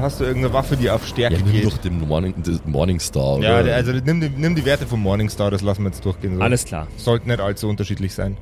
hast 0.00 0.20
du 0.20 0.24
irgendeine 0.24 0.54
Waffe, 0.54 0.76
die 0.76 0.88
auf 0.88 1.06
Stärke 1.06 1.36
Ja, 1.36 1.42
nimm 1.42 1.52
geht? 1.52 1.64
doch 1.64 1.78
den 1.78 1.98
Morning, 2.06 2.34
den 2.42 2.60
Morningstar, 2.66 3.40
Ja, 3.40 3.60
oder? 3.60 3.74
also 3.74 3.92
nimm 3.92 4.20
die, 4.20 4.30
nimm 4.30 4.54
die 4.54 4.64
Werte 4.64 4.86
vom 4.86 5.00
Morningstar, 5.02 5.50
das 5.50 5.62
lassen 5.62 5.82
wir 5.82 5.90
jetzt 5.90 6.04
durchgehen. 6.04 6.36
So. 6.36 6.42
Alles 6.42 6.64
klar. 6.64 6.86
Sollten 6.96 7.28
nicht 7.28 7.40
allzu 7.40 7.68
unterschiedlich 7.68 8.14
sein. 8.14 8.36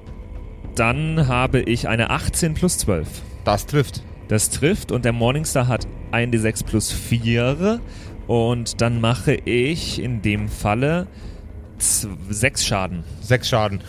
Dann 0.75 1.27
habe 1.27 1.61
ich 1.61 1.89
eine 1.89 2.11
18 2.11 2.53
plus 2.55 2.77
12. 2.79 3.09
Das 3.45 3.65
trifft. 3.67 4.03
Das 4.29 4.51
trifft 4.51 4.93
und 4.93 5.05
der 5.07 5.13
Morningstar 5.13 5.69
hat 5.69 5.87
1d6 6.13 6.65
plus 6.67 6.93
4. 6.93 7.81
Und 8.27 8.81
dann 8.81 9.01
mache 9.01 9.35
ich 9.35 10.03
in 10.03 10.23
dem 10.23 10.49
Falle 10.49 11.07
6 11.79 12.65
Schaden. 12.65 13.05
Sechs 13.21 13.49
Schaden. 13.49 13.81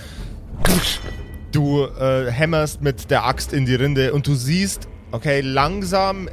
Du 1.52 1.86
äh, 1.86 2.32
hämmerst 2.32 2.82
mit 2.82 3.10
der 3.10 3.26
Axt 3.26 3.54
in 3.54 3.66
die 3.66 3.76
Rinde 3.76 4.14
und 4.14 4.28
du 4.28 4.36
siehst, 4.36 4.88
okay, 5.12 5.42
langsam, 5.42 6.30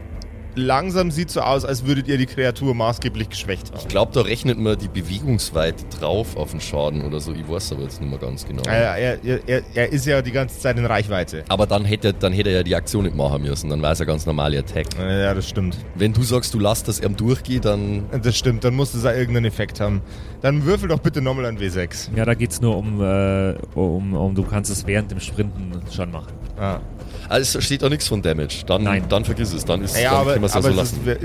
langsam 0.55 1.11
sieht 1.11 1.31
so 1.31 1.41
aus, 1.41 1.65
als 1.65 1.87
würdet 1.87 2.09
ihr 2.09 2.19
die 2.19 2.27
Kreatur 2.27 2.75
maßgeblich 2.75 3.29
geschwächt 3.31 3.71
haben. 3.73 3.81
Ich 3.81 3.89
glaube, 3.89 4.13
da 4.13 4.21
rechnet 4.23 4.59
man 4.59 4.79
die 4.79 4.89
Bewegungsweite 4.89 5.85
drauf 5.99 6.37
auf 6.37 6.51
den 6.53 6.61
Schaden 6.61 7.03
oder 7.05 7.21
so. 7.21 7.33
Ich 7.33 7.49
weiß 7.49 7.73
aber 7.73 7.83
jetzt 7.83 8.01
nicht 8.01 8.11
mehr 8.11 8.19
ganz 8.19 8.47
genau. 8.47 8.63
Er, 8.67 8.97
er, 8.97 9.25
er, 9.25 9.41
er- 9.49 9.63
er 9.75 9.93
ist 9.93 10.07
ja 10.07 10.23
die 10.23 10.33
ganze 10.33 10.59
Zeit 10.61 10.79
in 10.79 10.85
Reichweite. 10.87 11.45
Aber 11.49 11.67
dann 11.67 11.85
hätte, 11.85 12.13
dann 12.13 12.33
hätte 12.33 12.51
er 12.51 12.57
ja 12.57 12.63
die 12.63 12.75
Aktion 12.77 13.05
nicht 13.05 13.17
machen 13.17 13.43
müssen. 13.43 13.71
Dann 13.71 13.83
war 13.83 13.93
es 13.93 13.99
ja 13.99 14.05
ganz 14.05 14.27
normale 14.27 14.59
Attack. 14.59 14.87
Ja, 14.99 15.35
das 15.35 15.49
stimmt. 15.49 15.77
Wenn 15.95 16.13
du 16.13 16.23
sagst, 16.23 16.55
du 16.55 16.59
lässt 16.61 16.89
das 16.89 17.01
ihm 17.01 17.17
durchgehen, 17.17 17.61
dann. 17.61 18.05
Das 18.23 18.37
stimmt, 18.37 18.65
dann 18.65 18.75
muss 18.75 18.95
es 18.95 19.05
ja 19.05 19.13
irgendeinen 19.13 19.47
Effekt 19.47 19.81
haben. 19.81 20.03
Dann 20.41 20.65
würfel 20.65 20.89
doch 20.89 20.99
bitte 21.01 21.21
nochmal 21.23 21.47
ein 21.47 21.59
W6. 21.59 22.09
Ja, 22.17 22.25
da 22.25 22.35
geht's 22.35 22.61
nur 22.61 22.77
um, 22.77 23.01
äh, 23.03 23.55
um, 23.75 24.15
um, 24.15 24.35
du 24.35 24.43
kannst 24.45 24.71
es 24.71 24.87
während 24.87 25.11
dem 25.11 25.21
Sprinten 25.21 25.73
schon 25.91 26.11
machen. 26.11 26.33
Ah. 26.59 26.81
Also 27.29 27.59
es 27.59 27.65
steht 27.65 27.83
da 27.83 27.89
nichts 27.89 28.07
von 28.09 28.23
Damage. 28.23 28.65
Dann, 28.67 28.83
Nein. 28.83 29.05
dann 29.09 29.25
vergiss 29.25 29.53
es. 29.53 29.65
Dann, 29.65 29.83
ist, 29.83 29.97
Ja, 29.99 30.11
dann 30.13 30.21
aber, 30.21 30.37
es 30.45 30.53
ja 30.53 30.59
aber 30.59 30.71
so 30.71 30.77
lassen. 30.77 31.01
ist, 31.07 31.19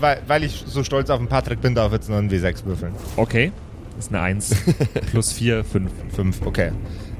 weil, 0.00 0.20
weil 0.26 0.44
ich 0.44 0.64
so 0.66 0.82
stolz 0.84 1.10
auf 1.10 1.18
den 1.18 1.28
Patrick 1.28 1.60
bin, 1.60 1.74
darf 1.74 1.88
ich 1.88 1.98
jetzt 1.98 2.08
noch 2.08 2.16
ein 2.18 2.30
W6 2.30 2.64
würfeln. 2.64 2.92
Okay. 3.16 3.52
Das 3.96 4.06
ist 4.06 4.14
eine 4.14 4.22
1. 4.22 4.56
plus 5.10 5.32
4, 5.32 5.64
5. 5.64 5.90
Fünf, 6.14 6.40
okay. 6.46 6.72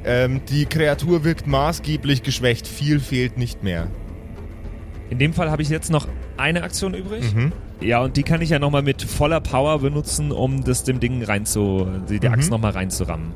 Ähm, 0.04 0.40
die 0.48 0.66
Kreatur 0.66 1.22
wirkt 1.24 1.46
maßgeblich 1.46 2.22
geschwächt. 2.22 2.66
Viel 2.66 2.98
fehlt 2.98 3.36
nicht 3.38 3.62
mehr. 3.62 3.88
In 5.10 5.18
dem 5.18 5.34
Fall 5.34 5.50
habe 5.50 5.60
ich 5.62 5.68
jetzt 5.68 5.90
noch 5.90 6.08
eine 6.38 6.62
Aktion 6.62 6.94
übrig. 6.94 7.34
Mhm. 7.34 7.52
Ja, 7.80 8.00
und 8.00 8.16
die 8.16 8.22
kann 8.22 8.40
ich 8.40 8.50
ja 8.50 8.58
nochmal 8.58 8.82
mit 8.82 9.02
voller 9.02 9.40
Power 9.40 9.80
benutzen, 9.80 10.32
um 10.32 10.64
das 10.64 10.84
dem 10.84 11.00
Ding 11.00 11.22
rein 11.22 11.44
zu, 11.44 11.86
die, 12.08 12.18
die 12.18 12.28
Mhm. 12.28 12.34
Axt 12.34 12.50
nochmal 12.50 12.72
reinzurammen. 12.72 13.32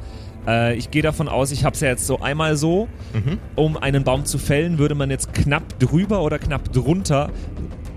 Äh, 0.46 0.74
ich 0.76 0.90
gehe 0.90 1.02
davon 1.02 1.28
aus, 1.28 1.50
ich 1.52 1.64
habe 1.64 1.74
es 1.74 1.80
ja 1.80 1.88
jetzt 1.88 2.06
so 2.06 2.20
einmal 2.20 2.56
so, 2.56 2.88
Mhm. 3.14 3.38
um 3.56 3.76
einen 3.76 4.04
Baum 4.04 4.24
zu 4.24 4.38
fällen, 4.38 4.78
würde 4.78 4.94
man 4.94 5.10
jetzt 5.10 5.32
knapp 5.34 5.78
drüber 5.78 6.22
oder 6.22 6.38
knapp 6.38 6.72
drunter, 6.72 7.30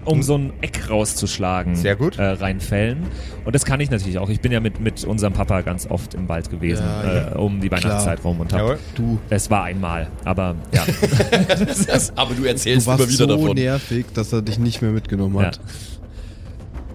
um 0.05 0.23
so 0.23 0.35
ein 0.37 0.53
Eck 0.61 0.89
rauszuschlagen, 0.89 1.75
Sehr 1.75 1.95
gut. 1.95 2.17
Äh, 2.17 2.23
reinfällen. 2.23 3.03
Und 3.45 3.53
das 3.53 3.65
kann 3.65 3.79
ich 3.79 3.91
natürlich 3.91 4.17
auch. 4.17 4.29
Ich 4.29 4.39
bin 4.41 4.51
ja 4.51 4.59
mit, 4.59 4.79
mit 4.79 5.03
unserem 5.03 5.33
Papa 5.33 5.61
ganz 5.61 5.85
oft 5.87 6.13
im 6.15 6.27
Wald 6.29 6.49
gewesen, 6.49 6.83
Ja, 6.83 7.31
äh, 7.33 7.35
um 7.35 7.59
die 7.61 7.69
Weihnachtszeit 7.69 8.23
rum 8.23 8.39
und 8.39 8.51
hab, 8.53 8.59
Jawohl. 8.61 8.79
Du, 8.95 9.19
es 9.29 9.51
war 9.51 9.65
einmal, 9.65 10.07
aber 10.25 10.55
ja. 10.73 10.83
aber 12.15 12.33
du 12.33 12.41
du 12.41 12.47
erzählst 12.47 12.87
warst 12.87 13.01
immer 13.01 13.09
wieder 13.09 13.17
so 13.17 13.27
davon. 13.27 13.55
nervig, 13.55 14.05
dass 14.13 14.33
er 14.33 14.41
dich 14.41 14.57
nicht 14.57 14.81
mehr 14.81 14.91
mitgenommen 14.91 15.35
ja. 15.35 15.47
hat. 15.47 15.59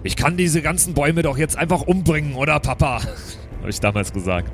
Ich 0.03 0.15
kann 0.15 0.35
diese 0.35 0.61
ganzen 0.61 0.93
Bäume 0.93 1.21
doch 1.21 1.37
jetzt 1.37 1.57
einfach 1.57 1.81
umbringen, 1.81 2.35
oder 2.35 2.59
Papa? 2.59 3.01
Habe 3.61 3.69
ich 3.69 3.79
damals 3.79 4.11
gesagt. 4.13 4.51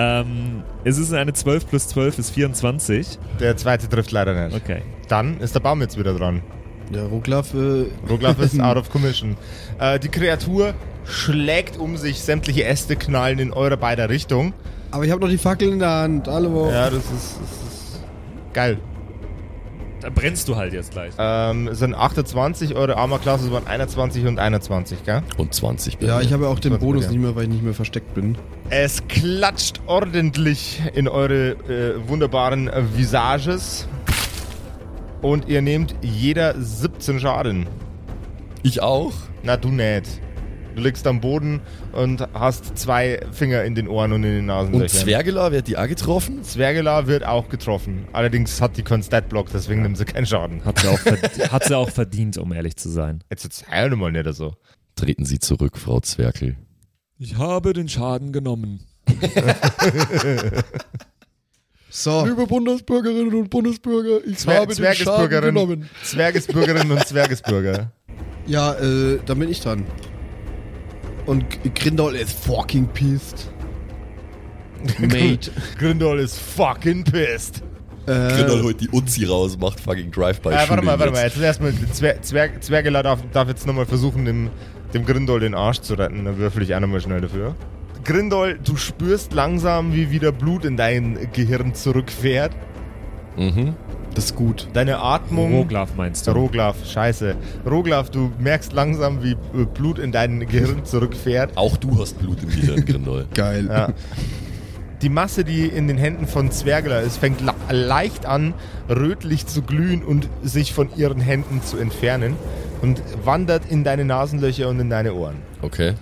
Ähm, 0.00 0.62
es 0.84 0.98
ist 0.98 1.12
eine 1.12 1.32
12 1.32 1.68
plus 1.68 1.88
12 1.88 2.18
ist 2.18 2.30
24. 2.30 3.18
Der 3.38 3.56
zweite 3.56 3.88
trifft 3.88 4.12
leider 4.12 4.48
nicht. 4.48 4.56
Okay. 4.56 4.82
Dann 5.08 5.38
ist 5.40 5.54
der 5.54 5.60
Baum 5.60 5.80
jetzt 5.82 5.98
wieder 5.98 6.14
dran. 6.14 6.42
Ja, 6.92 7.04
Ruglaf, 7.04 7.54
äh, 7.54 7.84
Roglaf 8.08 8.38
ist 8.40 8.58
out 8.62 8.76
of 8.76 8.90
commission. 8.90 9.36
Äh, 9.78 9.98
die 9.98 10.08
Kreatur 10.08 10.74
schlägt 11.04 11.76
um 11.78 11.96
sich, 11.96 12.20
sämtliche 12.20 12.64
Äste 12.64 12.96
knallen 12.96 13.38
in 13.38 13.52
eure 13.52 13.76
beider 13.76 14.08
Richtung. 14.08 14.54
aber 14.90 15.04
ich 15.04 15.10
habe 15.10 15.20
noch 15.20 15.28
die 15.28 15.38
Fackel 15.38 15.72
in 15.72 15.78
der 15.78 15.90
Hand. 15.90 16.28
Hallo. 16.28 16.70
Ja, 16.70 16.90
das 16.90 17.04
ist, 17.04 17.38
das 17.40 17.72
ist 17.74 18.00
geil. 18.52 18.78
Da 20.00 20.08
brennst 20.10 20.48
du 20.48 20.56
halt 20.56 20.72
jetzt 20.72 20.92
gleich. 20.92 21.12
Ähm, 21.18 21.68
es 21.68 21.78
sind 21.78 21.94
28, 21.94 22.74
eure 22.74 22.96
Armor-Klasse 22.96 23.50
waren 23.52 23.66
21 23.66 24.26
und 24.26 24.38
21, 24.38 25.04
gell? 25.04 25.22
Und 25.36 25.54
20 25.54 25.98
bei 25.98 26.06
Ja, 26.06 26.20
ich 26.20 26.32
habe 26.32 26.44
ja 26.44 26.50
auch 26.50 26.58
den 26.58 26.78
Bonus 26.78 27.08
nicht 27.08 27.20
mehr, 27.20 27.34
weil 27.36 27.44
ich 27.44 27.50
nicht 27.50 27.62
mehr 27.62 27.74
versteckt 27.74 28.14
bin. 28.14 28.36
Es 28.70 29.06
klatscht 29.08 29.80
ordentlich 29.86 30.80
in 30.94 31.08
eure 31.08 31.50
äh, 31.50 32.08
wunderbaren 32.08 32.68
äh, 32.68 32.82
Visages. 32.96 33.86
Und 35.22 35.48
ihr 35.48 35.60
nehmt 35.60 35.94
jeder 36.00 36.54
17 36.58 37.20
Schaden. 37.20 37.66
Ich 38.62 38.82
auch. 38.82 39.12
Na, 39.42 39.56
du 39.56 39.68
nicht. 39.68 40.20
Du 40.74 40.82
liegst 40.82 41.06
am 41.06 41.20
Boden 41.20 41.60
und 41.92 42.26
hast 42.32 42.78
zwei 42.78 43.20
Finger 43.32 43.64
in 43.64 43.74
den 43.74 43.88
Ohren 43.88 44.12
und 44.12 44.24
in 44.24 44.32
den 44.36 44.46
Nasenlöchern. 44.46 44.82
Und 44.82 44.90
Zwergela, 44.90 45.52
wird 45.52 45.66
die 45.68 45.76
auch 45.76 45.88
getroffen? 45.88 46.42
Zwergela 46.44 47.06
wird 47.06 47.24
auch 47.24 47.48
getroffen. 47.48 48.06
Allerdings 48.12 48.60
hat 48.60 48.76
die 48.76 48.82
Constat-Block, 48.82 49.48
deswegen 49.52 49.82
nimmt 49.82 49.98
sie 49.98 50.04
keinen 50.04 50.26
Schaden. 50.26 50.64
Hat 50.64 50.78
sie, 50.78 50.88
auch 50.88 50.98
hat 51.52 51.64
sie 51.64 51.76
auch 51.76 51.90
verdient, 51.90 52.38
um 52.38 52.52
ehrlich 52.52 52.76
zu 52.76 52.88
sein. 52.88 53.22
Jetzt 53.30 53.44
erzähl 53.44 53.90
doch 53.90 53.96
mal 53.96 54.12
nicht 54.12 54.32
so. 54.34 54.54
Treten 54.96 55.24
Sie 55.24 55.38
zurück, 55.38 55.78
Frau 55.78 56.00
Zwerkel. 56.00 56.56
Ich 57.18 57.36
habe 57.36 57.72
den 57.72 57.88
Schaden 57.88 58.32
genommen. 58.32 58.80
So, 61.92 62.24
Liebe 62.24 62.46
Bundesbürgerinnen 62.46 63.34
und 63.34 63.50
Bundesbürger, 63.50 64.24
ich 64.24 64.38
Zwer 64.38 64.60
habe 64.60 64.72
den 64.72 64.76
Schaden 64.76 64.94
Zwergesbürgerin, 64.94 65.54
genommen. 65.54 65.90
Zwergesbürgerinnen 66.04 66.92
und 66.92 67.04
Zwergesbürger. 67.04 67.90
ja, 68.46 68.74
äh, 68.74 69.18
dann 69.26 69.40
bin 69.40 69.50
ich 69.50 69.60
dran. 69.60 69.84
Und 71.26 71.44
Grindol 71.74 72.14
ist 72.16 72.32
fucking 72.44 72.86
pissed. 72.88 73.50
Mate. 74.98 75.50
Grindol 75.78 76.20
ist 76.20 76.38
fucking 76.38 77.04
pissed. 77.04 77.62
äh, 78.06 78.28
Grindel 78.28 78.62
holt 78.62 78.80
die 78.80 78.88
Uzi 78.90 79.24
raus, 79.26 79.58
macht 79.58 79.80
fucking 79.80 80.10
Drive-by. 80.10 80.50
Äh, 80.50 80.68
warte 80.68 80.84
mal, 80.84 80.98
warte 80.98 81.12
mal. 81.12 81.22
jetzt. 81.24 81.36
Jetzt 81.36 81.44
erstmal, 81.44 81.72
Zwer 81.92 82.22
Zwerg 82.22 82.62
Zwergela 82.64 83.02
darf, 83.02 83.20
darf 83.32 83.48
jetzt 83.48 83.66
nochmal 83.66 83.86
versuchen, 83.86 84.24
dem, 84.24 84.50
dem 84.94 85.04
Grindol 85.04 85.40
den 85.40 85.54
Arsch 85.54 85.80
zu 85.80 85.94
retten. 85.94 86.24
Dann 86.24 86.38
würfel 86.38 86.62
ich 86.62 86.74
auch 86.74 86.80
nochmal 86.80 87.00
schnell 87.00 87.20
dafür. 87.20 87.54
Grindol, 88.04 88.58
du 88.64 88.76
spürst 88.76 89.34
langsam, 89.34 89.92
wie 89.92 90.10
wieder 90.10 90.32
Blut 90.32 90.64
in 90.64 90.76
dein 90.78 91.28
Gehirn 91.32 91.74
zurückfährt. 91.74 92.52
Mhm. 93.36 93.74
Das 94.14 94.26
ist 94.26 94.36
gut. 94.36 94.68
Deine 94.72 94.98
Atmung. 94.98 95.54
Roglaf 95.54 95.94
meinst 95.96 96.26
du? 96.26 96.32
Roglaf, 96.32 96.76
scheiße. 96.86 97.36
Roglaf, 97.68 98.10
du 98.10 98.32
merkst 98.38 98.72
langsam, 98.72 99.22
wie 99.22 99.32
äh, 99.32 99.64
Blut 99.72 99.98
in 99.98 100.12
dein 100.12 100.40
Gehirn 100.40 100.84
zurückfährt. 100.84 101.56
Auch 101.56 101.76
du 101.76 101.98
hast 102.00 102.18
Blut 102.18 102.42
im 102.42 102.48
Gehirn, 102.48 102.84
Grindel. 102.84 103.26
Geil. 103.34 103.66
Ja. 103.68 103.92
Die 105.02 105.08
Masse, 105.08 105.44
die 105.44 105.66
in 105.66 105.88
den 105.88 105.96
Händen 105.96 106.26
von 106.26 106.50
Zwergler 106.50 107.00
ist, 107.00 107.16
fängt 107.16 107.40
leicht 107.70 108.26
an, 108.26 108.52
rötlich 108.88 109.46
zu 109.46 109.62
glühen 109.62 110.02
und 110.02 110.28
sich 110.42 110.74
von 110.74 110.94
ihren 110.94 111.20
Händen 111.20 111.62
zu 111.62 111.78
entfernen 111.78 112.36
und 112.82 113.02
wandert 113.24 113.62
in 113.70 113.82
deine 113.84 114.04
Nasenlöcher 114.04 114.68
und 114.68 114.78
in 114.78 114.90
deine 114.90 115.14
Ohren. 115.14 115.36
Okay. 115.62 115.94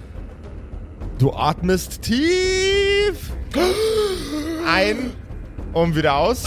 Du 1.19 1.33
atmest 1.33 2.03
tief 2.03 3.33
ein 4.67 5.11
und 5.73 5.95
wieder 5.95 6.17
aus. 6.17 6.45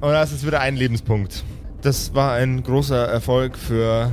Und 0.00 0.10
das 0.12 0.32
ist 0.32 0.46
wieder 0.46 0.60
ein 0.60 0.76
Lebenspunkt. 0.76 1.44
Das 1.82 2.14
war 2.14 2.34
ein 2.34 2.62
großer 2.62 3.06
Erfolg 3.06 3.56
für 3.56 4.12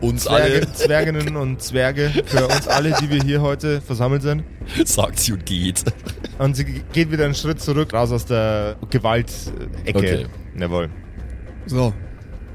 Uns 0.00 0.24
Zwerge, 0.24 0.42
alle 0.44 0.72
Zwerginnen 0.72 1.36
und 1.36 1.60
Zwerge, 1.62 2.10
für 2.26 2.46
uns 2.46 2.68
alle, 2.68 2.92
die 3.00 3.10
wir 3.10 3.22
hier 3.22 3.40
heute 3.42 3.80
versammelt 3.80 4.22
sind. 4.22 4.44
sagt 4.84 5.18
sie 5.18 5.32
und 5.32 5.44
geht. 5.46 5.82
Und 6.38 6.56
sie 6.56 6.64
geht 6.92 7.10
wieder 7.10 7.24
einen 7.24 7.34
Schritt 7.34 7.60
zurück, 7.60 7.92
raus 7.92 8.12
aus 8.12 8.24
der 8.24 8.76
Gewalt-Ecke. 8.90 9.98
Okay. 9.98 10.26
Jawohl. 10.58 10.88
So, 11.66 11.92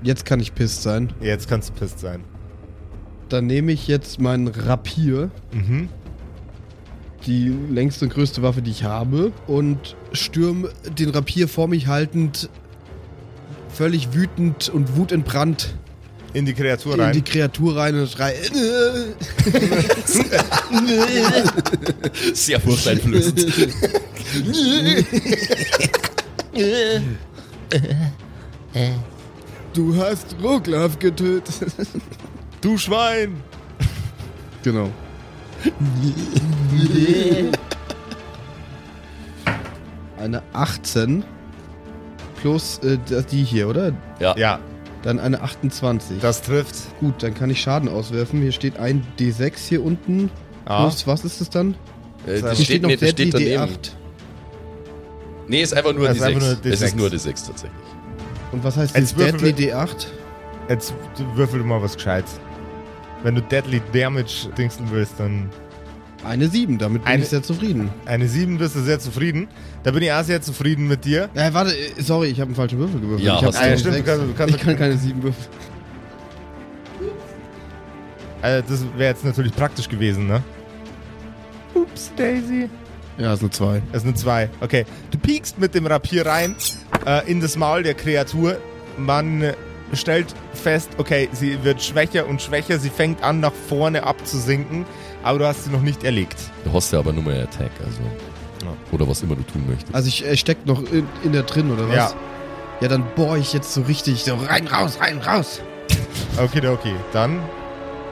jetzt 0.02 0.26
kann 0.26 0.40
ich 0.40 0.56
pisst 0.56 0.84
sein. 0.84 1.12
Jetzt 1.22 1.50
kannst 1.50 1.70
du 1.70 1.74
pisst 1.74 2.00
sein. 2.00 2.24
Dann 3.30 3.46
nehme 3.48 3.72
ich 3.74 3.88
jetzt 3.88 4.20
meinen 4.22 4.48
Rapier, 4.48 5.30
Mhm. 5.52 5.90
Die 7.26 7.50
längste 7.70 8.06
und 8.06 8.14
größte 8.14 8.42
Waffe, 8.44 8.62
die 8.62 8.72
ich 8.72 8.84
habe, 8.84 9.32
und 9.48 9.96
stürm 10.12 10.68
den 10.98 11.10
Rapier 11.10 11.48
vor 11.48 11.68
mich 11.68 11.88
haltend, 11.88 12.50
völlig 13.70 14.14
wütend 14.14 14.70
und 14.70 14.96
wutentbrannt 14.98 15.76
In 16.34 16.46
die 16.46 16.54
Kreatur 16.54 16.96
in 16.96 17.02
rein. 17.02 17.14
die 17.14 17.22
Kreatur 17.22 17.76
rein 17.78 18.00
und 18.00 18.10
schrei. 18.10 18.36
Sehr 22.34 22.60
furchteinflößend. 22.60 23.46
Du 29.74 29.96
hast 29.96 30.36
Roglaf 30.42 31.00
getötet. 31.00 31.56
du 32.62 32.78
Schwein! 32.78 33.38
genau. 34.64 34.90
Eine 40.18 40.42
18 40.54 41.24
plus 42.42 42.80
äh, 42.80 42.98
die 43.30 43.44
hier, 43.44 43.68
oder? 43.68 43.94
Ja. 44.20 44.36
Ja, 44.38 44.60
Dann 45.02 45.20
eine 45.20 45.42
28. 45.42 46.20
das 46.22 46.42
trifft. 46.42 46.76
Gut, 47.00 47.22
dann 47.24 47.34
kann 47.34 47.50
ich 47.50 47.62
Schaden 47.62 47.90
auswerfen. 47.90 48.42
Hier 48.42 48.52
steht 48.52 48.78
ein 48.80 49.06
D6 49.20 49.58
hier 49.70 49.84
unten. 49.84 50.30
Ah. 50.66 50.82
Plus, 50.84 51.06
was 51.08 51.26
ist 51.26 51.42
das 51.42 51.50
dann? 51.50 51.76
Äh, 52.26 52.34
Hier 52.36 52.42
das 52.42 52.58
Hier 52.58 52.66
steht, 52.66 52.84
nee, 52.84 52.96
das 52.96 53.00
Deadly 53.16 53.28
steht 53.30 53.34
daneben. 53.58 53.74
D8. 53.74 53.92
Nee, 55.48 55.62
ist 55.62 55.74
einfach 55.74 55.94
nur 55.94 56.08
Das 56.08 56.14
die 56.14 56.20
ist 56.20 56.26
einfach 56.26 56.42
6. 56.42 56.64
nur 56.64 56.72
Es 56.74 56.80
D6. 56.82 56.86
ist 56.86 56.96
nur 56.96 57.10
die 57.10 57.18
6 57.18 57.44
tatsächlich. 57.44 57.80
Und 58.54 58.64
was 58.64 58.78
heißt 58.78 58.96
Würfel- 58.96 59.38
Deadly 59.54 59.72
D8? 59.74 60.06
Jetzt 60.70 60.94
würfel 61.36 61.60
du 61.60 61.66
mal 61.66 61.82
was 61.82 61.96
Gescheites. 61.96 62.40
Wenn 63.24 63.36
du 63.36 63.42
Deadly 63.42 63.82
Damage 63.94 64.50
dingseln 64.58 64.88
willst, 64.92 65.14
dann 65.20 65.50
Eine 66.26 66.48
7, 66.48 66.78
damit 66.78 67.04
bin 67.04 67.12
Eine- 67.12 67.24
ich 67.24 67.30
sehr 67.30 67.44
zufrieden. 67.44 67.90
eine 68.06 68.28
7 68.30 68.58
bist 68.58 68.76
du 68.76 68.82
sehr 68.82 69.00
zufrieden. 69.00 69.48
Da 69.84 69.92
bin 69.92 70.04
ich 70.04 70.12
auch 70.12 70.24
sehr 70.24 70.42
zufrieden 70.42 70.88
mit 70.88 71.04
dir. 71.04 71.30
Ja, 71.34 71.54
warte, 71.54 71.72
äh, 71.76 72.02
sorry, 72.02 72.28
ich 72.28 72.40
habe 72.40 72.48
einen 72.50 72.56
falschen 72.56 72.80
Würfel 72.80 73.02
gewürfelt. 73.02 73.26
Ja, 73.28 73.36
ich 73.36 73.42
hab 73.42 73.48
hast 73.50 73.58
Ah, 73.62 73.68
ja, 73.70 73.78
stimmt, 73.78 73.98
du 73.98 74.04
kannst, 74.04 74.22
du 74.28 74.34
kannst, 74.34 74.56
ich 74.56 74.62
kann 74.62 74.78
keine 74.78 74.98
7 74.98 75.22
würfeln. 75.22 75.48
also 78.42 78.64
das 78.70 78.86
wäre 78.98 79.10
jetzt 79.12 79.26
natürlich 79.26 79.54
praktisch 79.54 79.88
gewesen, 79.90 80.28
ne? 80.28 80.42
Ups, 81.74 82.12
Daisy. 82.16 82.70
Ja, 83.18 83.34
ist 83.34 83.42
eine 83.42 83.50
2. 83.52 83.82
Das 83.92 84.04
ist 84.04 84.08
eine 84.08 84.16
2. 84.16 84.50
Okay. 84.62 84.86
Du 85.12 85.18
piekst 85.18 85.60
mit 85.60 85.76
dem 85.76 85.86
Rapier 85.88 86.26
rein 86.26 86.56
äh, 87.06 87.30
in 87.30 87.42
das 87.42 87.56
Maul 87.58 87.84
der 87.84 87.94
Kreatur. 87.94 88.58
Man 88.98 89.42
äh, 89.42 89.54
stellt 89.96 90.28
fest, 90.54 90.90
okay, 90.98 91.30
sie 91.32 91.64
wird 91.64 91.82
schwächer 91.82 92.28
und 92.28 92.42
schwächer. 92.42 92.80
Sie 92.80 92.90
fängt 92.90 93.24
an, 93.24 93.40
nach 93.40 93.54
vorne 93.70 94.04
abzusinken. 94.04 94.86
Aber 95.24 95.40
du 95.40 95.46
hast 95.48 95.64
sie 95.66 95.70
noch 95.70 95.82
nicht 95.82 96.04
erlegt. 96.04 96.38
Du 96.66 96.74
hast 96.74 96.92
ja 96.92 97.00
aber 97.00 97.14
nur 97.14 97.24
mehr 97.24 97.44
Attack, 97.44 97.72
also. 97.86 98.02
Ja. 98.64 98.74
Oder 98.92 99.08
was 99.08 99.22
immer 99.24 99.36
du 99.36 99.44
tun 99.44 99.66
möchtest. 99.68 99.94
Also 99.94 100.08
ich 100.08 100.26
äh, 100.26 100.36
steck 100.38 100.66
noch 100.66 100.82
in, 100.92 101.08
in 101.24 101.32
der 101.34 101.44
drin, 101.44 101.72
oder 101.72 101.88
was? 101.90 101.96
Ja. 101.96 102.14
Ja, 102.82 102.88
dann 102.90 103.04
bohr 103.16 103.38
ich 103.38 103.54
jetzt 103.54 103.74
so 103.74 103.82
richtig 103.84 104.24
so 104.24 104.36
rein, 104.36 104.68
raus, 104.68 104.98
rein, 105.00 105.20
raus. 105.20 105.62
Okay, 106.38 106.66
okay. 106.68 106.96
Dann 107.12 107.40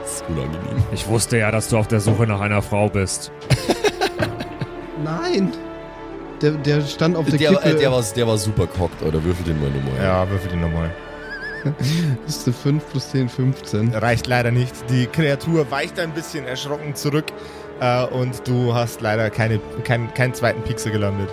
Das 0.02 0.12
ist 0.16 0.24
unangenehm. 0.28 0.82
Ich 0.92 1.06
wusste 1.08 1.38
ja, 1.38 1.50
dass 1.50 1.68
du 1.68 1.76
auf 1.78 1.88
der 1.88 2.00
Suche 2.00 2.26
nach 2.26 2.40
einer 2.40 2.62
Frau 2.62 2.88
bist. 2.88 3.32
Nein. 5.04 5.52
Der, 6.40 6.52
der 6.52 6.82
stand 6.82 7.16
auf 7.16 7.26
der, 7.26 7.38
Der, 7.38 7.50
Kippe. 7.50 7.64
äh, 7.64 7.78
der, 7.78 7.92
war, 7.92 8.02
der 8.02 8.26
war 8.26 8.38
super 8.38 8.66
cocked, 8.66 9.02
oder 9.02 9.22
würfel 9.22 9.44
den 9.44 9.60
mal 9.60 9.70
nochmal. 9.70 10.02
Ja, 10.02 10.28
würfel 10.28 10.50
den 10.50 10.60
nochmal. 10.60 10.90
Das 12.26 12.36
ist 12.36 12.46
eine 12.46 12.54
5 12.54 12.90
plus 12.90 13.10
10, 13.10 13.28
15. 13.28 13.94
Reicht 13.94 14.26
leider 14.26 14.50
nicht. 14.50 14.72
Die 14.90 15.06
Kreatur 15.06 15.70
weicht 15.70 15.98
ein 16.00 16.12
bisschen 16.12 16.44
erschrocken 16.46 16.94
zurück 16.94 17.26
äh, 17.80 18.04
und 18.06 18.46
du 18.46 18.74
hast 18.74 19.00
leider 19.00 19.30
keine, 19.30 19.60
kein, 19.84 20.12
keinen 20.14 20.34
zweiten 20.34 20.62
Pixel 20.62 20.92
gelandet. 20.92 21.28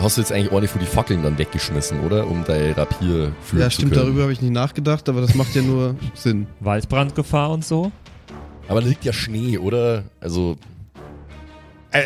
Hast 0.00 0.16
du 0.16 0.20
jetzt 0.22 0.32
eigentlich 0.32 0.50
ordentlich 0.50 0.70
vor 0.70 0.80
die 0.80 0.86
Fackeln 0.86 1.22
dann 1.22 1.38
weggeschmissen, 1.38 2.00
oder? 2.00 2.26
Um 2.26 2.44
dein 2.44 2.72
Rapier 2.72 3.32
führen 3.42 3.60
Ja, 3.60 3.66
zu 3.66 3.72
stimmt, 3.72 3.92
können. 3.92 4.06
darüber 4.06 4.22
habe 4.22 4.32
ich 4.32 4.40
nicht 4.40 4.52
nachgedacht, 4.52 5.08
aber 5.08 5.20
das 5.20 5.34
macht 5.34 5.54
ja 5.54 5.62
nur 5.62 5.94
Sinn. 6.14 6.46
Waldbrandgefahr 6.60 7.50
und 7.50 7.64
so? 7.64 7.92
Aber 8.68 8.80
da 8.80 8.86
liegt 8.88 9.04
ja 9.04 9.12
Schnee, 9.12 9.58
oder? 9.58 10.04
Also, 10.20 10.56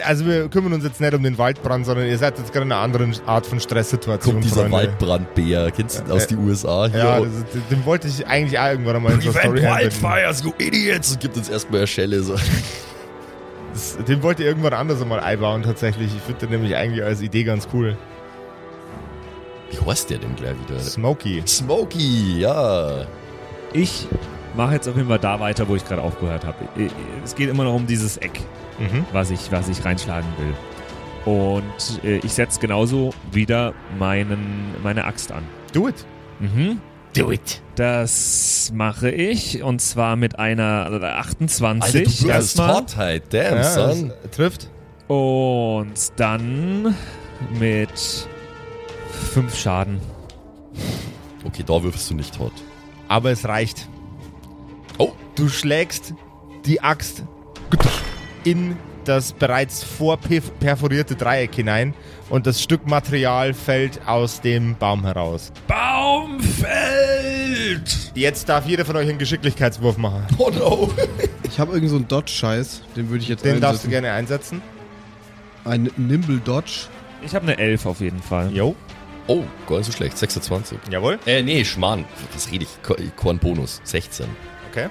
Also 0.04 0.26
wir 0.26 0.48
kümmern 0.48 0.72
uns 0.72 0.82
jetzt 0.82 1.00
nicht 1.00 1.14
um 1.14 1.22
den 1.22 1.38
Waldbrand, 1.38 1.86
sondern 1.86 2.06
ihr 2.08 2.18
seid 2.18 2.36
jetzt 2.38 2.52
gerade 2.52 2.66
in 2.66 2.72
einer 2.72 2.80
anderen 2.82 3.14
Art 3.24 3.46
von 3.46 3.60
Stresssituation. 3.60 4.34
kommt 4.34 4.44
dieser 4.44 4.62
Freunde. 4.62 4.72
Waldbrandbär. 4.76 5.70
Kennst 5.70 6.00
du 6.00 6.02
den 6.02 6.10
aus 6.12 6.24
Äh, 6.24 6.28
den 6.28 6.38
USA? 6.38 6.88
Hier? 6.88 6.98
Ja, 6.98 7.20
das 7.20 7.30
den 7.70 7.84
wollte 7.84 8.08
ich 8.08 8.26
eigentlich 8.26 8.58
auch 8.58 8.66
irgendwann 8.68 9.00
mal 9.02 9.12
in 9.12 9.20
so 9.20 9.30
Story 9.30 9.62
wildfires, 9.62 10.42
you 10.42 10.52
idiots! 10.58 11.12
Und 11.12 11.20
gibt 11.20 11.36
uns 11.36 11.48
erstmal 11.48 11.80
eine 11.80 11.86
Schelle. 11.86 12.20
So. 12.22 12.34
Das, 13.72 13.96
den 14.08 14.22
wollte 14.24 14.42
ich 14.42 14.48
irgendwann 14.48 14.72
anders 14.72 15.04
mal 15.04 15.20
einbauen 15.20 15.62
tatsächlich. 15.62 16.10
Ich 16.16 16.22
finde 16.22 16.40
den 16.46 16.50
nämlich 16.50 16.74
eigentlich 16.74 17.04
als 17.04 17.20
Idee 17.22 17.44
ganz 17.44 17.68
cool. 17.72 17.96
Wie 19.70 19.78
heißt 19.90 20.10
der 20.10 20.18
denn 20.18 20.34
gleich 20.34 20.54
wieder? 20.66 20.80
Smokey. 20.80 21.42
Smokey, 21.46 22.40
ja. 22.40 23.04
Ich 23.72 24.06
mache 24.56 24.74
jetzt 24.74 24.88
auf 24.88 24.96
jeden 24.96 25.08
Fall 25.08 25.18
da 25.18 25.38
weiter, 25.38 25.68
wo 25.68 25.76
ich 25.76 25.84
gerade 25.84 26.02
aufgehört 26.02 26.44
habe. 26.44 26.56
Es 27.24 27.34
geht 27.34 27.50
immer 27.50 27.64
noch 27.64 27.74
um 27.74 27.86
dieses 27.86 28.16
Eck, 28.16 28.40
Mhm. 28.78 29.04
was 29.12 29.30
ich, 29.30 29.50
was 29.52 29.68
ich 29.68 29.84
reinschlagen 29.84 30.28
will. 30.38 30.54
Und 31.34 32.04
äh, 32.04 32.18
ich 32.18 32.32
setze 32.34 32.60
genauso 32.60 33.12
wieder 33.32 33.72
meinen, 33.98 34.74
meine 34.82 35.04
Axt 35.04 35.32
an. 35.32 35.42
Do 35.72 35.88
it. 35.88 36.04
Mhm. 36.40 36.80
Do 37.16 37.32
it. 37.32 37.62
Das 37.76 38.70
mache 38.74 39.10
ich 39.10 39.62
und 39.62 39.80
zwar 39.80 40.16
mit 40.16 40.38
einer 40.38 41.00
äh, 41.02 41.04
28 41.06 41.82
Alter, 41.82 41.98
du 41.98 42.04
würfelst 42.04 42.24
erstmal. 42.28 42.74
Hotheit. 42.76 43.22
Damn, 43.30 43.56
Ja, 43.56 43.62
son. 43.64 44.12
das 44.22 44.30
trifft. 44.36 44.70
Und 45.08 45.94
dann 46.16 46.94
mit 47.58 48.28
5 49.32 49.54
Schaden. 49.58 50.00
Okay, 51.44 51.62
da 51.66 51.82
würfelst 51.82 52.10
du 52.10 52.14
nicht 52.14 52.38
hot. 52.38 52.52
Aber 53.08 53.30
es 53.30 53.46
reicht. 53.46 53.88
Oh, 54.98 55.12
Du 55.36 55.48
schlägst 55.48 56.12
die 56.64 56.80
Axt 56.82 57.22
in 58.46 58.76
das 59.04 59.32
bereits 59.32 59.84
vorperforierte 59.84 61.14
Dreieck 61.14 61.54
hinein 61.54 61.94
und 62.28 62.46
das 62.46 62.60
Stück 62.62 62.86
Material 62.88 63.54
fällt 63.54 64.00
aus 64.06 64.40
dem 64.40 64.76
Baum 64.76 65.04
heraus. 65.04 65.52
Baum 65.68 66.40
fällt! 66.40 68.12
Jetzt 68.14 68.48
darf 68.48 68.66
jeder 68.66 68.84
von 68.84 68.96
euch 68.96 69.08
einen 69.08 69.18
Geschicklichkeitswurf 69.18 69.96
machen. 69.96 70.24
oh 70.38 70.50
no. 70.50 70.90
Ich 71.44 71.58
habe 71.60 71.72
irgend 71.74 71.90
so 71.90 71.96
einen 71.96 72.08
Dodge-Scheiß, 72.08 72.82
den 72.96 73.08
würde 73.10 73.22
ich 73.22 73.28
jetzt 73.28 73.44
Den 73.44 73.60
darfst 73.60 73.84
du 73.84 73.88
einsetzen. 73.88 73.90
gerne 73.90 74.12
einsetzen. 74.12 74.62
Ein 75.64 75.90
Nimble 75.96 76.38
Dodge. 76.38 76.86
Ich 77.22 77.34
habe 77.34 77.44
eine 77.46 77.58
11 77.58 77.86
auf 77.86 78.00
jeden 78.00 78.20
Fall. 78.22 78.50
Jo. 78.52 78.74
Oh, 79.28 79.42
gar 79.68 79.78
nicht 79.78 79.86
so 79.86 79.92
schlecht. 79.92 80.16
26. 80.18 80.78
Jawohl. 80.90 81.18
Äh, 81.26 81.42
nee, 81.42 81.64
Schmarrn. 81.64 82.04
Was 82.32 82.50
rede 82.52 82.64
ich? 82.64 82.82
Ko- 82.82 82.96
Kornbonus. 83.16 83.80
16. 83.84 84.26
Okay. 84.70 84.86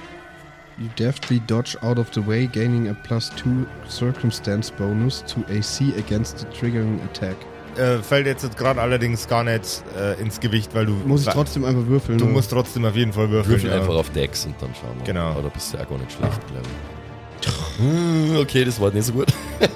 You 0.77 0.89
deftly 0.97 1.39
dodge 1.39 1.77
out 1.81 1.97
of 1.97 2.13
the 2.13 2.25
way, 2.25 2.47
gaining 2.47 2.89
a 2.89 2.93
plus 2.93 3.29
2 3.37 3.65
circumstance 3.87 4.69
bonus 4.69 5.23
to 5.27 5.39
AC 5.47 5.97
against 5.97 6.39
the 6.39 6.45
triggering 6.47 6.99
attack. 7.03 7.37
Äh, 7.77 7.99
fällt 7.99 8.27
jetzt 8.27 8.57
gerade 8.57 8.81
allerdings 8.81 9.27
gar 9.27 9.45
nicht 9.45 9.83
äh, 9.97 10.19
ins 10.19 10.39
Gewicht, 10.39 10.75
weil 10.75 10.85
du. 10.85 10.93
Muss 11.05 11.25
ich 11.25 11.33
trotzdem 11.33 11.63
einfach 11.63 11.85
würfeln? 11.87 12.17
Du 12.17 12.25
oder? 12.25 12.33
musst 12.33 12.51
trotzdem 12.51 12.83
auf 12.83 12.95
jeden 12.95 13.13
Fall 13.13 13.29
würfeln. 13.29 13.55
Würfel 13.55 13.69
ja. 13.69 13.77
einfach 13.77 13.95
auf 13.95 14.09
Dex 14.09 14.45
und 14.45 14.55
dann 14.61 14.69
schauen 14.75 14.97
wir. 14.97 15.05
Genau. 15.05 15.31
Aber 15.31 15.43
da 15.43 15.49
bist 15.49 15.73
du 15.73 15.77
ja 15.77 15.85
gar 15.85 15.97
nicht 15.97 16.11
schlecht, 16.11 16.47
glaube 16.47 16.67
ich. 16.67 18.35
Okay, 18.39 18.63
das 18.65 18.79
war 18.79 18.91
nicht 18.91 19.05
so 19.05 19.13
gut. 19.13 19.27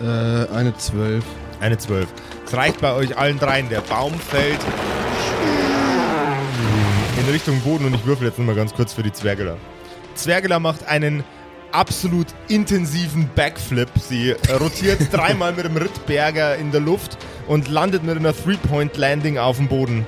Äh, 0.00 0.46
eine 0.54 0.76
12. 0.76 1.24
Eine 1.58 1.76
12. 1.76 2.06
Es 2.46 2.54
reicht 2.54 2.80
bei 2.80 2.92
euch 2.92 3.18
allen 3.18 3.36
dreien. 3.40 3.68
Der 3.68 3.80
Baum 3.80 4.14
fällt 4.14 4.60
in 7.18 7.32
Richtung 7.32 7.60
Boden 7.62 7.86
und 7.86 7.94
ich 7.94 8.06
würfel 8.06 8.28
jetzt 8.28 8.38
nur 8.38 8.46
mal 8.46 8.54
ganz 8.54 8.72
kurz 8.72 8.92
für 8.92 9.02
die 9.02 9.12
Zwergela. 9.12 9.56
Zwergela 10.18 10.58
macht 10.58 10.86
einen 10.86 11.22
absolut 11.70 12.26
intensiven 12.48 13.30
Backflip. 13.34 13.88
Sie 14.00 14.30
äh, 14.30 14.52
rotiert 14.52 15.00
dreimal 15.12 15.52
mit 15.52 15.64
dem 15.64 15.76
Rittberger 15.76 16.56
in 16.56 16.72
der 16.72 16.80
Luft 16.80 17.16
und 17.46 17.68
landet 17.68 18.02
mit 18.02 18.16
einer 18.16 18.34
Three-Point-Landing 18.34 19.38
auf 19.38 19.58
dem 19.58 19.68
Boden. 19.68 20.06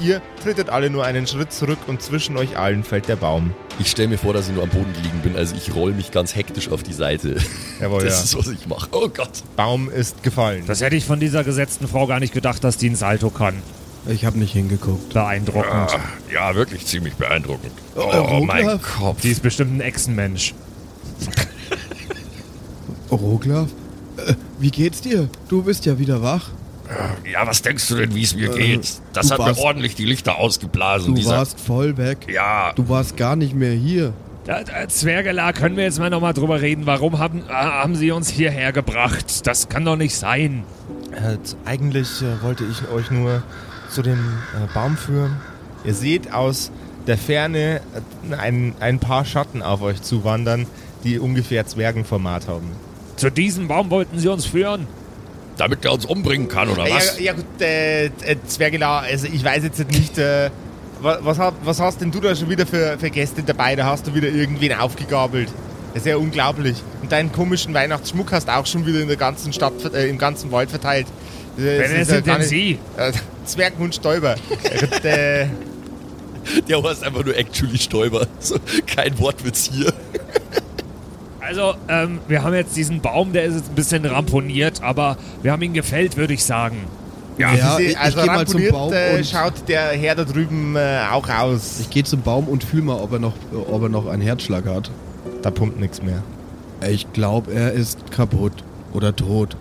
Ihr 0.00 0.22
trittet 0.42 0.68
alle 0.68 0.90
nur 0.90 1.04
einen 1.04 1.26
Schritt 1.26 1.52
zurück 1.52 1.78
und 1.88 2.02
zwischen 2.02 2.36
euch 2.36 2.56
allen 2.56 2.84
fällt 2.84 3.08
der 3.08 3.16
Baum. 3.16 3.52
Ich 3.80 3.90
stelle 3.90 4.08
mir 4.08 4.18
vor, 4.18 4.32
dass 4.32 4.48
ich 4.48 4.54
nur 4.54 4.62
am 4.62 4.68
Boden 4.68 4.94
liegen 5.02 5.20
bin. 5.22 5.34
Also 5.34 5.56
ich 5.56 5.74
roll 5.74 5.92
mich 5.92 6.12
ganz 6.12 6.36
hektisch 6.36 6.70
auf 6.70 6.82
die 6.82 6.92
Seite. 6.92 7.36
Jawohl, 7.80 8.04
das 8.04 8.18
ja. 8.18 8.24
ist, 8.24 8.38
was 8.38 8.48
ich 8.52 8.66
mache. 8.68 8.88
Oh 8.92 9.08
Gott. 9.08 9.42
Baum 9.56 9.90
ist 9.90 10.22
gefallen. 10.22 10.64
Das 10.66 10.82
hätte 10.82 10.94
ich 10.94 11.04
von 11.04 11.18
dieser 11.18 11.42
gesetzten 11.42 11.88
Frau 11.88 12.06
gar 12.06 12.20
nicht 12.20 12.34
gedacht, 12.34 12.62
dass 12.62 12.76
die 12.76 12.90
ein 12.90 12.96
Salto 12.96 13.30
kann. 13.30 13.62
Ich 14.08 14.24
habe 14.24 14.38
nicht 14.38 14.52
hingeguckt. 14.52 15.12
Beeindruckend. 15.12 15.96
Ja, 16.32 16.54
wirklich 16.54 16.86
ziemlich 16.86 17.14
beeindruckend. 17.14 17.72
Äh, 17.94 18.00
Oh, 18.00 18.40
mein? 18.44 18.80
Kopf. 18.80 19.20
Die 19.20 19.30
ist 19.30 19.42
bestimmt 19.42 19.76
ein 19.76 19.80
Echsenmensch. 19.80 20.54
Roglaf? 23.10 23.68
Äh, 24.16 24.34
wie 24.58 24.70
geht's 24.70 25.00
dir? 25.00 25.28
Du 25.48 25.62
bist 25.62 25.86
ja 25.86 25.98
wieder 25.98 26.22
wach. 26.22 26.50
Ja, 27.30 27.46
was 27.46 27.60
denkst 27.60 27.86
du 27.88 27.96
denn, 27.96 28.14
wie 28.14 28.22
es 28.22 28.34
mir 28.34 28.50
Äh, 28.54 28.58
geht? 28.76 28.92
Das 29.12 29.30
hat 29.30 29.38
warst- 29.38 29.58
mir 29.60 29.64
ordentlich 29.66 29.94
die 29.94 30.06
Lichter 30.06 30.36
ausgeblasen. 30.38 31.14
Du 31.14 31.20
dieser, 31.20 31.36
warst 31.38 31.60
voll 31.60 31.96
weg. 31.98 32.26
ja, 32.32 32.72
Du 32.74 32.88
warst 32.88 33.16
gar 33.16 33.36
nicht 33.36 33.54
mehr 33.54 33.72
hier. 33.72 34.14
Da, 34.44 34.62
da, 34.64 34.88
Zwergela, 34.88 35.52
können 35.52 35.76
wir 35.76 35.84
jetzt 35.84 35.98
mal 35.98 36.08
nochmal 36.08 36.32
drüber 36.32 36.62
reden? 36.62 36.86
Warum 36.86 37.18
haben, 37.18 37.42
äh, 37.46 37.52
haben 37.52 37.94
sie 37.94 38.10
uns 38.10 38.30
hierher 38.30 38.72
gebracht? 38.72 39.46
Das 39.46 39.68
kann 39.68 39.84
doch 39.84 39.96
nicht 39.96 40.14
sein. 40.16 40.64
Äh, 41.12 41.36
eigentlich 41.68 42.22
äh, 42.22 42.42
wollte 42.42 42.64
ich 42.64 42.88
euch 42.90 43.10
nur 43.10 43.42
zu 43.90 44.02
dem 44.02 44.18
äh, 44.54 44.72
Baum 44.74 44.96
führen. 44.96 45.36
Ihr 45.84 45.94
seht 45.94 46.32
aus 46.32 46.70
der 47.06 47.18
Ferne 47.18 47.80
äh, 48.30 48.34
ein, 48.36 48.74
ein 48.80 48.98
paar 48.98 49.24
Schatten 49.24 49.62
auf 49.62 49.80
euch 49.82 50.02
zuwandern, 50.02 50.66
die 51.04 51.18
ungefähr 51.18 51.66
Zwergenformat 51.66 52.48
haben. 52.48 52.66
Zu 53.16 53.30
diesem 53.30 53.68
Baum 53.68 53.90
wollten 53.90 54.18
sie 54.18 54.28
uns 54.28 54.46
führen. 54.46 54.86
damit 55.56 55.82
der 55.84 55.92
uns 55.92 56.04
umbringen 56.04 56.48
kann, 56.48 56.68
oder 56.68 56.86
Ja, 56.86 56.94
was? 56.96 57.18
ja 57.18 57.32
gut, 57.32 57.44
äh, 57.60 58.06
äh, 58.06 58.10
Zwergela, 58.46 59.00
also 59.00 59.26
ich 59.26 59.42
weiß 59.44 59.64
jetzt 59.64 59.90
nicht, 59.90 60.16
äh, 60.18 60.50
was, 61.00 61.38
was, 61.64 61.80
hast 61.80 62.00
denn 62.00 62.10
du 62.10 62.20
da 62.20 62.34
schon 62.36 62.48
wieder 62.50 62.66
für, 62.66 62.96
für 62.98 63.10
Gäste 63.10 63.42
dabei? 63.42 63.74
Da 63.76 63.86
hast 63.86 64.06
du 64.06 64.14
wieder 64.14 64.28
irgendwen 64.28 64.72
aufgegabelt. 64.74 65.48
Das 65.94 66.02
ist 66.02 66.06
ja 66.08 66.16
unglaublich. 66.16 66.82
Und 67.02 67.10
deinen 67.12 67.30
komischen 67.32 67.72
Weihnachtsschmuck 67.74 68.30
hast 68.32 68.48
du 68.48 68.56
auch 68.56 68.66
schon 68.66 68.84
wieder 68.86 69.00
in 69.00 69.08
der 69.08 69.16
ganzen 69.16 69.52
Stadt, 69.52 69.72
äh, 69.94 70.08
im 70.08 70.18
ganzen 70.18 70.50
Wald 70.52 70.70
verteilt. 70.70 71.06
Das 71.56 71.64
Wer 71.64 71.84
ist 71.84 71.92
ja 71.92 72.04
sind 72.04 72.26
gar 72.26 72.38
denn 72.38 72.48
nicht- 72.48 72.50
Sie? 72.50 72.78
Zwergenhund 73.48 73.94
Stäuber. 73.94 74.34
Ja, 75.02 75.08
äh, 75.10 75.46
Der 76.68 76.82
heißt 76.82 77.04
einfach 77.04 77.24
nur 77.24 77.36
Actually 77.36 77.78
Stäuber. 77.78 78.26
So, 78.40 78.56
kein 78.86 79.18
Wortwitz 79.18 79.70
hier. 79.72 79.92
Also, 81.40 81.74
ähm, 81.88 82.18
wir 82.28 82.42
haben 82.42 82.54
jetzt 82.54 82.76
diesen 82.76 83.00
Baum, 83.00 83.32
der 83.32 83.44
ist 83.44 83.54
jetzt 83.56 83.68
ein 83.70 83.74
bisschen 83.74 84.04
ramponiert, 84.04 84.82
aber 84.82 85.16
wir 85.42 85.52
haben 85.52 85.62
ihn 85.62 85.72
gefällt, 85.72 86.16
würde 86.16 86.34
ich 86.34 86.44
sagen. 86.44 86.84
Ja, 87.38 87.76
Sie- 87.76 87.84
ich, 87.84 87.90
ich 87.92 87.98
also 87.98 88.18
gehe 88.18 88.26
mal 88.26 88.46
zum 88.46 88.68
Baum 88.68 88.92
äh, 88.92 89.16
und 89.16 89.26
schaut 89.26 89.52
der 89.68 89.90
Herr 89.92 90.14
da 90.16 90.24
drüben 90.24 90.74
äh, 90.76 91.00
auch 91.10 91.28
aus. 91.28 91.78
ich 91.80 91.88
gehe 91.88 92.02
zum 92.04 92.20
Baum 92.22 92.48
und 92.48 92.64
fühl 92.64 92.82
mal, 92.82 92.96
ob 93.00 93.12
er 93.12 93.18
noch, 93.20 93.34
ob 93.70 93.82
er 93.82 93.88
noch 93.88 94.06
einen 94.08 94.22
Herzschlag 94.22 94.66
hat. 94.66 94.90
da 95.42 95.50
pumpt 95.50 95.78
nichts 95.80 96.02
mehr. 96.02 96.22
Ich 96.86 97.12
glaube, 97.12 97.52
er 97.52 97.72
ist 97.72 98.10
kaputt 98.10 98.52
oder 98.92 99.14
tot. 99.14 99.56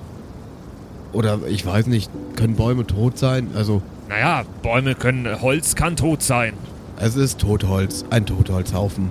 Oder 1.14 1.40
ich 1.48 1.66
weiß 1.66 1.88
nicht, 1.88 2.10
können 2.36 2.56
Bäume 2.56 2.86
tot 2.86 3.18
sein? 3.18 3.50
Also, 3.56 3.82
Naja, 4.10 4.44
Bäume 4.62 4.96
können, 4.96 5.42
Holz 5.42 5.76
kann 5.76 5.96
tot 5.96 6.22
sein. 6.22 6.54
es 7.00 7.16
ist 7.16 7.40
Totholz, 7.40 8.06
ein 8.10 8.26
Totholzhaufen. 8.26 9.10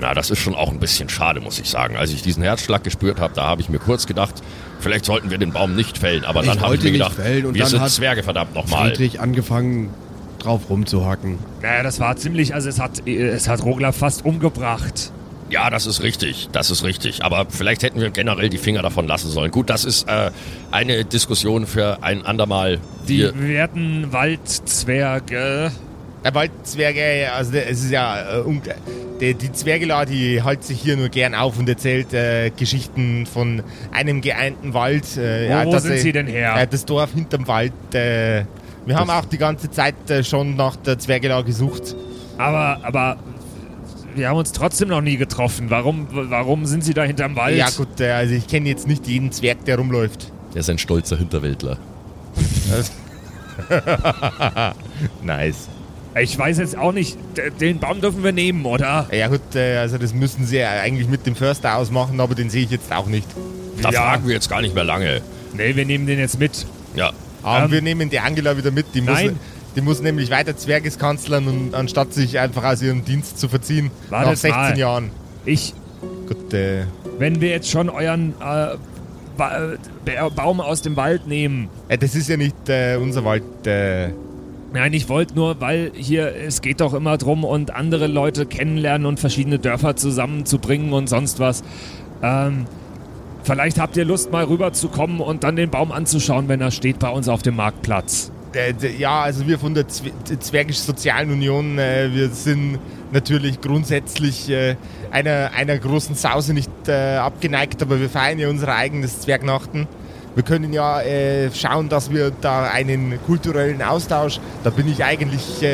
Na, 0.00 0.14
das 0.14 0.30
ist 0.30 0.38
schon 0.38 0.54
auch 0.54 0.70
ein 0.70 0.78
bisschen 0.78 1.08
schade, 1.08 1.40
muss 1.40 1.58
ich 1.58 1.68
sagen. 1.68 1.96
Als 1.96 2.12
ich 2.12 2.22
diesen 2.22 2.42
Herzschlag 2.44 2.84
gespürt 2.84 3.18
habe, 3.20 3.34
da 3.34 3.44
habe 3.46 3.60
ich 3.60 3.68
mir 3.68 3.80
kurz 3.80 4.06
gedacht, 4.06 4.34
vielleicht 4.78 5.04
sollten 5.04 5.30
wir 5.30 5.38
den 5.38 5.52
Baum 5.52 5.74
nicht 5.74 5.98
fällen. 5.98 6.24
Aber 6.24 6.40
Ich 6.42 6.46
dann 6.46 6.60
habe 6.60 6.76
ich 6.76 6.82
mir 6.84 6.92
gedacht, 6.92 7.14
fällen 7.14 7.46
und 7.46 7.54
wir 7.54 7.62
dann 7.62 7.70
sind 7.70 7.80
hat 7.80 7.90
Zwerge, 7.90 8.22
verdammt 8.22 8.54
nochmal. 8.54 8.90
Friedrich 8.90 9.20
angefangen, 9.20 9.90
drauf 10.38 10.70
rumzuhacken. 10.70 11.38
Naja, 11.62 11.82
das 11.82 11.98
war 11.98 12.16
ziemlich, 12.16 12.54
also 12.54 12.68
es 12.68 12.78
hat, 12.78 13.06
es 13.08 13.48
hat 13.48 13.64
Rogler 13.64 13.92
fast 13.92 14.24
umgebracht. 14.24 15.10
Ja, 15.50 15.70
das 15.70 15.86
ist 15.86 16.02
richtig, 16.02 16.48
das 16.52 16.70
ist 16.70 16.84
richtig. 16.84 17.24
Aber 17.24 17.46
vielleicht 17.48 17.82
hätten 17.82 18.00
wir 18.00 18.10
generell 18.10 18.48
die 18.50 18.58
Finger 18.58 18.82
davon 18.82 19.06
lassen 19.06 19.30
sollen. 19.30 19.50
Gut, 19.50 19.70
das 19.70 19.84
ist 19.84 20.06
äh, 20.08 20.30
eine 20.70 21.04
Diskussion 21.04 21.66
für 21.66 22.02
ein 22.02 22.24
andermal. 22.26 22.78
Die 23.08 23.18
Wir, 23.20 23.40
werten 23.40 24.12
Waldzwerge. 24.12 25.70
Der 26.24 26.34
Waldzwerge, 26.34 27.32
also 27.32 27.52
der, 27.52 27.70
es 27.70 27.84
ist 27.84 27.90
ja, 27.92 28.40
äh, 28.40 28.60
der, 29.20 29.34
die 29.34 29.52
Zwergela, 29.52 30.04
die 30.04 30.44
hält 30.44 30.64
sich 30.64 30.80
hier 30.80 30.96
nur 30.96 31.08
gern 31.08 31.34
auf 31.34 31.58
und 31.58 31.68
erzählt 31.68 32.12
äh, 32.12 32.50
Geschichten 32.50 33.24
von 33.24 33.62
einem 33.92 34.20
geeinten 34.20 34.74
Wald. 34.74 35.04
Äh, 35.16 35.46
Wo- 35.46 35.50
ja, 35.50 35.64
wo 35.66 35.72
dass 35.72 35.84
sind 35.84 35.98
sie- 35.98 36.12
denn 36.12 36.26
her? 36.26 36.54
Äh, 36.58 36.66
das 36.66 36.84
Dorf 36.84 37.12
hinterm 37.14 37.46
Wald. 37.46 37.72
Äh, 37.94 38.44
wir 38.84 38.96
haben 38.98 39.10
auch 39.10 39.24
die 39.26 39.38
ganze 39.38 39.70
Zeit 39.70 39.94
äh, 40.10 40.24
schon 40.24 40.56
nach 40.56 40.76
der 40.76 40.98
Zwergela 40.98 41.42
gesucht. 41.42 41.94
Aber, 42.36 42.80
aber 42.82 43.16
wir 44.18 44.28
haben 44.28 44.36
uns 44.36 44.52
trotzdem 44.52 44.88
noch 44.88 45.00
nie 45.00 45.16
getroffen. 45.16 45.70
Warum, 45.70 46.06
warum 46.10 46.66
sind 46.66 46.84
sie 46.84 46.92
da 46.94 47.04
hinterm 47.04 47.36
Wald? 47.36 47.56
Ja 47.56 47.70
gut, 47.70 48.00
äh, 48.00 48.10
also 48.10 48.34
ich 48.34 48.46
kenne 48.46 48.68
jetzt 48.68 48.86
nicht 48.86 49.06
jeden 49.06 49.32
Zwerg, 49.32 49.64
der 49.64 49.78
rumläuft. 49.78 50.30
Der 50.54 50.60
ist 50.60 50.70
ein 50.70 50.78
stolzer 50.78 51.16
Hinterwäldler. 51.16 51.78
Nice. 55.22 55.68
Ich 56.20 56.36
weiß 56.38 56.58
jetzt 56.58 56.76
auch 56.76 56.92
nicht, 56.92 57.16
den 57.60 57.78
Baum 57.78 58.00
dürfen 58.00 58.24
wir 58.24 58.32
nehmen, 58.32 58.64
oder? 58.64 59.06
Ja 59.12 59.28
gut, 59.28 59.54
äh, 59.54 59.76
also 59.76 59.98
das 59.98 60.12
müssen 60.14 60.46
sie 60.46 60.58
ja 60.58 60.70
eigentlich 60.80 61.08
mit 61.08 61.26
dem 61.26 61.36
Förster 61.36 61.76
ausmachen, 61.76 62.18
aber 62.20 62.34
den 62.34 62.50
sehe 62.50 62.64
ich 62.64 62.70
jetzt 62.70 62.92
auch 62.92 63.06
nicht. 63.06 63.26
da 63.82 63.90
Ja. 63.90 64.02
fragen 64.02 64.26
wir 64.26 64.34
jetzt 64.34 64.48
gar 64.48 64.60
nicht 64.60 64.74
mehr 64.74 64.84
lange. 64.84 65.20
Nee, 65.54 65.76
wir 65.76 65.84
nehmen 65.84 66.06
den 66.06 66.18
jetzt 66.18 66.38
mit. 66.38 66.66
Ja, 66.96 67.12
Aber 67.42 67.66
Ähm, 67.66 67.70
wir 67.70 67.82
nehmen 67.82 68.10
die 68.10 68.18
Angela 68.18 68.56
wieder 68.56 68.70
mit. 68.70 68.86
Die 68.94 69.00
muss, 69.00 69.14
nein. 69.14 69.38
Die 69.78 69.84
muss 69.84 70.02
nämlich 70.02 70.28
weiter 70.32 70.56
Zwergeskanzlern 70.56 71.46
und 71.46 71.72
anstatt 71.76 72.12
sich 72.12 72.40
einfach 72.40 72.64
aus 72.64 72.82
ihrem 72.82 73.04
Dienst 73.04 73.38
zu 73.38 73.48
verziehen, 73.48 73.92
nach 74.10 74.24
Wartet 74.24 74.38
16 74.38 74.50
mal. 74.60 74.78
Jahren. 74.78 75.10
Ich, 75.44 75.72
Gut, 76.26 76.52
äh, 76.52 76.82
wenn 77.20 77.40
wir 77.40 77.50
jetzt 77.50 77.70
schon 77.70 77.88
euren 77.88 78.30
äh, 78.40 78.74
ba 79.36 79.76
Ba- 80.04 80.28
Baum 80.34 80.60
aus 80.60 80.82
dem 80.82 80.96
Wald 80.96 81.28
nehmen. 81.28 81.68
äh, 81.88 81.96
das 81.96 82.16
ist 82.16 82.28
ja 82.28 82.36
nicht 82.36 82.68
äh, 82.68 82.96
unser 83.00 83.24
Wald. 83.24 83.44
Äh, 83.68 84.08
Nein, 84.72 84.92
ich 84.94 85.08
wollte 85.08 85.34
nur, 85.36 85.60
weil 85.60 85.92
hier, 85.94 86.34
es 86.34 86.60
geht 86.60 86.80
doch 86.80 86.92
immer 86.92 87.16
drum 87.16 87.44
und 87.44 87.70
andere 87.74 88.08
Leute 88.08 88.46
kennenlernen 88.46 89.06
und 89.06 89.20
verschiedene 89.20 89.60
Dörfer 89.60 89.94
zusammenzubringen 89.94 90.92
und 90.92 91.08
sonst 91.08 91.38
was. 91.38 91.62
Ähm, 92.22 92.66
vielleicht 93.44 93.78
habt 93.80 93.96
ihr 93.96 94.04
Lust, 94.04 94.30
mal 94.32 94.44
rüberzukommen 94.44 95.20
und 95.20 95.44
dann 95.44 95.54
den 95.56 95.70
Baum 95.70 95.92
anzuschauen, 95.92 96.48
wenn 96.48 96.60
er 96.60 96.70
steht 96.72 96.98
bei 96.98 97.08
uns 97.10 97.28
auf 97.28 97.42
dem 97.42 97.54
Marktplatz. 97.56 98.30
Äh, 98.58 98.74
ja, 98.98 99.22
also 99.22 99.46
wir 99.46 99.58
von 99.58 99.74
der 99.74 99.88
Zw 99.88 100.10
Zwergisch-Sozialen 100.38 101.30
Union, 101.30 101.78
äh, 101.78 102.10
wir 102.12 102.28
sind 102.30 102.78
natürlich 103.12 103.60
grundsätzlich 103.60 104.50
äh, 104.50 104.76
einer, 105.10 105.50
einer 105.56 105.78
großen 105.78 106.14
Sause 106.14 106.52
nicht 106.52 106.70
abgeneigt, 106.88 107.82
aber 107.82 108.00
wir 108.00 108.08
feiern 108.10 108.38
ja 108.38 108.48
unser 108.48 108.74
eigenes 108.74 109.20
Zwergnachten. 109.20 109.86
Wir 110.34 110.42
können 110.42 110.72
ja 110.72 111.02
schauen, 111.54 111.88
dass 111.88 112.10
wir 112.12 112.30
da 112.30 112.64
einen 112.64 113.18
kulturellen 113.26 113.82
Austausch, 113.82 114.40
da 114.64 114.70
bin 114.70 114.88
ich 114.88 115.02
eigentlich 115.04 115.66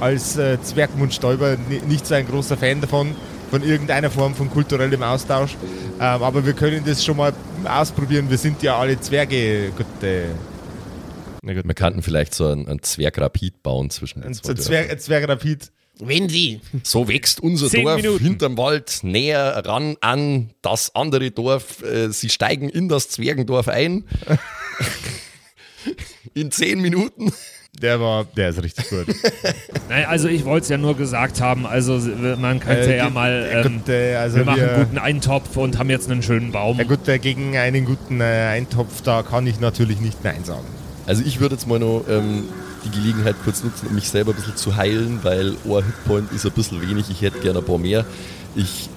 als 0.00 0.38
Zwergmundstäuber 0.62 1.56
ni- 1.68 1.80
nicht 1.88 2.06
so 2.06 2.14
ein 2.14 2.26
großer 2.26 2.56
Fan 2.56 2.80
davon, 2.80 3.14
von 3.50 3.62
irgendeiner 3.62 4.10
Form 4.10 4.34
von 4.34 4.50
kulturellem 4.50 5.02
Austausch. 5.02 5.56
Ähm, 5.98 6.22
aber 6.22 6.44
wir 6.44 6.52
können 6.52 6.82
das 6.84 7.04
schon 7.04 7.16
mal 7.16 7.32
ausprobieren. 7.64 8.28
Wir 8.28 8.38
sind 8.38 8.62
ja 8.62 8.76
alle 8.78 9.00
Zwerge. 9.00 9.70
Gut, 9.76 9.86
äh, 10.02 10.24
na 11.46 11.54
gut. 11.54 11.66
Wir 11.66 11.74
könnten 11.74 12.02
vielleicht 12.02 12.34
so 12.34 12.46
einen, 12.48 12.68
einen 12.68 12.82
Zwergrapid 12.82 13.62
bauen 13.62 13.88
zwischen 13.90 14.20
den 14.20 14.28
Ein 14.28 14.34
zwei 14.34 14.54
Zwerg, 14.54 14.90
ein 14.90 14.98
Zwergrapid. 14.98 15.72
Wenn 15.98 16.28
Sie. 16.28 16.60
So 16.82 17.08
wächst 17.08 17.40
unser 17.40 17.70
Dorf 17.70 17.96
Minuten. 17.96 18.22
hinterm 18.22 18.58
Wald 18.58 18.98
näher 19.02 19.62
ran 19.64 19.96
an 20.02 20.50
das 20.60 20.94
andere 20.94 21.30
Dorf. 21.30 21.82
Äh, 21.82 22.10
Sie 22.10 22.28
steigen 22.28 22.68
in 22.68 22.90
das 22.90 23.08
Zwergendorf 23.08 23.68
ein. 23.68 24.04
in 26.34 26.50
zehn 26.50 26.82
Minuten. 26.82 27.32
Der 27.80 28.00
war, 28.00 28.24
der 28.24 28.50
ist 28.50 28.62
richtig 28.62 28.88
gut. 28.90 29.06
Naja, 29.88 30.08
also 30.08 30.26
ich 30.28 30.44
wollte 30.44 30.64
es 30.64 30.68
ja 30.70 30.78
nur 30.78 30.96
gesagt 30.96 31.40
haben, 31.40 31.64
also 31.64 31.98
man 32.38 32.58
könnte 32.58 32.92
Äh, 32.92 32.96
ja 32.96 33.08
mal, 33.08 33.30
äh, 33.30 33.60
ähm, 33.60 33.78
gut, 33.78 33.88
äh, 33.88 34.16
also 34.16 34.38
wir 34.38 34.44
machen 34.44 34.60
wir- 34.60 34.72
einen 34.72 34.84
guten 34.84 34.98
Eintopf 34.98 35.56
und 35.56 35.78
haben 35.78 35.90
jetzt 35.90 36.10
einen 36.10 36.22
schönen 36.22 36.50
Baum. 36.50 36.76
Ja 36.78 36.84
gut, 36.84 37.06
äh, 37.06 37.18
gegen 37.20 37.56
einen 37.56 37.84
guten 37.84 38.20
äh, 38.20 38.24
Eintopf, 38.24 39.00
da 39.02 39.22
kann 39.22 39.46
ich 39.46 39.60
natürlich 39.60 40.00
nicht 40.00 40.24
Nein 40.24 40.42
sagen. 40.44 40.66
Also 41.06 41.22
ich 41.24 41.40
würde 41.40 41.54
jetzt 41.54 41.66
mal 41.66 41.78
noch 41.78 42.04
ähm, 42.08 42.44
die 42.84 42.90
Gelegenheit 42.90 43.36
kurz 43.44 43.62
nutzen, 43.62 43.86
um 43.88 43.94
mich 43.94 44.08
selber 44.08 44.32
ein 44.32 44.36
bisschen 44.36 44.56
zu 44.56 44.76
heilen, 44.76 45.20
weil 45.22 45.50
ein 45.64 45.84
Hitpoint 45.84 46.32
ist 46.32 46.44
ein 46.44 46.52
bisschen 46.52 46.82
wenig, 46.82 47.06
ich 47.10 47.22
hätte 47.22 47.38
gerne 47.38 47.60
ein 47.60 47.64
paar 47.64 47.78
mehr. 47.78 48.04
Ich 48.56 48.88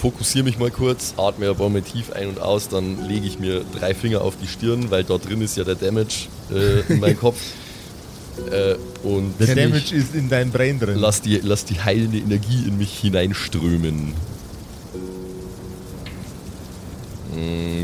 fokussiere 0.00 0.44
mich 0.44 0.58
mal 0.58 0.70
kurz, 0.70 1.14
atme 1.16 1.50
ein 1.50 1.56
paar 1.56 1.68
Mal 1.68 1.82
tief 1.82 2.12
ein 2.12 2.28
und 2.28 2.40
aus, 2.40 2.68
dann 2.68 3.06
lege 3.08 3.26
ich 3.26 3.40
mir 3.40 3.64
drei 3.78 3.94
Finger 3.94 4.20
auf 4.22 4.34
die 4.40 4.46
Stirn, 4.46 4.90
weil 4.90 5.02
da 5.02 5.18
drin 5.18 5.40
ist 5.40 5.56
ja 5.56 5.64
der 5.64 5.74
Damage 5.74 6.28
äh, 6.52 6.92
in 6.92 7.00
meinem 7.00 7.18
Kopf. 7.20 7.40
Äh, 8.52 8.76
und 9.02 9.34
Der 9.40 9.56
Damage 9.56 9.94
ist 9.96 10.14
in 10.14 10.28
deinem 10.28 10.52
Brain 10.52 10.78
drin. 10.78 10.96
lass 10.96 11.20
die, 11.22 11.40
lass 11.42 11.64
die 11.64 11.80
heilende 11.80 12.18
Energie 12.18 12.64
in 12.68 12.78
mich 12.78 12.96
hineinströmen. 13.00 14.14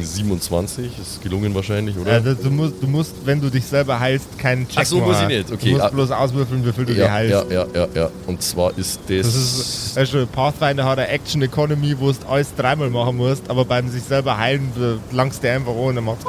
27 0.03 0.87
ist 1.01 1.23
gelungen 1.23 1.55
wahrscheinlich, 1.55 1.97
oder? 1.97 2.13
Ja, 2.13 2.21
du, 2.21 2.51
musst, 2.51 2.75
du 2.81 2.87
musst, 2.87 3.13
wenn 3.25 3.41
du 3.41 3.51
dich 3.51 3.65
selber 3.65 3.99
heilst, 4.01 4.39
keinen 4.39 4.69
Check 4.69 4.79
Ach 4.83 4.87
so, 4.87 5.01
muss 5.01 5.21
ich 5.23 5.29
nicht, 5.29 5.53
okay. 5.53 5.67
Du 5.67 5.71
musst 5.73 5.85
Ah. 5.85 5.89
bloß 5.89 6.11
auswürfeln, 6.11 6.65
wie 6.67 6.73
viel 6.73 6.85
du 6.85 6.95
dir 6.95 7.05
ja, 7.05 7.11
heilst. 7.13 7.51
ja, 7.51 7.65
ja, 7.65 7.67
ja, 7.75 7.89
ja. 7.95 8.11
Und 8.27 8.43
zwar 8.43 8.77
ist 8.77 9.01
das. 9.09 9.27
Das 9.27 9.35
ist, 9.35 9.97
weißt 9.97 10.15
du, 10.15 10.27
Pathfinder 10.27 10.85
hat 10.85 10.99
eine 10.99 11.09
Action 11.09 11.43
Economy, 11.43 11.95
wo 11.99 12.11
du 12.13 12.19
alles 12.29 12.55
dreimal 12.57 12.91
machen 12.91 13.17
musst, 13.17 13.49
aber 13.49 13.65
beim 13.65 13.89
sich 13.89 14.03
selber 14.03 14.39
heilen 14.39 14.73
langst 15.13 15.43
du 15.45 15.51
einfach 15.51 15.73
an 15.73 15.99
und 15.99 16.05
machst 16.05 16.27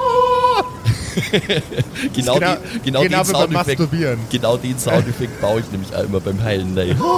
genau, 2.13 2.35
genau, 2.35 2.55
die, 2.73 2.79
genau, 2.79 3.01
genau 3.01 3.01
den 3.01 3.11
wie 3.11 3.15
beim 3.15 3.25
Soundeffekt. 3.25 3.81
Genau 4.31 4.57
den 4.57 4.77
Soundeffekt 4.77 5.41
baue 5.41 5.61
ich 5.61 5.71
nämlich 5.71 5.95
auch 5.95 6.03
immer 6.03 6.19
beim 6.19 6.43
Heilen. 6.43 6.73
Nein. 6.73 6.99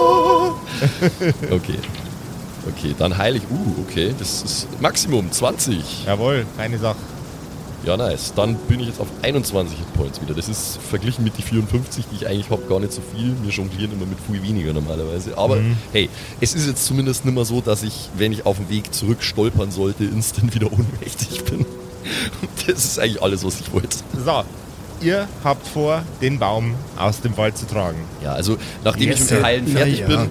Okay. 1.50 1.80
Okay, 2.68 2.96
dann 2.98 3.18
heile 3.18 3.38
ich. 3.38 3.44
Uh, 3.44 3.82
okay. 3.88 4.14
Das 4.18 4.42
ist 4.44 4.82
Maximum 4.82 5.32
20. 5.32 6.06
Jawohl, 6.06 6.46
keine 6.58 6.78
Sache. 6.78 6.98
Ja, 7.86 7.96
nice. 7.96 8.34
Dann 8.36 8.56
bin 8.56 8.82
ich 8.82 8.88
jetzt 8.88 9.00
auf 9.00 9.08
21 9.22 9.78
Hitpoints 9.78 10.22
wieder. 10.22 10.34
Das 10.34 10.50
ist 10.50 10.78
verglichen 10.90 11.24
mit 11.24 11.38
die 11.38 11.42
54, 11.42 12.06
die 12.12 12.16
ich 12.18 12.28
eigentlich 12.28 12.50
habe, 12.50 12.64
gar 12.64 12.80
nicht 12.80 12.92
so 12.92 13.02
viel. 13.16 13.34
Wir 13.44 13.52
jonglieren 13.52 13.94
immer 13.94 14.06
mit 14.06 14.18
viel 14.20 14.44
weniger 14.44 14.74
normalerweise. 14.74 15.38
Aber 15.38 15.58
hey, 15.94 16.10
es 16.42 16.54
ist 16.54 16.68
jetzt 16.68 16.86
zumindest 16.86 17.24
nicht 17.24 17.34
mehr 17.34 17.46
so, 17.46 17.62
dass 17.62 17.84
ich, 17.84 18.10
wenn 18.18 18.34
ich 18.34 18.46
auf 18.46 18.58
dem 18.58 18.70
Weg 18.70 18.94
zurück 18.94 19.24
stolpern 19.24 19.72
sollte, 19.72 20.04
instant 20.04 20.54
wieder 20.54 20.68
ohnmächtig 20.72 21.46
bin. 21.46 21.60
Und 21.60 22.50
das 22.68 22.84
ist 22.84 23.00
eigentlich 23.00 23.22
alles, 23.22 23.46
was 23.46 23.60
ich 23.62 23.72
wollte. 23.72 23.98
So, 24.26 24.44
ihr 25.02 25.28
habt 25.44 25.66
vor, 25.68 26.04
den 26.22 26.40
Baum 26.40 26.74
aus 26.98 27.22
dem 27.22 27.38
Wald 27.38 27.58
zu 27.58 27.68
tragen. 27.68 28.00
Ja, 28.22 28.34
also 28.34 28.58
nachdem 28.84 29.12
ich 29.12 29.20
Yes, 29.20 29.32
mit 29.32 29.40
dem 29.40 29.44
Heilen 29.46 29.68
fertig 29.68 30.00
ja. 30.00 30.08
bin, 30.08 30.30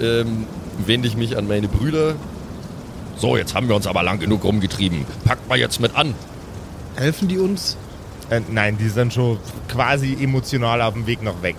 ähm, 0.00 0.46
wende 0.86 1.08
ich 1.08 1.16
mich 1.16 1.36
an 1.36 1.48
meine 1.48 1.68
Brüder. 1.68 2.14
So, 3.16 3.36
jetzt 3.36 3.54
haben 3.54 3.68
wir 3.68 3.74
uns 3.74 3.86
aber 3.86 4.02
lang 4.02 4.20
genug 4.20 4.44
rumgetrieben. 4.44 5.04
Packt 5.24 5.48
mal 5.48 5.58
jetzt 5.58 5.80
mit 5.80 5.96
an. 5.96 6.14
Helfen 6.96 7.28
die 7.28 7.38
uns? 7.38 7.76
Äh, 8.30 8.40
nein, 8.50 8.76
die 8.78 8.88
sind 8.88 9.12
schon 9.12 9.38
quasi 9.68 10.16
emotional 10.20 10.82
auf 10.82 10.94
dem 10.94 11.06
Weg 11.06 11.22
noch 11.22 11.42
weg. 11.42 11.56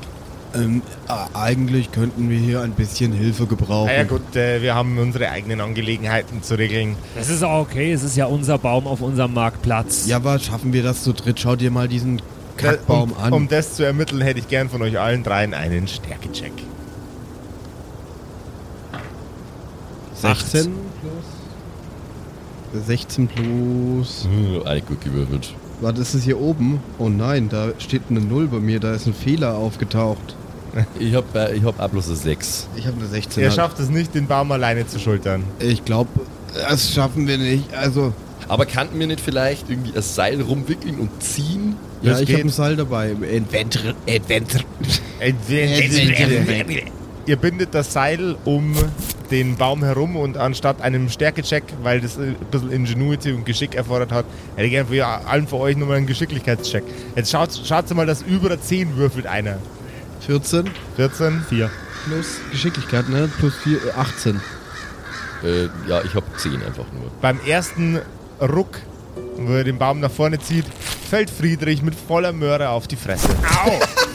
Ähm, 0.56 0.82
äh, 1.08 1.38
eigentlich 1.38 1.92
könnten 1.92 2.30
wir 2.30 2.38
hier 2.38 2.62
ein 2.62 2.72
bisschen 2.72 3.14
Hilfe 3.14 3.46
gebrauchen. 3.46 3.92
Na 3.92 3.98
ja 3.98 4.04
gut, 4.04 4.36
äh, 4.36 4.62
wir 4.62 4.74
haben 4.74 4.98
unsere 4.98 5.30
eigenen 5.30 5.62
Angelegenheiten 5.62 6.42
zu 6.42 6.56
regeln. 6.56 6.96
Das 7.16 7.30
ist 7.30 7.44
auch 7.44 7.62
okay, 7.62 7.92
es 7.92 8.04
ist 8.04 8.16
ja 8.18 8.26
unser 8.26 8.58
Baum 8.58 8.88
auf 8.88 9.02
unserem 9.02 9.34
Marktplatz. 9.34 10.08
Ja, 10.08 10.18
aber 10.18 10.40
schaffen 10.40 10.74
wir 10.74 10.82
das 10.82 11.04
zu 11.04 11.14
dritt? 11.14 11.40
Schau 11.40 11.56
dir 11.56 11.72
mal 11.72 11.88
diesen 11.88 12.22
Kackbaum 12.58 13.12
um, 13.12 13.18
an. 13.18 13.34
um 13.34 13.48
das 13.48 13.76
zu 13.76 13.84
ermitteln, 13.84 14.22
hätte 14.22 14.40
ich 14.40 14.48
gern 14.48 14.70
von 14.70 14.82
euch 14.82 15.00
allen 15.00 15.24
dreien 15.24 15.54
einen 15.54 15.88
Stärkecheck. 15.88 16.54
16 20.22 20.74
plus. 21.02 22.86
16 22.86 23.28
plus. 23.28 24.28
Hm, 24.30 24.64
Eigentlich 24.66 24.86
gut 24.86 25.02
gewürfelt. 25.04 25.54
Was 25.82 25.98
ist 25.98 26.14
es 26.14 26.24
hier 26.24 26.40
oben? 26.40 26.82
Oh 26.98 27.10
nein, 27.10 27.48
da 27.50 27.70
steht 27.80 28.04
eine 28.10 28.20
0 28.20 28.48
bei 28.48 28.60
mir, 28.60 28.80
da 28.80 28.94
ist 28.94 29.08
ein 29.08 29.14
Fehler 29.14 29.56
aufgetaucht. 29.56 30.36
Ich 31.00 31.16
habe 31.16 31.26
äh, 31.34 31.56
ich 31.58 31.64
hab 31.64 31.80
auch 31.80 31.90
bloß 31.90 32.08
eine 32.10 32.16
6. 32.16 32.68
Ich 32.76 32.86
habe 32.86 32.98
eine 32.98 33.08
16. 33.08 33.42
Ihr 33.42 33.50
schafft 33.50 33.80
es 33.80 33.90
nicht, 33.90 34.14
den 34.14 34.28
Baum 34.28 34.52
alleine 34.52 34.86
zu 34.86 35.00
schultern. 35.00 35.44
Ich 35.58 35.84
glaube, 35.84 36.10
das 36.54 36.94
schaffen 36.94 37.28
wir 37.28 37.40
nicht. 37.40 37.74
Also, 37.74 38.14
Aber 38.48 38.68
kannten 38.68 39.00
wir 39.00 39.08
nicht 39.08 39.20
vielleicht 39.20 39.68
irgendwie 39.68 39.96
ein 39.96 40.02
Seil 40.04 40.40
rumwickeln 40.42 41.00
und 41.00 41.10
ziehen? 41.24 41.76
ja, 42.04 42.12
Das 42.12 42.22
ich 42.22 42.32
habe 42.34 42.44
ein 42.44 42.50
Seil 42.50 42.76
dabei. 42.76 43.14
Adventure. 43.14 43.96
Adventure. 44.08 44.64
Ihr 47.26 47.36
bindet 47.36 47.74
das 47.74 47.92
Seil 47.92 48.36
um 48.46 48.76
den 49.32 49.56
Baum 49.56 49.84
herum 49.84 50.16
und 50.16 50.38
anstatt 50.38 50.82
einem 50.82 51.10
Stärkecheck, 51.10 51.64
weil 51.84 52.02
das 52.02 52.18
ein 52.18 52.36
bisschen 52.52 52.72
Ingenuity 52.72 53.34
und 53.34 53.46
Geschick 53.46 53.76
erfordert 53.76 54.12
hat, 54.12 54.26
hätte 54.56 54.66
ich 54.66 54.72
gerne 54.72 54.90
für 54.90 55.06
allen 55.06 55.48
von 55.48 55.62
euch 55.62 55.78
nochmal 55.78 55.98
einen 55.98 56.08
Geschicklichkeitscheck. 56.08 56.84
Jetzt 57.16 57.32
schaut, 57.32 57.50
schaut 57.66 57.90
mal, 57.94 58.06
dass 58.06 58.22
über 58.22 58.50
der 58.50 58.62
10 58.62 58.98
würfelt 58.98 59.28
einer. 59.28 59.58
14 60.26 60.70
14. 60.96 61.46
4. 61.50 61.70
plus 62.06 62.38
Geschicklichkeit, 62.52 63.10
ne? 63.10 63.30
Plus 63.40 63.56
4, 63.64 63.78
äh, 63.78 63.92
18. 63.92 64.42
Äh, 65.44 65.64
ja, 65.88 66.02
ich 66.04 66.14
habe 66.16 66.26
10 66.38 66.56
einfach 66.56 66.86
nur. 66.94 67.10
Beim 67.22 67.40
ersten 67.46 68.00
Ruck, 68.42 68.80
wo 69.38 69.54
er 69.54 69.64
den 69.64 69.78
Baum 69.78 70.00
nach 70.00 70.12
vorne 70.12 70.40
zieht, 70.40 70.66
fällt 71.10 71.30
Friedrich 71.30 71.82
mit 71.82 71.96
voller 71.96 72.34
Möhre 72.34 72.70
auf 72.70 72.88
die 72.88 72.98
Fresse. 72.98 73.30
Au! 73.66 74.09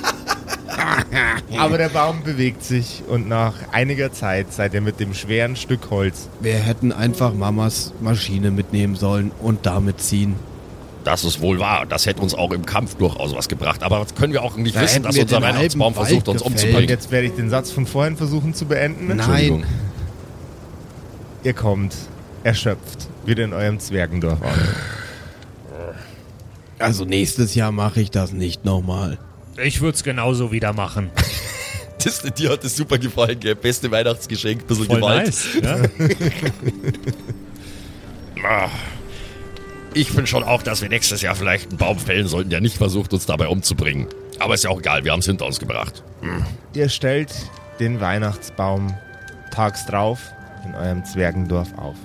Aber 1.58 1.78
der 1.78 1.88
Baum 1.88 2.22
bewegt 2.22 2.64
sich 2.64 3.02
und 3.08 3.28
nach 3.28 3.54
einiger 3.72 4.12
Zeit 4.12 4.52
seid 4.52 4.74
ihr 4.74 4.80
mit 4.80 5.00
dem 5.00 5.14
schweren 5.14 5.56
Stück 5.56 5.90
Holz 5.90 6.28
Wir 6.40 6.54
hätten 6.54 6.92
einfach 6.92 7.34
Mamas 7.34 7.92
Maschine 8.00 8.50
mitnehmen 8.50 8.96
sollen 8.96 9.30
und 9.40 9.66
damit 9.66 10.00
ziehen. 10.00 10.36
Das 11.04 11.22
ist 11.24 11.40
wohl 11.40 11.58
wahr. 11.58 11.84
Das 11.86 12.06
hätte 12.06 12.22
uns 12.22 12.34
auch 12.34 12.50
im 12.52 12.64
Kampf 12.64 12.94
durchaus 12.94 13.34
was 13.34 13.48
gebracht. 13.48 13.82
Aber 13.82 13.98
das 13.98 14.14
können 14.14 14.32
wir 14.32 14.42
auch 14.42 14.56
nicht 14.56 14.74
Da 14.74 14.80
wissen, 14.80 15.02
dass 15.02 15.16
unser 15.18 15.42
Weihnachtsbaum 15.42 15.92
versucht, 15.94 16.28
uns 16.28 16.40
umzubringen. 16.40 16.88
jetzt 16.88 17.10
werde 17.10 17.26
ich 17.26 17.34
den 17.34 17.50
Satz 17.50 17.70
von 17.70 17.86
vorhin 17.86 18.16
versuchen 18.16 18.54
zu 18.54 18.64
beenden. 18.64 19.14
Nein. 19.14 19.64
Ihr 21.42 21.52
kommt 21.52 21.94
erschöpft 22.42 23.08
wieder 23.26 23.44
in 23.44 23.52
eurem 23.52 23.78
Zwergendorf 23.78 24.40
an. 24.42 24.50
Also 26.78 27.04
nächstes 27.04 27.54
Jahr 27.54 27.72
mache 27.72 28.00
ich 28.00 28.10
das 28.10 28.32
nicht 28.32 28.64
nochmal. 28.64 29.18
Ich 29.62 29.80
würde 29.80 29.94
es 29.96 30.02
genauso 30.04 30.52
wieder 30.52 30.72
machen. 30.72 31.10
Das, 32.02 32.20
dir 32.20 32.50
hat 32.50 32.62
das 32.62 32.76
super 32.76 32.98
gefallen, 32.98 33.40
gell? 33.40 33.54
Beste 33.54 33.90
Weihnachtsgeschenk, 33.90 34.66
bisschen 34.66 34.84
Voll 34.84 34.96
Gewalt. 34.96 35.26
nice. 35.26 35.48
Ja? 35.62 35.78
Ah. 38.46 38.68
Ich 39.94 40.08
finde 40.10 40.26
schon 40.26 40.42
auch, 40.42 40.62
dass 40.62 40.82
wir 40.82 40.90
nächstes 40.90 41.22
Jahr 41.22 41.34
vielleicht 41.34 41.70
einen 41.70 41.78
Baum 41.78 41.98
fällen 41.98 42.26
sollten, 42.26 42.50
der 42.50 42.60
nicht 42.60 42.76
versucht, 42.76 43.14
uns 43.14 43.24
dabei 43.24 43.48
umzubringen. 43.48 44.08
Aber 44.38 44.52
ist 44.54 44.64
ja 44.64 44.70
auch 44.70 44.80
egal, 44.80 45.04
wir 45.04 45.12
haben 45.12 45.20
es 45.20 45.26
hinter 45.26 45.46
uns 45.46 45.58
gebracht. 45.60 46.02
Ihr 46.74 46.88
stellt 46.90 47.32
den 47.80 48.00
Weihnachtsbaum 48.00 48.94
tags 49.50 49.86
drauf 49.86 50.18
in 50.66 50.74
eurem 50.74 51.04
Zwergendorf 51.06 51.72
auf. 51.78 51.96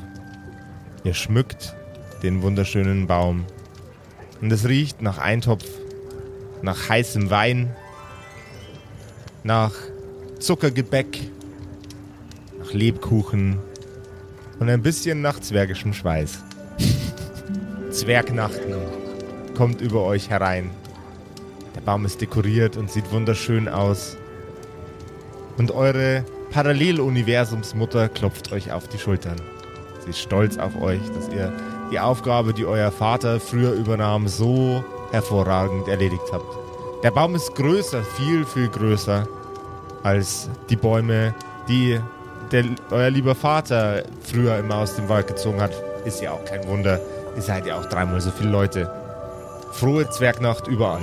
Ihr 1.03 1.13
schmückt 1.15 1.75
den 2.23 2.41
wunderschönen 2.41 3.07
Baum. 3.07 3.45
Und 4.39 4.51
es 4.51 4.65
riecht 4.67 5.01
nach 5.01 5.17
Eintopf, 5.17 5.65
nach 6.61 6.89
heißem 6.89 7.29
Wein, 7.29 7.75
nach 9.43 9.73
Zuckergebäck, 10.39 11.19
nach 12.59 12.73
Lebkuchen 12.73 13.59
und 14.59 14.69
ein 14.69 14.81
bisschen 14.81 15.21
nach 15.21 15.39
zwergischem 15.39 15.93
Schweiß. 15.93 16.43
Zwergnachten 17.91 18.75
kommt 19.55 19.81
über 19.81 20.03
euch 20.03 20.29
herein. 20.29 20.71
Der 21.75 21.81
Baum 21.81 22.05
ist 22.05 22.21
dekoriert 22.21 22.77
und 22.77 22.91
sieht 22.91 23.11
wunderschön 23.11 23.67
aus. 23.67 24.17
Und 25.57 25.71
eure 25.71 26.23
Paralleluniversumsmutter 26.51 28.09
klopft 28.09 28.51
euch 28.51 28.71
auf 28.71 28.87
die 28.87 28.97
Schultern. 28.97 29.35
Sie 30.03 30.11
ist 30.11 30.19
stolz 30.19 30.57
auf 30.57 30.81
euch, 30.81 31.01
dass 31.13 31.29
ihr 31.29 31.53
die 31.91 31.99
Aufgabe, 31.99 32.53
die 32.53 32.65
euer 32.65 32.91
Vater 32.91 33.39
früher 33.39 33.73
übernahm, 33.73 34.27
so 34.27 34.83
hervorragend 35.11 35.87
erledigt 35.87 36.23
habt. 36.31 36.45
Der 37.03 37.11
Baum 37.11 37.35
ist 37.35 37.55
größer, 37.55 38.03
viel, 38.03 38.45
viel 38.45 38.67
größer 38.69 39.27
als 40.03 40.49
die 40.69 40.75
Bäume, 40.75 41.33
die 41.67 41.99
der, 42.51 42.65
euer 42.91 43.09
lieber 43.09 43.35
Vater 43.35 44.03
früher 44.23 44.57
immer 44.57 44.77
aus 44.77 44.95
dem 44.95 45.07
Wald 45.09 45.27
gezogen 45.27 45.61
hat. 45.61 45.71
Ist 46.05 46.21
ja 46.21 46.31
auch 46.31 46.43
kein 46.45 46.67
Wunder. 46.67 46.99
Ihr 47.35 47.41
seid 47.41 47.65
ja 47.67 47.77
auch 47.77 47.85
dreimal 47.85 48.19
so 48.21 48.31
viele 48.31 48.49
Leute. 48.49 48.89
Frohe 49.71 50.09
Zwergnacht 50.09 50.67
überall. 50.67 51.01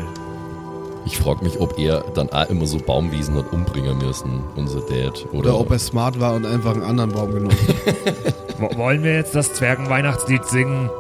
Ich 1.04 1.18
frage 1.18 1.44
mich, 1.44 1.60
ob 1.60 1.78
er 1.78 2.00
dann 2.14 2.30
auch 2.30 2.48
immer 2.50 2.66
so 2.66 2.78
Baumwiesen 2.78 3.36
hat 3.36 3.52
umbringen 3.52 3.96
müssen, 3.98 4.42
unser 4.56 4.80
Dad. 4.80 5.24
Oder, 5.30 5.38
Oder 5.50 5.60
ob 5.60 5.70
er 5.70 5.78
smart 5.78 6.18
war 6.18 6.34
und 6.34 6.44
einfach 6.44 6.72
einen 6.74 6.82
anderen 6.82 7.12
Baum 7.12 7.32
genommen 7.32 7.56
hat. 7.56 8.34
Wo- 8.58 8.76
Wollen 8.76 9.04
wir 9.04 9.14
jetzt 9.14 9.34
das 9.36 9.52
Zwergenweihnachtslied 9.54 10.44
singen? 10.46 10.90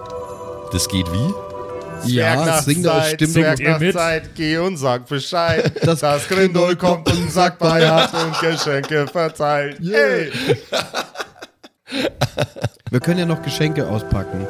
das 0.72 0.88
geht 0.88 1.10
wie? 1.12 1.34
Ja, 2.08 2.62
sing 2.62 2.82
doch, 2.82 3.04
stimmt 3.04 3.36
doch. 3.36 3.42
Singt 3.42 3.60
ihr 3.60 3.78
mit? 3.78 3.92
Zwergnachtzeit, 3.92 4.34
geh 4.34 4.58
und 4.58 4.76
sag 4.76 5.06
Bescheid. 5.06 5.72
Das 5.84 6.00
Das 6.00 6.28
Grindel 6.28 6.76
kommt 6.76 7.10
und 7.10 7.30
sagt 7.30 7.58
bei 7.58 7.88
hat 7.90 8.12
und 8.14 8.38
Geschenke 8.40 9.06
verteilt. 9.06 9.78
Hey. 9.82 10.30
Wir 12.90 13.00
können 13.00 13.18
ja 13.18 13.26
noch 13.26 13.42
Geschenke 13.42 13.86
auspacken. 13.86 14.46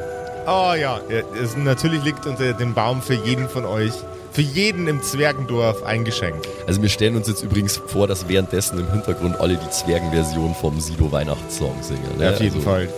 Oh 0.46 0.72
ja, 0.78 1.00
ja 1.10 1.22
es, 1.42 1.56
natürlich 1.56 2.04
liegt 2.04 2.26
unter 2.26 2.52
dem 2.52 2.74
Baum 2.74 3.02
für 3.02 3.14
jeden 3.14 3.48
von 3.48 3.64
euch, 3.64 3.92
für 4.30 4.42
jeden 4.42 4.86
im 4.86 5.02
Zwergendorf 5.02 5.82
ein 5.82 6.04
Geschenk. 6.04 6.36
Also 6.66 6.80
wir 6.82 6.88
stellen 6.88 7.16
uns 7.16 7.26
jetzt 7.28 7.42
übrigens 7.42 7.76
vor, 7.76 8.06
dass 8.06 8.28
währenddessen 8.28 8.78
im 8.78 8.90
Hintergrund 8.92 9.40
alle 9.40 9.56
die 9.56 9.70
Zwergenversion 9.70 10.54
vom 10.54 10.80
Sido 10.80 11.10
Weihnachtssong 11.10 11.82
singen. 11.82 12.18
Ne? 12.18 12.30
auf 12.30 12.40
jeden 12.40 12.56
also 12.56 12.68
Fall. 12.68 12.88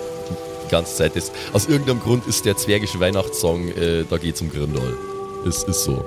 Die 0.69 0.73
ganze 0.73 0.95
Zeit. 0.95 1.17
Das, 1.17 1.33
aus 1.53 1.67
irgendeinem 1.67 2.01
Grund 2.01 2.27
ist 2.27 2.45
der 2.45 2.57
zwergische 2.57 3.01
Weihnachtssong, 3.01 3.69
äh, 3.69 4.05
da 4.09 4.19
geht's 4.19 4.41
um 4.43 4.51
Grindol. 4.51 4.97
Es 5.47 5.63
ist 5.63 5.85
so. 5.85 6.05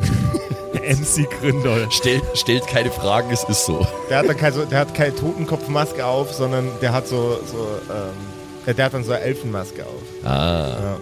MC 0.88 1.28
Grindol. 1.40 1.86
Stellt, 1.90 2.22
stellt 2.34 2.66
keine 2.66 2.90
Fragen, 2.90 3.30
es 3.30 3.44
ist 3.44 3.66
so. 3.66 3.86
Der 4.08 4.18
hat 4.18 4.28
dann 4.28 4.36
keine, 4.36 4.54
so, 4.54 4.64
der 4.64 4.78
hat 4.78 4.94
keine 4.94 5.14
Totenkopfmaske 5.14 6.04
auf, 6.04 6.32
sondern 6.32 6.70
der 6.80 6.92
hat 6.92 7.06
so, 7.06 7.38
so 7.44 7.68
ähm, 7.92 8.74
der 8.74 8.84
hat 8.86 8.94
dann 8.94 9.04
so 9.04 9.12
eine 9.12 9.20
Elfenmaske 9.20 9.84
auf. 9.84 10.26
Ah. 10.26 10.68
Ja, 10.68 10.98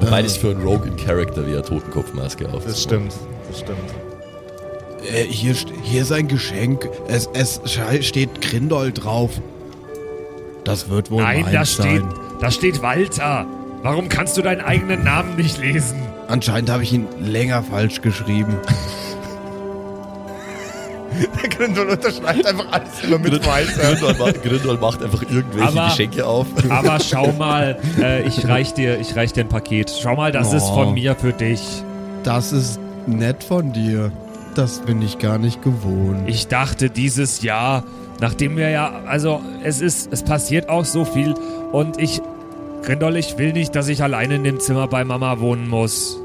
Wobei 0.00 0.22
das 0.22 0.36
für 0.36 0.50
einen 0.50 0.62
Rogue 0.62 0.86
in 0.86 0.96
Character 0.96 1.46
wie 1.46 1.52
eine 1.52 1.62
Totenkopfmaske 1.62 2.48
auf. 2.52 2.64
das 2.64 2.82
stimmt, 2.82 3.14
das 3.48 3.60
stimmt. 3.60 3.78
Äh, 5.10 5.24
hier, 5.24 5.54
hier 5.82 6.02
ist 6.02 6.12
ein 6.12 6.28
Geschenk. 6.28 6.88
Es, 7.08 7.28
es 7.32 7.60
steht 8.00 8.40
Grindol 8.42 8.92
drauf. 8.92 9.30
Das 10.66 10.88
wird 10.90 11.10
wohl 11.10 11.22
Nein, 11.22 11.46
da 11.52 11.64
steht, 11.64 12.02
da 12.40 12.50
steht 12.50 12.82
Walter. 12.82 13.46
Warum 13.82 14.08
kannst 14.08 14.36
du 14.36 14.42
deinen 14.42 14.60
eigenen 14.60 15.04
Namen 15.04 15.36
nicht 15.36 15.58
lesen? 15.58 15.96
Anscheinend 16.28 16.68
habe 16.70 16.82
ich 16.82 16.92
ihn 16.92 17.06
länger 17.20 17.62
falsch 17.62 18.02
geschrieben. 18.02 18.56
Der 21.42 21.48
Grindel 21.48 21.86
unterschreibt 21.88 22.44
einfach 22.46 22.66
alles 22.72 23.02
immer 23.04 23.18
mit 23.18 23.46
Weißer. 23.46 23.94
Grindol, 23.94 24.14
macht, 24.18 24.42
Grindol 24.42 24.76
macht 24.78 25.02
einfach 25.02 25.22
irgendwelche 25.22 25.68
Aber- 25.68 25.86
Geschenke 25.88 26.26
auf. 26.26 26.46
Aber 26.68 26.98
schau 27.00 27.32
mal, 27.38 27.78
äh, 27.98 28.26
ich 28.26 28.46
reich 28.46 28.74
dir, 28.74 28.98
ich 29.00 29.16
reich 29.16 29.32
dir 29.32 29.44
ein 29.44 29.48
Paket. 29.48 29.90
Schau 30.02 30.16
mal, 30.16 30.32
das 30.32 30.52
ist 30.52 30.64
Oh. 30.64 30.74
von 30.74 30.94
mir 30.94 31.14
für 31.14 31.32
dich. 31.32 31.62
Das 32.22 32.52
ist 32.52 32.78
nett 33.06 33.44
von 33.44 33.72
dir. 33.72 34.10
Das 34.56 34.80
bin 34.80 35.02
ich 35.02 35.18
gar 35.18 35.36
nicht 35.38 35.62
gewohnt. 35.62 36.26
Ich 36.26 36.48
dachte 36.48 36.88
dieses 36.88 37.42
Jahr, 37.42 37.84
nachdem 38.20 38.56
wir 38.56 38.70
ja, 38.70 39.00
also 39.06 39.42
es 39.62 39.82
ist, 39.82 40.10
es 40.12 40.22
passiert 40.22 40.68
auch 40.70 40.86
so 40.86 41.04
viel 41.04 41.34
und 41.72 42.00
ich, 42.00 42.22
Grindol, 42.82 43.16
ich 43.16 43.36
will 43.36 43.52
nicht, 43.52 43.74
dass 43.76 43.88
ich 43.88 44.02
alleine 44.02 44.36
in 44.36 44.44
dem 44.44 44.58
Zimmer 44.58 44.88
bei 44.88 45.04
Mama 45.04 45.40
wohnen 45.40 45.68
muss. 45.68 46.18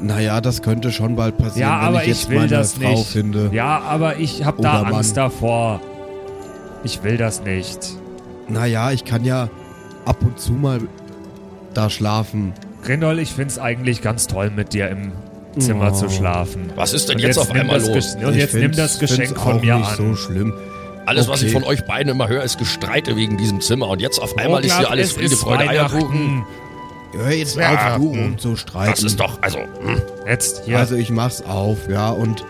Naja, 0.00 0.40
das 0.40 0.62
könnte 0.62 0.90
schon 0.90 1.14
bald 1.14 1.36
passieren, 1.36 1.68
Ja, 1.70 1.80
wenn 1.82 1.86
aber 1.88 2.02
ich 2.02 2.08
jetzt 2.08 2.22
ich 2.24 2.28
will 2.30 2.38
meine 2.38 2.48
das 2.48 2.72
Frau 2.74 2.90
nicht. 2.90 3.06
finde. 3.06 3.50
Ja, 3.52 3.80
aber 3.80 4.16
ich 4.16 4.44
hab 4.44 4.56
da 4.62 4.82
Mann. 4.82 4.94
Angst 4.94 5.16
davor. 5.16 5.80
Ich 6.82 7.04
will 7.04 7.18
das 7.18 7.44
nicht. 7.44 7.78
Naja, 8.48 8.90
ich 8.90 9.04
kann 9.04 9.24
ja 9.24 9.48
ab 10.06 10.16
und 10.22 10.40
zu 10.40 10.52
mal 10.52 10.80
da 11.74 11.88
schlafen. 11.90 12.52
Grindol, 12.82 13.18
ich 13.20 13.32
find's 13.32 13.58
eigentlich 13.58 14.00
ganz 14.02 14.26
toll, 14.26 14.50
mit 14.50 14.72
dir 14.72 14.88
im 14.88 15.12
Zimmer 15.58 15.90
Oh. 15.92 15.94
zu 15.96 16.08
schlafen. 16.10 16.72
Was 16.76 16.92
ist 16.92 17.08
denn 17.08 17.16
Und 17.16 17.22
jetzt, 17.22 17.38
auf 17.38 17.50
einmal 17.50 17.80
los? 17.80 18.14
Und 18.16 18.34
jetzt 18.34 18.54
nimm 18.54 18.72
das 18.72 18.98
Geschenk 18.98 19.38
von 19.38 19.56
auch 19.58 19.60
mir 19.62 19.76
nicht 19.76 19.90
an. 19.90 19.96
so 19.96 20.14
schlimm. 20.16 20.54
Alles, 21.04 21.28
was 21.28 21.42
ich 21.42 21.54
Okay. 21.54 21.60
von 21.60 21.64
euch 21.68 21.84
beiden 21.84 22.10
immer 22.12 22.28
höre, 22.28 22.42
ist 22.44 22.58
Gestreite 22.58 23.16
wegen 23.16 23.36
diesem 23.36 23.60
Zimmer. 23.60 23.88
Und 23.88 24.00
jetzt 24.00 24.20
auf 24.20 24.38
einmal 24.38 24.64
ist 24.64 24.78
hier 24.78 24.90
alles 24.90 25.08
es 25.08 25.12
Friede, 25.14 25.34
ist 25.34 25.40
Freude, 25.40 25.68
Eierkuchen. 25.68 26.44
Hör 27.14 27.30
jetzt 27.30 27.56
Ja, 27.56 27.94
auf, 27.96 28.00
du 28.00 28.12
hm. 28.14 28.20
rumzustreiten. 28.24 28.90
Das 28.94 29.02
ist 29.02 29.20
doch, 29.20 29.36
also, 29.42 29.58
hm. 29.58 30.00
Jetzt, 30.26 30.62
hier. 30.64 30.78
Also 30.78 30.94
ich 30.94 31.10
mach's 31.10 31.42
auf, 31.42 31.76
ja, 31.90 32.10
und 32.10 32.44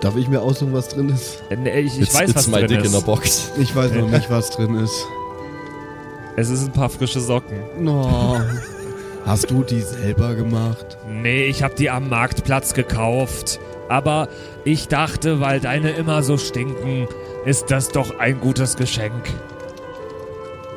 darf 0.00 0.16
ich 0.16 0.26
mir 0.28 0.40
aussuchen, 0.40 0.72
was 0.72 0.88
drin 0.88 1.10
ist? 1.10 1.42
Äh, 1.50 1.56
nee, 1.56 1.80
ich, 1.80 1.94
ich 1.96 2.02
It's, 2.02 2.14
weiß, 2.14 2.30
it's 2.30 2.34
was 2.34 2.50
drin 2.50 2.66
dick 2.66 2.84
in 2.84 2.94
a 2.94 2.98
ist. 2.98 3.06
box. 3.06 3.52
Ich 3.60 3.76
weiß 3.76 3.92
noch 3.92 4.08
nicht, 4.10 4.28
was 4.30 4.50
drin 4.50 4.74
ist. 4.76 5.06
Es 6.36 6.48
ist 6.50 6.64
ein 6.64 6.72
paar 6.72 6.88
frische 6.90 7.20
Socken. 7.20 7.58
No. 7.78 8.40
Hast 9.26 9.50
du 9.50 9.64
die 9.64 9.80
selber 9.80 10.34
gemacht? 10.34 10.96
Nee, 11.08 11.44
ich 11.46 11.62
hab 11.62 11.76
die 11.76 11.90
am 11.90 12.08
Marktplatz 12.08 12.72
gekauft. 12.74 13.58
Aber 13.88 14.28
ich 14.64 14.88
dachte, 14.88 15.40
weil 15.40 15.60
deine 15.60 15.90
immer 15.90 16.22
so 16.22 16.38
stinken, 16.38 17.08
ist 17.44 17.70
das 17.70 17.88
doch 17.88 18.18
ein 18.18 18.40
gutes 18.40 18.76
Geschenk. 18.76 19.28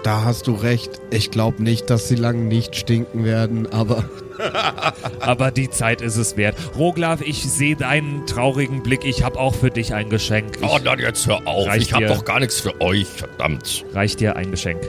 Da 0.04 0.24
hast 0.24 0.48
du 0.48 0.54
recht. 0.54 1.00
Ich 1.10 1.30
glaube 1.32 1.62
nicht, 1.64 1.90
dass 1.90 2.08
sie 2.08 2.16
lang 2.16 2.48
nicht 2.48 2.76
stinken 2.76 3.24
werden, 3.24 3.72
aber 3.72 4.04
Aber 5.20 5.52
die 5.52 5.70
Zeit 5.70 6.02
ist 6.02 6.16
es 6.16 6.38
wert. 6.38 6.56
Roglaf, 6.78 7.22
ich 7.22 7.44
sehe 7.44 7.76
deinen 7.76 8.26
traurigen 8.26 8.84
Blick. 8.84 9.04
Ich 9.04 9.24
hab 9.24 9.36
auch 9.38 9.54
für 9.54 9.70
dich 9.70 9.94
ein 9.94 10.10
Geschenk. 10.10 10.58
Ich 10.62 10.68
Oh, 10.68 10.80
dann 10.84 11.00
jetzt 11.00 11.28
hör 11.28 11.46
auf. 11.46 11.68
Reicht 11.68 11.88
ich 11.88 11.94
hab 11.94 12.00
dir. 12.00 12.08
doch 12.08 12.26
gar 12.26 12.40
nichts 12.40 12.60
für 12.60 12.80
euch, 12.82 13.08
verdammt. 13.08 13.86
reich 13.94 14.16
dir 14.16 14.36
ein 14.36 14.52
Geschenk. 14.52 14.82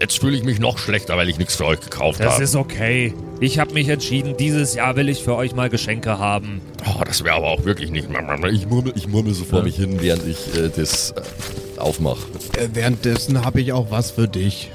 Jetzt 0.00 0.20
fühle 0.20 0.36
ich 0.36 0.44
mich 0.44 0.60
noch 0.60 0.78
schlechter, 0.78 1.16
weil 1.16 1.28
ich 1.28 1.38
nichts 1.38 1.56
für 1.56 1.64
euch 1.66 1.80
gekauft 1.80 2.20
Das 2.20 2.34
habe. 2.34 2.44
ist 2.44 2.54
okay. 2.54 3.14
Ich 3.40 3.58
habe 3.58 3.74
mich 3.74 3.88
entschieden, 3.88 4.36
dieses 4.36 4.74
Jahr 4.74 4.94
will 4.96 5.08
ich 5.08 5.22
für 5.24 5.34
euch 5.34 5.54
mal 5.56 5.68
Geschenke 5.68 6.18
haben. 6.18 6.60
Oh, 6.86 7.02
das 7.04 7.24
wäre 7.24 7.34
aber 7.36 7.48
auch 7.48 7.64
wirklich 7.64 7.90
nicht. 7.90 8.08
Ich 8.08 8.66
murmel, 8.68 8.92
ich 8.96 9.08
murmel 9.08 9.34
so 9.34 9.44
vor 9.44 9.62
mich 9.62 9.76
hin, 9.76 9.98
während 10.00 10.24
ich 10.26 10.54
äh, 10.56 10.68
das 10.68 11.10
äh, 11.76 11.80
aufmache. 11.80 12.20
äh, 12.56 12.68
währenddessen 12.74 13.44
habe 13.44 13.60
ich 13.60 13.72
auch 13.72 13.90
was 13.90 14.12
für 14.12 14.28
dich. 14.28 14.70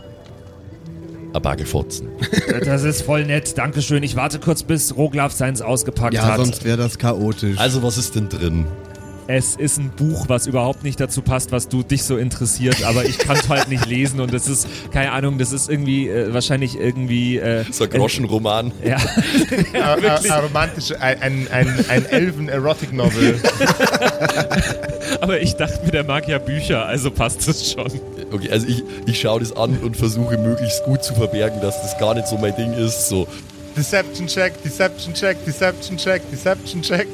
Ein 1.34 1.42
Bagelfotzen. 1.42 2.10
Das 2.66 2.84
ist 2.84 3.02
voll 3.02 3.26
nett. 3.26 3.58
Dankeschön. 3.58 4.04
Ich 4.04 4.16
warte 4.16 4.40
kurz, 4.40 4.64
bis 4.64 4.96
Roglaf 4.96 5.32
seins 5.32 5.62
ausgepackt 5.62 6.14
Ja, 6.14 6.24
hat. 6.26 6.38
sonst 6.38 6.64
wäre 6.66 6.78
das 6.78 6.98
chaotisch. 7.00 7.58
Also, 7.58 7.82
was 7.82 7.98
ist 7.98 8.16
denn 8.16 8.30
drin? 8.30 8.66
Es 9.28 9.56
ist 9.56 9.78
ein 9.78 9.90
Buch, 9.90 10.26
was 10.28 10.48
überhaupt 10.48 10.84
nicht 10.84 11.00
dazu 11.00 11.22
passt, 11.22 11.52
was 11.52 11.70
du 11.70 11.82
dich 11.82 12.04
so 12.04 12.18
interessiert, 12.18 12.84
aber 12.84 13.06
ich 13.06 13.18
kann 13.18 13.38
es 13.38 13.48
halt 13.48 13.70
nicht 13.70 13.86
lesen 13.86 14.20
und 14.20 14.34
das 14.34 14.48
ist, 14.48 14.68
keine 14.92 15.12
Ahnung, 15.14 15.38
das 15.38 15.54
ist 15.54 15.70
irgendwie, 15.70 16.10
äh, 16.10 16.34
wahrscheinlich 16.34 16.78
irgendwie. 16.78 17.38
Äh, 17.38 17.64
So 17.72 17.86
ein 17.86 17.90
Groschenroman. 17.90 18.72
Äh, 18.84 18.90
ja, 19.78 19.94
Ein, 19.96 20.06
ein, 20.06 20.32
ein 20.32 20.44
romantische, 20.44 21.00
ein, 21.00 21.22
ein, 21.22 21.48
ein, 21.52 21.86
ein 21.90 22.06
Elfen-Erotic-Novel. 22.06 23.40
aber 25.22 25.40
ich 25.42 25.54
dachte 25.56 25.84
mir, 25.86 25.92
der 25.92 26.04
mag 26.04 26.28
ja 26.28 26.38
Bücher, 26.38 26.86
also 26.86 27.12
passt 27.12 27.48
es 27.48 27.72
schon. 27.72 27.92
Okay, 28.32 28.50
also 28.50 28.68
ich, 28.68 28.84
ich 29.06 29.20
schaue 29.20 29.40
das 29.40 29.56
an 29.56 29.78
und 29.80 29.96
versuche 29.98 30.38
möglichst 30.38 30.84
gut 30.86 31.04
zu 31.04 31.14
verbergen, 31.14 31.62
dass 31.62 31.82
das 31.82 31.98
gar 31.98 32.14
nicht 32.14 32.28
so 32.28 32.38
mein 32.38 32.56
Ding 32.56 32.74
ist. 32.74 33.08
So, 33.10 33.28
Deception 33.76 34.28
Check, 34.28 34.62
Deception 34.64 35.14
Check, 35.14 35.44
Deception 35.46 35.98
Check, 35.98 36.22
Deception 36.32 36.82
Check. 36.82 37.08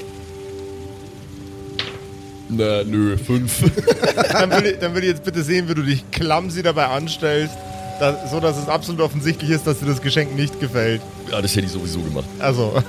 Na, 2.50 2.84
nö, 2.84 3.18
fünf. 3.18 3.62
Dann 4.32 4.52
würde 4.52 4.72
ich, 4.72 4.80
dann 4.80 4.94
würde 4.94 5.08
ich 5.08 5.14
jetzt 5.14 5.24
bitte 5.24 5.44
sehen, 5.44 5.70
wie 5.70 5.76
du 5.76 5.84
dich 5.84 6.10
clumsy 6.12 6.62
dabei 6.64 6.88
anstellst, 6.88 7.56
dass, 8.00 8.32
so 8.32 8.40
dass 8.40 8.58
es 8.58 8.68
absolut 8.68 9.02
offensichtlich 9.02 9.52
ist, 9.52 9.68
dass 9.68 9.80
dir 9.80 9.86
das 9.86 10.02
Geschenk 10.02 10.36
nicht 10.36 10.60
gefällt. 10.60 11.02
ja, 11.32 11.42
das 11.42 11.56
hätte 11.56 11.68
ich 11.68 11.72
sowieso 11.72 12.00
gemacht. 12.02 12.26
Also, 12.40 12.82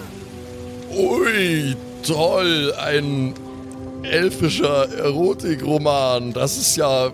Ui, 0.97 1.77
toll, 2.07 2.73
ein 2.79 3.35
elfischer 4.03 4.89
Erotikroman. 4.99 6.33
Das 6.33 6.57
ist 6.57 6.77
ja, 6.77 7.11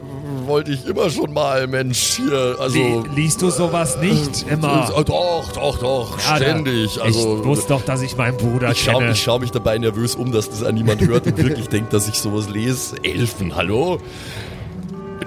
wollte 0.46 0.72
ich 0.72 0.86
immer 0.86 1.10
schon 1.10 1.32
mal, 1.32 1.66
Mensch, 1.66 2.16
hier, 2.16 2.56
also... 2.58 2.78
Li 2.78 3.02
liest 3.14 3.42
du 3.42 3.50
sowas 3.50 3.98
nicht 4.00 4.46
immer? 4.50 4.90
Äh, 4.96 5.04
Doch, 5.04 5.52
doch, 5.52 5.78
doch, 5.78 6.18
Ja, 6.18 6.36
ständig. 6.36 7.00
Also, 7.00 7.38
ich 7.40 7.44
wusste 7.44 7.68
doch, 7.68 7.82
dass 7.82 8.02
ich 8.02 8.16
meinen 8.16 8.36
Bruder 8.36 8.70
ich 8.72 8.82
schaue 8.82 9.00
kenne. 9.00 9.12
ich 9.12 9.22
schau 9.22 9.38
mich 9.38 9.50
dabei 9.50 9.78
nervös 9.78 10.14
um, 10.14 10.32
dass 10.32 10.48
das 10.50 10.62
an 10.62 10.74
niemand 10.74 11.00
hört 11.06 11.26
und 11.26 11.36
wirklich 11.36 11.68
denkt, 11.68 11.92
dass 11.92 12.08
ich 12.08 12.14
sowas 12.14 12.48
lese. 12.48 12.96
Elfen, 13.02 13.54
hallo? 13.56 13.98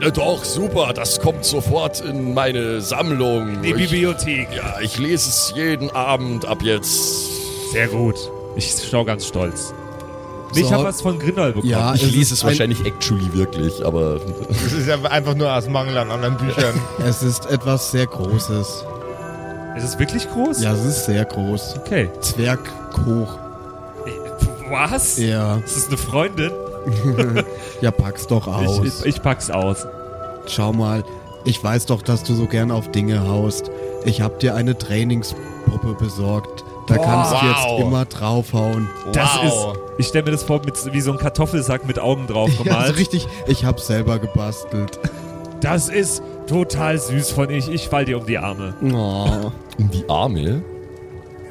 Na 0.01 0.09
doch, 0.09 0.45
super, 0.45 0.93
das 0.93 1.19
kommt 1.19 1.43
sofort 1.43 1.99
in 2.01 2.33
meine 2.33 2.79
Sammlung. 2.81 3.61
Die 3.61 3.69
ich, 3.69 3.75
Bibliothek. 3.75 4.47
ja, 4.55 4.79
ich 4.81 4.97
lese 4.97 5.29
es 5.29 5.53
jeden 5.55 5.89
Abend 5.91 6.45
ab 6.45 6.59
jetzt. 6.63 7.71
Sehr 7.73 7.87
gut. 7.87 8.15
Ich 8.55 8.73
schau 8.89 9.03
ganz 9.03 9.27
stolz. 9.27 9.73
Ich 10.55 10.65
So. 10.65 10.71
habe 10.71 10.83
was 10.85 11.01
von 11.01 11.19
Grindel 11.19 11.53
bekommen. 11.53 11.69
Ja, 11.69 11.93
Ich 11.93 12.03
es 12.03 12.11
lese 12.11 12.21
ist 12.21 12.31
es 12.31 12.41
ein- 12.43 12.47
wahrscheinlich 12.47 12.85
actually 12.85 13.33
wirklich, 13.33 13.85
aber 13.85 14.19
das 14.49 14.73
ist 14.73 14.87
ja 14.87 14.95
einfach 15.03 15.35
nur 15.35 15.53
aus 15.53 15.67
Mangel 15.69 15.97
an 15.97 16.09
anderen 16.11 16.37
Büchern. 16.37 16.73
Es 17.05 17.21
ist 17.23 17.45
etwas 17.49 17.91
sehr 17.91 18.07
Großes. 18.07 18.85
Ist 19.77 19.83
es 19.83 19.99
wirklich 19.99 20.27
groß? 20.29 20.61
Ja, 20.61 20.73
es 20.73 20.83
ist 20.83 21.05
sehr 21.05 21.23
groß. 21.25 21.75
Okay. 21.85 22.09
Zwerghoch. 22.19 23.37
Was? 24.69 25.17
Ja, 25.17 25.57
Ist 25.57 25.77
das 25.77 25.87
eine 25.87 25.97
Freundin? 25.97 26.51
ja, 27.81 27.91
pack's 27.91 28.27
doch 28.27 28.47
aus. 28.47 28.79
Ich, 28.83 28.99
ich, 29.01 29.05
ich 29.05 29.21
pack's 29.21 29.49
aus. 29.49 29.85
Schau 30.47 30.73
mal, 30.73 31.03
ich 31.45 31.63
weiß 31.63 31.85
doch, 31.85 32.01
dass 32.01 32.23
du 32.23 32.33
so 32.35 32.45
gern 32.45 32.71
auf 32.71 32.91
Dinge 32.91 33.27
haust. 33.27 33.69
Ich 34.05 34.21
hab 34.21 34.39
dir 34.39 34.55
eine 34.55 34.77
Trainingspuppe 34.77 35.93
besorgt. 35.99 36.63
Da 36.87 36.97
kannst 36.97 37.31
du 37.31 37.35
wow. 37.35 37.43
jetzt 37.43 37.81
immer 37.87 38.05
draufhauen. 38.05 38.89
Das 39.13 39.29
Wow. 39.43 39.73
ist, 39.75 39.79
ich 39.99 40.07
stelle 40.07 40.25
mir 40.25 40.31
das 40.31 40.41
vor, 40.43 40.61
mit, 40.65 40.73
wie 40.93 41.01
so 41.01 41.11
ein 41.11 41.19
Kartoffelsack 41.19 41.85
mit 41.85 41.99
Augen 41.99 42.25
drauf 42.25 42.49
Ja, 42.57 42.63
gemalt. 42.63 42.87
so 42.87 42.93
richtig, 42.93 43.27
ich 43.47 43.65
hab's 43.65 43.85
selber 43.85 44.17
gebastelt. 44.17 44.99
das 45.61 45.89
ist 45.89 46.23
total 46.47 46.97
süß 46.97 47.29
von 47.31 47.49
ich. 47.51 47.69
Ich 47.69 47.87
fall 47.89 48.05
dir 48.05 48.17
um 48.19 48.25
die 48.25 48.37
Arme. 48.39 48.73
Oh. 48.81 49.51
Um 49.77 49.91
die 49.91 50.09
Arme. 50.09 50.63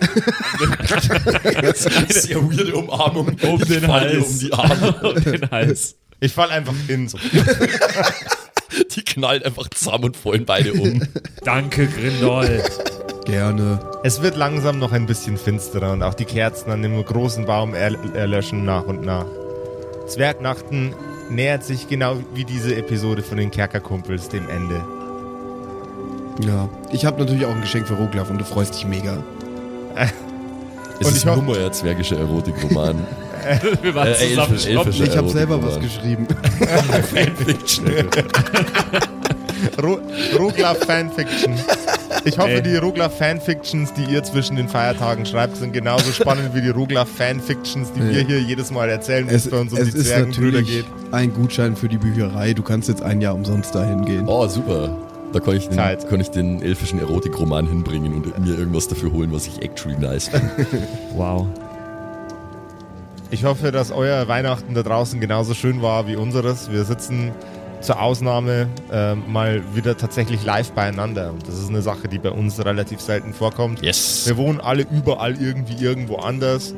das 1.60 1.86
ist 1.86 2.22
sehr 2.22 2.36
weirde 2.42 2.74
Umarmung. 2.74 3.36
Um 3.42 3.60
Ich 3.62 3.68
den 3.68 3.86
Hals. 3.88 4.26
Um 4.26 4.38
die 4.38 4.52
Arme. 4.52 4.94
um 5.14 5.22
den 5.24 5.50
Hals. 5.50 5.96
Ich 6.20 6.32
fall 6.32 6.50
einfach 6.50 6.74
hin. 6.86 7.08
So. 7.08 7.18
Die 8.94 9.02
knallen 9.02 9.42
einfach 9.44 9.68
zusammen 9.70 10.04
und 10.04 10.16
fallen 10.16 10.44
beide 10.44 10.72
um. 10.74 11.02
Danke, 11.42 11.86
Grindol. 11.86 12.62
Gerne. 13.28 13.78
Es 14.02 14.22
wird 14.22 14.36
langsam 14.36 14.78
noch 14.78 14.92
ein 14.92 15.06
bisschen 15.06 15.36
finsterer 15.36 15.92
und 15.92 16.02
auch 16.02 16.14
die 16.14 16.24
Kerzen 16.24 16.70
an 16.70 16.82
dem 16.82 17.04
großen 17.04 17.44
Baum 17.44 17.74
er 17.74 17.92
erlöschen 18.14 18.64
nach 18.64 18.84
und 18.84 19.04
nach. 19.04 19.26
Zwergnachten 20.06 20.94
nähert 21.28 21.62
sich 21.62 21.88
genau 21.88 22.16
wie 22.32 22.44
diese 22.44 22.74
Episode 22.74 23.22
von 23.22 23.36
den 23.36 23.50
Kerkerkumpels 23.50 24.30
dem 24.30 24.48
Ende. 24.48 24.82
Ja. 26.46 26.68
Ich 26.90 27.04
habe 27.04 27.20
natürlich 27.20 27.44
auch 27.44 27.54
ein 27.54 27.60
Geschenk 27.60 27.86
für 27.86 27.94
Roglaf 27.94 28.30
und 28.30 28.38
du 28.38 28.44
freust 28.44 28.74
dich 28.74 28.86
mega. 28.86 29.18
Es 31.00 31.06
Und 31.06 31.12
ist 31.12 31.18
ich 31.18 31.24
nur 31.26 31.56
ein 31.58 31.72
zwergischer 31.72 32.18
Erotikroman. 32.18 33.06
Wir 33.82 33.94
waren 33.94 34.08
Äh, 34.08 34.14
zusammen 34.14 34.54
elfisch- 34.54 34.66
elfisch. 34.68 35.00
Ich 35.00 35.16
habe 35.16 35.28
selber 35.28 35.62
was 35.62 35.78
geschrieben. 35.78 36.26
Fanfiction. 37.14 37.86
Ro 39.82 39.98
Roglaf 40.38 40.78
Fanfiction. 40.78 41.54
Ich 42.24 42.38
hoffe, 42.38 42.50
Ey. 42.50 42.62
die 42.62 42.76
Roglaf 42.76 43.16
Fanfictions, 43.16 43.92
die 43.92 44.04
ihr 44.04 44.22
zwischen 44.22 44.56
den 44.56 44.68
Feiertagen 44.68 45.26
schreibt, 45.26 45.56
sind 45.56 45.72
genauso 45.72 46.10
spannend 46.12 46.54
wie 46.54 46.60
die 46.62 46.70
Roglaf 46.70 47.08
Fanfictions, 47.08 47.92
die 47.92 48.00
wir 48.02 48.22
hier 48.26 48.40
jedes 48.40 48.70
Mal 48.70 48.88
erzählen, 48.88 49.26
wenn 49.28 49.34
es, 49.34 49.46
Es, 49.46 49.50
bei 49.50 49.60
uns 49.60 49.72
um 49.72 49.78
es 49.78 49.90
die 49.92 49.98
ist 49.98 50.06
Zwergenbrüder 50.08 50.60
natürlich 50.60 50.84
geht. 50.84 51.12
ein 51.12 51.32
Gutschein 51.34 51.76
für 51.76 51.88
die 51.88 51.98
Bücherei. 51.98 52.54
Du 52.54 52.62
kannst 52.62 52.88
jetzt 52.88 53.02
ein 53.02 53.20
Jahr 53.20 53.34
umsonst 53.34 53.74
dahin 53.74 54.04
gehen. 54.04 54.24
Oh, 54.26 54.46
super. 54.46 54.96
Da 55.32 55.40
kann 55.40 55.56
ich, 55.56 55.66
den, 55.68 55.74
Zeit. 55.76 56.08
kann 56.08 56.20
ich 56.20 56.30
den 56.30 56.62
elfischen 56.62 56.98
Erotikroman 57.00 57.66
hinbringen 57.68 58.14
und 58.14 58.38
mir 58.38 58.58
irgendwas 58.58 58.88
dafür 58.88 59.12
holen, 59.12 59.30
was 59.32 59.46
ich 59.46 59.60
actually 59.62 59.98
nice 59.98 60.28
finde. 60.28 60.50
Wow. 61.14 61.46
Ich 63.30 63.44
hoffe, 63.44 63.70
dass 63.72 63.90
euer 63.90 64.26
Weihnachten 64.26 64.72
da 64.72 64.82
draußen 64.82 65.20
genauso 65.20 65.52
schön 65.52 65.82
war 65.82 66.06
wie 66.06 66.16
unseres. 66.16 66.70
Wir 66.72 66.84
sitzen 66.84 67.32
zur 67.80 68.00
Ausnahme 68.00 68.68
ähm, 68.92 69.22
mal 69.28 69.62
wieder 69.74 69.96
tatsächlich 69.96 70.44
live 70.44 70.72
beieinander. 70.72 71.30
Und 71.32 71.46
das 71.46 71.58
ist 71.58 71.68
eine 71.68 71.82
Sache, 71.82 72.08
die 72.08 72.18
bei 72.18 72.30
uns 72.30 72.64
relativ 72.64 73.00
selten 73.00 73.32
vorkommt. 73.32 73.82
Yes. 73.82 74.26
Wir 74.26 74.36
wohnen 74.36 74.60
alle 74.60 74.86
überall 74.90 75.40
irgendwie 75.40 75.82
irgendwo 75.82 76.16
anders. 76.16 76.74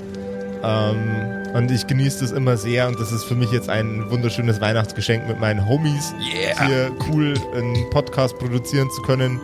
Ähm, 0.62 1.54
und 1.54 1.70
ich 1.70 1.86
genieße 1.86 2.20
das 2.20 2.32
immer 2.32 2.56
sehr 2.56 2.86
und 2.86 3.00
das 3.00 3.10
ist 3.12 3.24
für 3.24 3.34
mich 3.34 3.50
jetzt 3.50 3.68
ein 3.68 4.08
wunderschönes 4.10 4.60
Weihnachtsgeschenk 4.60 5.26
mit 5.26 5.40
meinen 5.40 5.66
Homies, 5.68 6.14
Yeah. 6.20 6.66
hier 6.66 6.92
cool 7.08 7.34
einen 7.54 7.90
Podcast 7.90 8.38
produzieren 8.38 8.88
zu 8.90 9.02
können. 9.02 9.40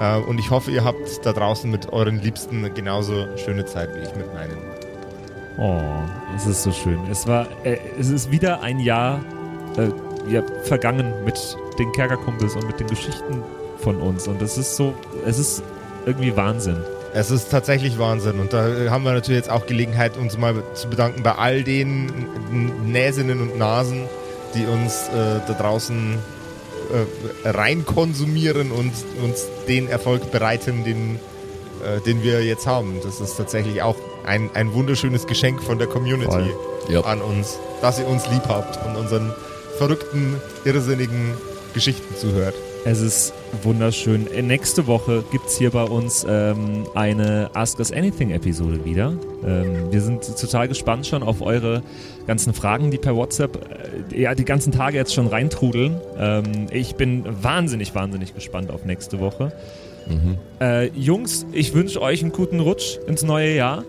Äh, 0.00 0.16
und 0.18 0.38
ich 0.38 0.50
hoffe, 0.50 0.70
ihr 0.70 0.84
habt 0.84 1.24
da 1.24 1.32
draußen 1.32 1.70
mit 1.70 1.92
euren 1.92 2.20
Liebsten 2.22 2.72
genauso 2.74 3.26
schöne 3.36 3.66
Zeit 3.66 3.90
wie 3.94 4.00
ich 4.00 4.14
mit 4.16 4.32
meinen. 4.32 4.56
Oh, 5.58 5.82
es 6.34 6.46
ist 6.46 6.62
so 6.62 6.72
schön. 6.72 6.98
Es 7.10 7.26
war, 7.26 7.46
äh, 7.64 7.76
es 7.98 8.08
ist 8.08 8.30
wieder 8.30 8.62
ein 8.62 8.78
Jahr 8.80 9.20
äh, 9.76 9.88
ja, 10.30 10.42
vergangen 10.62 11.12
mit 11.24 11.38
den 11.78 11.92
Kerkerkumpels 11.92 12.54
und 12.54 12.66
mit 12.66 12.80
den 12.80 12.86
Geschichten 12.86 13.42
von 13.78 13.96
uns. 13.96 14.28
Und 14.28 14.40
das 14.40 14.58
ist 14.58 14.76
so, 14.76 14.94
es 15.26 15.38
ist 15.38 15.62
irgendwie 16.06 16.36
Wahnsinn. 16.36 16.78
Es 17.12 17.30
ist 17.30 17.50
tatsächlich 17.50 17.98
Wahnsinn 17.98 18.38
und 18.38 18.52
da 18.52 18.88
haben 18.88 19.02
wir 19.02 19.12
natürlich 19.12 19.40
jetzt 19.40 19.50
auch 19.50 19.66
Gelegenheit, 19.66 20.16
uns 20.16 20.38
mal 20.38 20.62
zu 20.74 20.88
bedanken 20.88 21.24
bei 21.24 21.32
all 21.32 21.64
den 21.64 22.06
Näsinnen 22.84 23.40
und 23.40 23.58
Nasen, 23.58 24.04
die 24.54 24.64
uns 24.64 25.08
äh, 25.08 25.40
da 25.46 25.54
draußen 25.54 26.18
äh, 27.44 27.48
rein 27.48 27.84
konsumieren 27.84 28.70
und 28.70 28.92
uns 29.24 29.46
den 29.66 29.88
Erfolg 29.88 30.30
bereiten, 30.30 30.84
den, 30.84 31.18
äh, 31.84 32.00
den 32.00 32.22
wir 32.22 32.44
jetzt 32.44 32.68
haben. 32.68 33.00
Das 33.02 33.20
ist 33.20 33.36
tatsächlich 33.36 33.82
auch 33.82 33.96
ein, 34.24 34.50
ein 34.54 34.72
wunderschönes 34.72 35.26
Geschenk 35.26 35.62
von 35.62 35.78
der 35.78 35.88
Community 35.88 36.52
Voll. 36.86 37.04
An 37.04 37.20
uns, 37.20 37.58
dass 37.82 37.98
ihr 37.98 38.06
uns 38.06 38.28
lieb 38.28 38.42
habt 38.48 38.84
und 38.86 38.96
unseren 38.96 39.32
verrückten, 39.80 40.34
irrsinnigen 40.66 41.32
Geschichten 41.72 42.14
zuhört. 42.14 42.54
Es 42.84 43.00
ist 43.00 43.32
wunderschön. 43.62 44.30
Äh, 44.30 44.42
Nächste 44.42 44.86
Woche 44.86 45.24
gibt 45.32 45.46
es 45.46 45.56
hier 45.56 45.70
bei 45.70 45.84
uns 45.84 46.26
ähm, 46.28 46.86
eine 46.94 47.48
Ask 47.54 47.78
Us 47.78 47.90
Anything 47.90 48.30
Episode 48.30 48.84
wieder. 48.84 49.14
Ähm, 49.42 49.90
wir 49.90 50.02
sind 50.02 50.20
total 50.38 50.68
gespannt 50.68 51.06
schon 51.06 51.22
auf 51.22 51.40
eure 51.40 51.82
ganzen 52.26 52.52
Fragen, 52.52 52.90
die 52.90 52.98
per 52.98 53.16
WhatsApp 53.16 53.56
äh, 54.12 54.20
ja 54.20 54.34
die 54.34 54.44
ganzen 54.44 54.70
Tage 54.70 54.98
jetzt 54.98 55.14
schon 55.14 55.28
reintrudeln. 55.28 55.98
Ähm, 56.18 56.66
ich 56.70 56.96
bin 56.96 57.24
wahnsinnig, 57.42 57.94
wahnsinnig 57.94 58.34
gespannt 58.34 58.70
auf 58.70 58.84
nächste 58.84 59.18
Woche. 59.18 59.50
Äh, 60.60 60.88
Jungs, 60.88 61.46
ich 61.52 61.72
wünsche 61.72 62.02
euch 62.02 62.20
einen 62.22 62.32
guten 62.32 62.60
Rutsch 62.60 62.98
ins 63.06 63.22
neue 63.22 63.54
Jahr. 63.54 63.84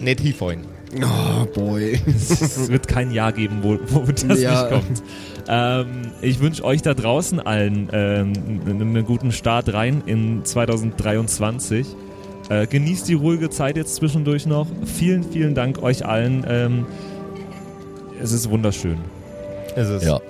Nicht 0.00 0.20
hiefein. 0.20 0.64
Oh, 0.92 1.46
boy. 1.54 2.00
Es 2.06 2.68
wird 2.68 2.88
kein 2.88 3.12
Jahr 3.12 3.32
geben, 3.32 3.58
wo, 3.62 3.78
wo 3.86 4.00
das 4.10 4.40
Ja. 4.40 4.62
nicht 4.62 4.70
kommt. 4.72 5.02
Ähm, 5.48 6.12
ich 6.20 6.40
wünsche 6.40 6.64
euch 6.64 6.82
da 6.82 6.94
draußen 6.94 7.38
allen 7.40 7.88
ähm, 7.92 8.32
einen 8.66 9.04
guten 9.04 9.30
Start 9.32 9.72
rein 9.72 10.02
in 10.06 10.44
2023. 10.44 11.86
Äh, 12.48 12.66
genießt 12.66 13.06
die 13.08 13.14
ruhige 13.14 13.50
Zeit 13.50 13.76
jetzt 13.76 13.94
zwischendurch 13.94 14.46
noch. 14.46 14.66
Vielen, 14.84 15.22
vielen 15.22 15.54
Dank 15.54 15.80
euch 15.82 16.04
allen. 16.04 16.44
Ähm, 16.48 16.86
es 18.20 18.32
ist 18.32 18.50
wunderschön. 18.50 18.98
Ist 19.76 19.88
es. 19.88 20.04
Ja. 20.04 20.20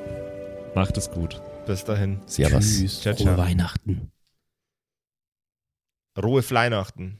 Macht 0.74 0.98
es 0.98 1.10
gut. 1.10 1.40
Bis 1.66 1.84
dahin. 1.84 2.18
Servus. 2.26 3.00
Ciao, 3.00 3.14
ciao. 3.14 3.36
Weihnachten. 3.38 4.10
Rohe 6.22 6.42
Fleinachten. 6.42 7.19